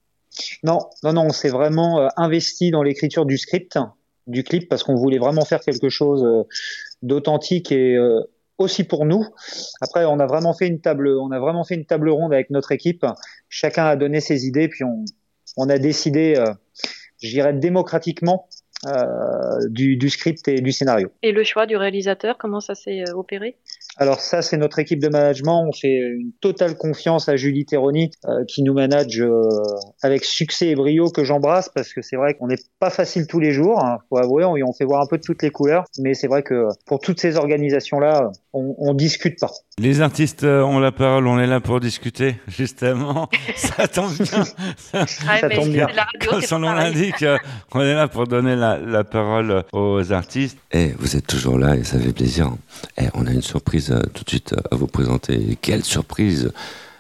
Non, 0.64 0.80
non, 1.04 1.12
non, 1.12 1.24
on 1.24 1.32
s'est 1.32 1.50
vraiment 1.50 2.08
investi 2.16 2.72
dans 2.72 2.82
l'écriture 2.82 3.26
du 3.26 3.38
script, 3.38 3.78
du 4.26 4.46
clip, 4.46 4.70
parce 4.70 4.84
qu'on 4.84 4.96
voulait 4.96 5.18
vraiment 5.18 5.44
faire 5.44 5.60
quelque 5.60 5.90
chose 5.90 6.26
d'authentique 7.02 7.74
et 7.74 7.98
aussi 8.58 8.84
pour 8.86 9.06
nous. 9.06 9.26
Après, 9.82 10.06
on 10.06 10.20
a 10.20 10.28
vraiment 10.28 10.54
fait 10.54 10.68
une 10.68 10.80
table, 10.80 11.10
on 11.10 11.32
a 11.32 11.40
vraiment 11.40 11.66
fait 11.66 11.76
une 11.76 11.86
table 11.86 12.10
ronde 12.10 12.32
avec 12.32 12.52
notre 12.52 12.72
équipe. 12.72 13.06
Chacun 13.50 13.86
a 13.86 13.96
donné 13.96 14.22
ses 14.22 14.46
idées, 14.46 14.70
puis 14.70 14.84
on, 14.84 15.04
on 15.58 15.68
a 15.68 15.80
décidé, 15.80 16.42
je 17.22 17.30
dirais 17.30 17.54
démocratiquement, 17.54 18.48
du, 19.70 19.98
du 19.98 20.10
script 20.10 20.48
et 20.48 20.62
du 20.62 20.72
scénario. 20.72 21.12
Et 21.22 21.32
le 21.32 21.44
choix 21.44 21.66
du 21.66 21.76
réalisateur, 21.76 22.38
comment 22.38 22.62
ça 22.62 22.76
s'est 22.76 23.04
euh, 23.08 23.14
opéré? 23.14 23.56
Alors 24.02 24.22
ça, 24.22 24.42
c'est 24.42 24.56
notre 24.56 24.80
équipe 24.80 25.00
de 25.00 25.10
management. 25.10 25.66
On 25.68 25.74
fait 25.74 25.98
une 25.98 26.32
totale 26.40 26.78
confiance 26.78 27.28
à 27.28 27.36
Julie 27.36 27.66
Terroni, 27.66 28.12
euh, 28.26 28.46
qui 28.48 28.64
nous 28.64 28.74
manage 28.74 29.20
euh, 29.20 29.42
avec 30.02 30.24
succès 30.24 30.68
et 30.70 30.76
brio, 30.76 31.10
que 31.10 31.26
j'embrasse, 31.26 31.68
parce 31.68 31.92
que 31.92 32.02
c'est 32.02 32.16
vrai 32.16 32.34
qu'on 32.34 32.48
n'est 32.48 32.56
pas 32.80 32.90
facile 32.90 33.28
tous 33.28 33.42
les 33.42 33.52
jours. 33.52 33.84
Hein, 33.84 33.98
faut 34.08 34.18
avouer, 34.18 34.46
on, 34.46 34.54
on 34.54 34.74
fait 34.74 34.86
voir 34.86 35.02
un 35.02 35.06
peu 35.06 35.18
de 35.18 35.24
toutes 35.24 35.44
les 35.44 35.50
couleurs, 35.50 35.84
mais 36.00 36.14
c'est 36.14 36.28
vrai 36.28 36.44
que 36.44 36.68
pour 36.86 37.02
toutes 37.02 37.20
ces 37.20 37.36
organisations-là, 37.36 38.32
on, 38.54 38.74
on 38.78 38.94
discute 38.94 39.38
pas. 39.40 39.52
Les 39.80 40.02
artistes 40.02 40.44
euh, 40.44 40.62
ont 40.62 40.80
la 40.80 40.92
parole. 40.92 41.28
On 41.28 41.40
est 41.40 41.48
là 41.48 41.62
pour 41.62 41.80
discuter, 41.80 42.36
justement. 42.48 43.30
Ça 43.56 43.88
tombe 43.88 44.14
bien. 44.14 44.44
Ça, 44.78 45.06
mais 45.48 45.56
tombe 45.56 45.70
bien. 45.70 45.88
c'est 45.90 45.96
la 45.96 46.04
radio, 46.04 46.30
Comme 46.30 46.42
c'est 46.42 46.48
son 46.48 46.60
nom 46.60 46.72
l'indique, 46.74 47.24
euh, 47.24 47.38
on 47.74 47.82
est 47.82 47.94
là 47.94 48.08
pour 48.08 48.28
donner 48.28 48.56
la, 48.56 48.78
la 48.78 49.04
parole 49.04 49.64
aux 49.72 50.12
artistes. 50.12 50.58
Eh, 50.72 50.94
vous 51.00 51.16
êtes 51.16 51.28
toujours 51.28 51.58
là 51.58 51.76
et 51.76 51.84
ça 51.84 52.00
fait 52.00 52.12
plaisir. 52.14 52.52
Eh, 52.98 53.06
on 53.14 53.26
a 53.26 53.32
une 53.32 53.42
surprise 53.42 53.89
euh, 53.92 54.02
tout 54.14 54.24
de 54.24 54.30
suite 54.30 54.54
euh, 54.54 54.62
à 54.72 54.76
vous 54.76 54.88
présenter. 54.88 55.58
Quelle 55.62 55.84
surprise 55.84 56.52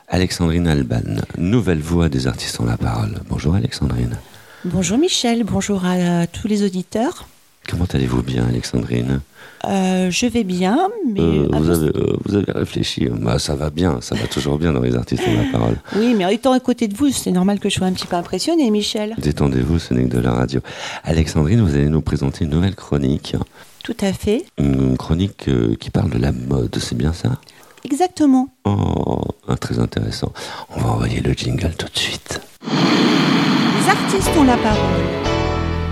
Alexandrine 0.07 0.67
Alban, 0.67 1.21
nouvelle 1.37 1.79
voix 1.79 2.09
des 2.09 2.27
artistes 2.27 2.59
ont 2.59 2.65
la 2.65 2.77
parole. 2.77 3.19
Bonjour 3.29 3.55
Alexandrine. 3.55 4.17
Bonjour 4.65 4.97
Michel, 4.97 5.43
bonjour 5.43 5.85
à 5.85 6.25
tous 6.25 6.47
les 6.47 6.63
auditeurs. 6.63 7.27
Comment 7.69 7.85
allez-vous 7.85 8.23
bien 8.23 8.47
Alexandrine? 8.47 9.21
Euh, 9.65 10.09
je 10.09 10.25
vais 10.25 10.43
bien, 10.43 10.87
mais 11.11 11.19
Euh, 11.21 11.47
vous, 11.51 11.63
vous- 11.63 11.69
avez, 11.69 11.87
euh, 11.89 12.15
vous 12.25 12.35
avez 12.35 12.51
réfléchi 12.51 13.07
bah, 13.11 13.39
Ça 13.39 13.55
va 13.55 13.69
bien, 13.69 13.97
ça 14.01 14.15
va 14.15 14.25
toujours 14.27 14.57
bien 14.57 14.71
dans 14.73 14.79
les 14.81 14.95
artistes 14.95 15.23
ont 15.27 15.35
la 15.37 15.51
parole. 15.51 15.75
oui, 15.95 16.13
mais 16.17 16.33
étant 16.33 16.53
à 16.53 16.59
côté 16.59 16.87
de 16.87 16.95
vous, 16.95 17.09
c'est 17.09 17.31
normal 17.31 17.59
que 17.59 17.69
je 17.69 17.75
sois 17.75 17.87
un 17.87 17.91
petit 17.93 18.07
peu 18.07 18.15
impressionnée, 18.15 18.69
Michel. 18.71 19.15
Détendez-vous, 19.17 19.79
ce 19.79 19.93
n'est 19.93 20.03
que 20.07 20.15
de 20.15 20.19
la 20.21 20.31
radio. 20.31 20.61
Alexandrine, 21.03 21.61
vous 21.61 21.75
allez 21.75 21.89
nous 21.89 22.01
présenter 22.01 22.45
une 22.45 22.51
nouvelle 22.51 22.75
chronique. 22.75 23.35
Tout 23.83 23.97
à 24.01 24.13
fait, 24.13 24.45
Une 24.57 24.97
chronique 24.97 25.49
qui 25.79 25.89
parle 25.89 26.09
de 26.11 26.17
la 26.19 26.31
mode, 26.31 26.75
c'est 26.79 26.95
bien 26.97 27.13
ça? 27.13 27.31
Exactement. 27.85 28.49
Oh, 28.65 29.21
très 29.59 29.79
intéressant. 29.79 30.31
On 30.75 30.81
va 30.81 30.89
envoyer 30.91 31.21
le 31.21 31.31
jingle 31.33 31.73
tout 31.77 31.87
de 31.87 31.97
suite. 31.97 32.41
Les 32.63 33.89
artistes 33.89 34.31
ont 34.37 34.43
la 34.43 34.57
parole. 34.57 35.28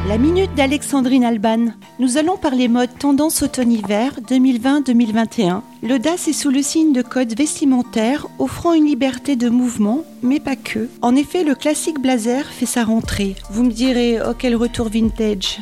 La 0.05 0.17
minute 0.17 0.53
d'Alexandrine 0.55 1.23
Alban. 1.23 1.67
Nous 1.99 2.17
allons 2.17 2.37
parler 2.37 2.67
mode 2.67 2.97
tendance 2.97 3.41
automne-hiver 3.41 4.19
2020-2021. 4.27 5.61
L'audace 5.83 6.27
est 6.27 6.33
sous 6.33 6.49
le 6.49 6.61
signe 6.61 6.93
de 6.93 7.01
codes 7.01 7.37
vestimentaires 7.37 8.27
offrant 8.39 8.73
une 8.73 8.85
liberté 8.85 9.35
de 9.35 9.49
mouvement, 9.49 10.03
mais 10.21 10.39
pas 10.39 10.55
que. 10.55 10.89
En 11.01 11.15
effet, 11.15 11.43
le 11.43 11.55
classique 11.55 11.99
blazer 11.99 12.45
fait 12.45 12.65
sa 12.65 12.83
rentrée. 12.83 13.35
Vous 13.49 13.63
me 13.63 13.71
direz, 13.71 14.19
oh 14.21 14.33
quel 14.37 14.55
retour 14.55 14.89
vintage 14.89 15.59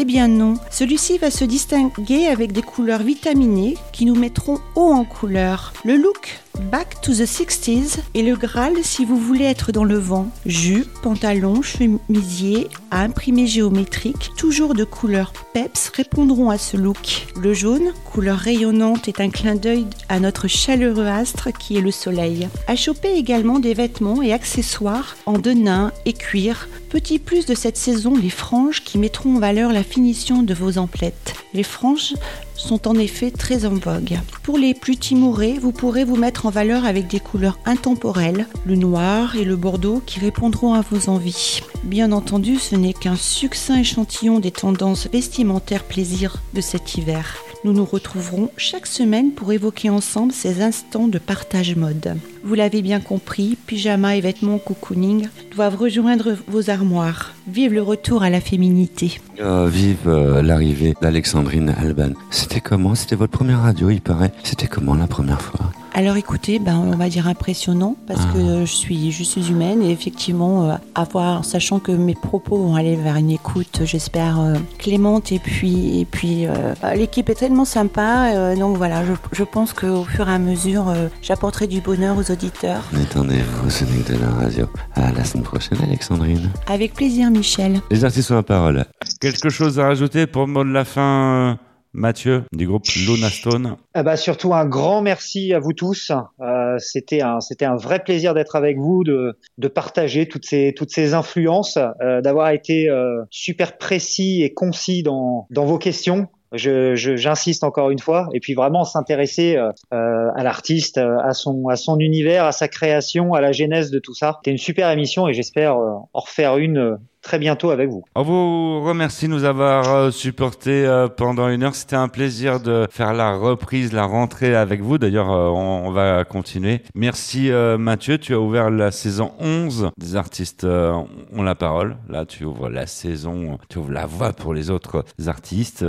eh 0.00 0.04
bien 0.04 0.28
non, 0.28 0.54
celui-ci 0.70 1.18
va 1.18 1.28
se 1.28 1.44
distinguer 1.44 2.28
avec 2.28 2.52
des 2.52 2.62
couleurs 2.62 3.02
vitaminées 3.02 3.76
qui 3.92 4.04
nous 4.04 4.14
mettront 4.14 4.60
haut 4.76 4.92
en 4.92 5.04
couleur. 5.04 5.72
Le 5.84 5.96
look 5.96 6.38
Back 6.58 7.00
to 7.02 7.12
the 7.12 7.24
60s 7.24 7.98
est 8.16 8.22
le 8.22 8.34
Graal 8.34 8.74
si 8.82 9.04
vous 9.04 9.16
voulez 9.16 9.44
être 9.44 9.70
dans 9.70 9.84
le 9.84 9.96
vent. 9.96 10.28
Jupe, 10.44 10.92
pantalon, 11.02 11.62
chemisier 11.62 12.66
à 12.90 13.02
imprimé 13.02 13.46
géométrique, 13.46 14.30
toujours 14.36 14.74
de 14.74 14.82
couleur 14.82 15.32
peps, 15.54 15.90
répondront 15.94 16.50
à 16.50 16.58
ce 16.58 16.76
look. 16.76 17.28
Le 17.40 17.54
jaune, 17.54 17.92
couleur 18.04 18.38
rayonnante, 18.38 19.06
est 19.06 19.20
un 19.20 19.30
clin 19.30 19.54
d'œil 19.54 19.86
à 20.08 20.18
notre 20.18 20.48
chaleureux 20.48 21.06
astre 21.06 21.52
qui 21.56 21.76
est 21.76 21.80
le 21.80 21.92
soleil. 21.92 22.48
À 22.66 22.74
choper 22.74 23.12
également 23.12 23.60
des 23.60 23.74
vêtements 23.74 24.20
et 24.20 24.32
accessoires 24.32 25.16
en 25.26 25.38
denim 25.38 25.92
et 26.06 26.12
cuir. 26.12 26.68
Petit 26.90 27.20
plus 27.20 27.46
de 27.46 27.54
cette 27.54 27.76
saison, 27.76 28.16
les 28.16 28.30
franges 28.30 28.82
qui 28.82 28.98
mettront 28.98 29.36
en 29.36 29.38
valeur 29.38 29.72
la 29.72 29.84
finition 29.84 30.42
de 30.42 30.54
vos 30.54 30.78
emplettes. 30.78 31.34
Les 31.54 31.62
franges 31.62 32.14
sont 32.58 32.88
en 32.88 32.94
effet 32.94 33.30
très 33.30 33.64
en 33.64 33.74
vogue. 33.74 34.18
Pour 34.42 34.58
les 34.58 34.74
plus 34.74 34.96
timorés, 34.96 35.58
vous 35.58 35.72
pourrez 35.72 36.04
vous 36.04 36.16
mettre 36.16 36.46
en 36.46 36.50
valeur 36.50 36.84
avec 36.84 37.06
des 37.06 37.20
couleurs 37.20 37.58
intemporelles, 37.64 38.46
le 38.66 38.76
noir 38.76 39.36
et 39.36 39.44
le 39.44 39.56
bordeaux 39.56 40.02
qui 40.04 40.20
répondront 40.20 40.74
à 40.74 40.82
vos 40.82 41.08
envies. 41.08 41.60
Bien 41.84 42.12
entendu, 42.12 42.58
ce 42.58 42.74
n'est 42.74 42.92
qu'un 42.92 43.16
succinct 43.16 43.78
échantillon 43.78 44.40
des 44.40 44.50
tendances 44.50 45.08
vestimentaires 45.10 45.84
plaisir 45.84 46.42
de 46.52 46.60
cet 46.60 46.96
hiver. 46.96 47.36
Nous 47.64 47.72
nous 47.72 47.84
retrouverons 47.84 48.50
chaque 48.56 48.86
semaine 48.86 49.32
pour 49.32 49.52
évoquer 49.52 49.90
ensemble 49.90 50.32
ces 50.32 50.62
instants 50.62 51.08
de 51.08 51.18
partage 51.18 51.74
mode. 51.74 52.16
Vous 52.44 52.54
l'avez 52.54 52.82
bien 52.82 53.00
compris, 53.00 53.58
pyjama 53.66 54.16
et 54.16 54.20
vêtements 54.20 54.58
cocooning 54.58 55.28
doivent 55.54 55.76
rejoindre 55.76 56.36
vos 56.46 56.70
armoires. 56.70 57.34
Vive 57.48 57.74
le 57.74 57.82
retour 57.82 58.22
à 58.22 58.30
la 58.30 58.40
féminité. 58.40 59.20
Oh, 59.42 59.66
vive 59.66 60.06
euh, 60.06 60.40
l'arrivée 60.40 60.94
d'Alexandrine 61.02 61.74
Alban. 61.76 62.12
C'était 62.30 62.60
comment? 62.60 62.94
C'était 62.94 63.16
votre 63.16 63.32
première 63.32 63.62
radio, 63.62 63.90
il 63.90 64.00
paraît. 64.00 64.32
C'était 64.44 64.68
comment 64.68 64.94
la 64.94 65.08
première 65.08 65.42
fois? 65.42 65.72
Alors 65.98 66.16
écoutez, 66.16 66.60
ben, 66.60 66.76
on 66.76 66.96
va 66.96 67.08
dire 67.08 67.26
impressionnant 67.26 67.96
parce 68.06 68.20
Ah. 68.22 68.32
que 68.32 68.60
je 68.60 68.72
suis, 68.72 69.10
je 69.10 69.24
suis 69.24 69.50
humaine 69.50 69.82
et 69.82 69.90
effectivement, 69.90 70.70
euh, 70.70 70.74
avoir, 70.94 71.44
sachant 71.44 71.80
que 71.80 71.90
mes 71.90 72.14
propos 72.14 72.56
vont 72.56 72.76
aller 72.76 72.94
vers 72.94 73.16
une 73.16 73.30
écoute, 73.32 73.80
j'espère, 73.84 74.38
euh, 74.38 74.54
clémente 74.78 75.32
et 75.32 75.40
puis, 75.40 75.98
et 75.98 76.04
puis 76.04 76.46
euh, 76.46 76.72
l'équipe 76.94 77.28
est 77.30 77.34
tellement 77.34 77.64
sympa. 77.64 78.54
donc 78.54 78.76
voilà, 78.76 79.04
je, 79.04 79.12
je 79.32 79.42
pense 79.42 79.72
qu'au 79.72 80.04
fur 80.04 80.28
et 80.28 80.32
à 80.32 80.38
mesure, 80.38 80.94
j'apporterai 81.20 81.66
du 81.66 81.80
bonheur 81.80 82.16
aux 82.16 82.30
auditeurs. 82.30 82.82
Détendez-vous, 82.92 83.68
ce 83.68 83.84
n'est 83.84 84.02
que 84.02 84.12
de 84.12 84.18
la 84.20 84.30
radio. 84.30 84.66
À 84.94 85.10
la 85.10 85.24
semaine 85.24 85.42
prochaine, 85.42 85.78
Alexandrine. 85.82 86.48
Avec 86.68 86.94
plaisir, 86.94 87.28
Michel. 87.32 87.80
Les 87.90 88.04
artistes 88.04 88.30
ont 88.30 88.36
la 88.36 88.44
parole. 88.44 88.84
Quelque 89.20 89.48
chose 89.48 89.80
à 89.80 89.86
rajouter 89.88 90.28
pour 90.28 90.46
le 90.46 90.52
mot 90.52 90.62
de 90.62 90.70
la 90.70 90.84
fin, 90.84 91.58
Mathieu, 91.94 92.44
du 92.52 92.66
groupe 92.66 92.84
Luna 93.06 93.30
Stone 93.30 93.76
Ah 93.94 94.02
bah 94.02 94.16
surtout 94.16 94.52
un 94.54 94.66
grand 94.66 95.00
merci 95.00 95.52
à 95.54 95.58
vous 95.58 95.72
tous. 95.72 96.12
Euh, 96.40 96.76
c'était 96.78 97.22
un 97.22 97.40
c'était 97.40 97.64
un 97.64 97.76
vrai 97.76 98.00
plaisir 98.04 98.34
d'être 98.34 98.56
avec 98.56 98.76
vous, 98.78 99.04
de 99.04 99.38
de 99.56 99.68
partager 99.68 100.28
toutes 100.28 100.44
ces 100.44 100.74
toutes 100.76 100.90
ces 100.92 101.14
influences, 101.14 101.78
euh, 102.02 102.20
d'avoir 102.20 102.50
été 102.50 102.88
euh, 102.90 103.22
super 103.30 103.78
précis 103.78 104.42
et 104.42 104.52
concis 104.52 105.02
dans 105.02 105.46
dans 105.50 105.64
vos 105.64 105.78
questions. 105.78 106.28
Je, 106.54 106.94
je- 106.94 107.16
j'insiste 107.16 107.62
encore 107.62 107.90
une 107.90 107.98
fois, 107.98 108.28
et 108.32 108.40
puis 108.40 108.54
vraiment 108.54 108.84
s'intéresser 108.84 109.56
euh, 109.56 109.70
euh, 109.92 110.30
à 110.34 110.42
l'artiste, 110.42 110.96
euh, 110.96 111.18
à 111.22 111.34
son 111.34 111.68
à 111.68 111.76
son 111.76 111.98
univers, 111.98 112.46
à 112.46 112.52
sa 112.52 112.68
création, 112.68 113.34
à 113.34 113.42
la 113.42 113.52
genèse 113.52 113.90
de 113.90 113.98
tout 113.98 114.14
ça. 114.14 114.36
C'était 114.38 114.52
une 114.52 114.56
super 114.58 114.90
émission 114.90 115.28
et 115.28 115.34
j'espère 115.34 115.76
euh, 115.76 115.92
en 116.14 116.20
refaire 116.20 116.56
une 116.56 116.78
euh, 116.78 116.96
très 117.28 117.38
bientôt 117.38 117.70
avec 117.70 117.90
vous. 117.90 118.02
On 118.14 118.22
vous 118.22 118.80
remercie 118.80 119.28
de 119.28 119.32
nous 119.32 119.44
avoir 119.44 119.92
euh, 119.92 120.10
supporté 120.10 120.86
euh, 120.86 121.08
pendant 121.08 121.50
une 121.50 121.62
heure. 121.62 121.74
C'était 121.74 121.94
un 121.94 122.08
plaisir 122.08 122.58
de 122.58 122.86
faire 122.90 123.12
la 123.12 123.36
reprise, 123.36 123.92
la 123.92 124.04
rentrée 124.04 124.56
avec 124.56 124.80
vous. 124.80 124.96
D'ailleurs, 124.96 125.30
euh, 125.30 125.50
on, 125.50 125.90
va 125.90 126.24
continuer. 126.24 126.80
Merci 126.94 127.50
Mathieu, 127.78 128.18
tu 128.18 128.34
as 128.34 128.40
ouvert 128.40 128.70
la 128.70 128.90
saison 128.90 129.32
11 129.40 129.90
des 129.96 130.16
artistes 130.16 130.64
ont 130.64 131.42
la 131.42 131.54
parole. 131.54 131.96
Là, 132.08 132.26
tu 132.26 132.44
ouvres 132.44 132.68
la 132.68 132.86
saison, 132.86 133.58
tu 133.68 133.78
ouvres 133.78 133.90
la 133.90 134.06
voie 134.06 134.32
pour 134.32 134.52
les 134.52 134.70
autres 134.70 135.04
artistes 135.26 135.84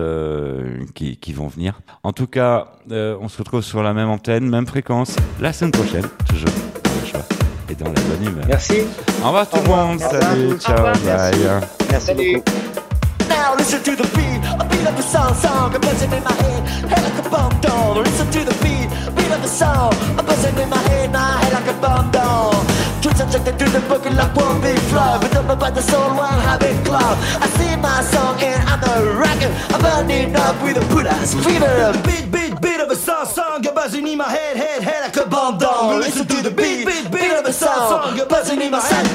qui, 0.95 1.17
qui 1.17 1.33
vont 1.33 1.47
venir. 1.47 1.81
En 2.03 2.13
tout 2.13 2.27
cas, 2.27 2.73
on 2.89 3.27
se 3.27 3.37
retrouve 3.37 3.61
sur 3.61 3.83
la 3.83 3.93
même 3.93 4.09
antenne, 4.09 4.49
même 4.49 4.67
fréquence, 4.67 5.15
la 5.41 5.51
semaine 5.51 5.71
prochaine, 5.71 6.05
toujours 6.27 6.78
et 7.69 7.75
dans 7.75 7.85
la 7.85 8.01
bonne 8.01 8.27
humeur. 8.27 8.45
Merci. 8.47 8.81
Au 9.23 9.27
revoir 9.27 9.49
tout 9.49 9.57
le 9.57 9.69
monde. 9.69 9.99
Salut, 9.99 10.57
ciao, 10.59 10.83
bye. 10.83 10.95
Merci 11.91 12.13
beaucoup. 12.13 12.43
The 14.79 14.85
beat, 14.85 14.91
of 14.91 14.95
the 14.95 15.03
song, 15.03 15.33
song, 15.35 15.75
a 15.75 15.79
buzzing 15.79 16.11
in 16.13 16.23
my 16.23 16.31
head, 16.31 16.63
head 16.87 17.03
like 17.03 17.25
a 17.25 17.29
bomb 17.29 17.59
doll. 17.59 17.95
Listen 17.99 18.31
to 18.31 18.45
the 18.45 18.55
beat, 18.63 18.87
beat 19.13 19.29
of 19.29 19.41
the 19.41 19.47
song, 19.47 19.91
a 20.17 20.23
buzzing 20.23 20.55
in 20.57 20.69
my 20.69 20.77
head, 20.87 21.11
my 21.11 21.19
head 21.19 21.51
like 21.51 21.67
a 21.67 21.73
bomb 21.81 22.09
doll. 22.11 22.53
Twitch 23.01 23.17
subjected 23.17 23.59
to 23.59 23.65
the 23.75 23.81
booking 23.89 24.15
like 24.15 24.33
one 24.33 24.61
big 24.61 24.79
flow, 24.87 25.19
but 25.19 25.35
up 25.35 25.49
about 25.49 25.75
the 25.75 25.81
soul, 25.81 26.15
one 26.15 26.39
habit 26.47 26.79
club. 26.85 27.17
I 27.43 27.47
sing 27.59 27.81
my 27.81 28.01
song 28.03 28.39
and 28.41 28.63
I'm 28.69 28.79
a 28.87 29.19
rocker, 29.19 29.51
I'm 29.75 29.81
burning 29.81 30.33
up 30.37 30.55
with 30.63 30.77
a 30.77 30.85
Buddha's 30.87 31.35
fever. 31.43 31.91
Beat, 32.07 32.31
beat, 32.31 32.61
beat 32.61 32.79
of 32.79 32.89
a 32.89 32.95
song, 32.95 33.25
song, 33.25 33.67
a 33.67 33.73
buzzing 33.73 34.07
in 34.07 34.17
my 34.17 34.29
head, 34.29 34.55
head, 34.55 34.81
head 34.81 35.01
like 35.03 35.17
a 35.17 35.27
bomb 35.27 35.57
doll. 35.57 35.97
Listen 35.97 36.25
to 36.25 36.41
the 36.41 36.51
beat, 36.51 36.87
beat, 36.87 37.11
beat 37.11 37.31
of 37.31 37.45
a 37.45 37.51
song, 37.51 38.15
song, 38.15 38.19
a 38.19 38.25
buzzing 38.25 38.61
in 38.61 38.71
my 38.71 38.79
head. 38.79 39.05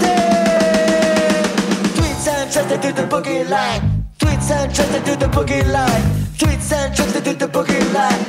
Tweets 1.97 2.29
and 2.29 2.53
trusted 2.53 2.83
to 2.83 2.93
the 2.93 3.09
boogie 3.09 3.49
line. 3.49 4.04
Tweets 4.25 4.51
and 4.51 4.75
trusted 4.75 5.05
to 5.05 5.11
do 5.11 5.17
the 5.17 5.27
boogie 5.27 5.71
line. 5.71 6.03
Tweets 6.39 6.73
and 6.73 6.97
trusted 6.97 7.25
to 7.25 7.33
do 7.33 7.37
the 7.37 7.47
boogie 7.47 7.93
line. 7.93 8.25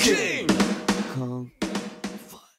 King. 0.00 0.41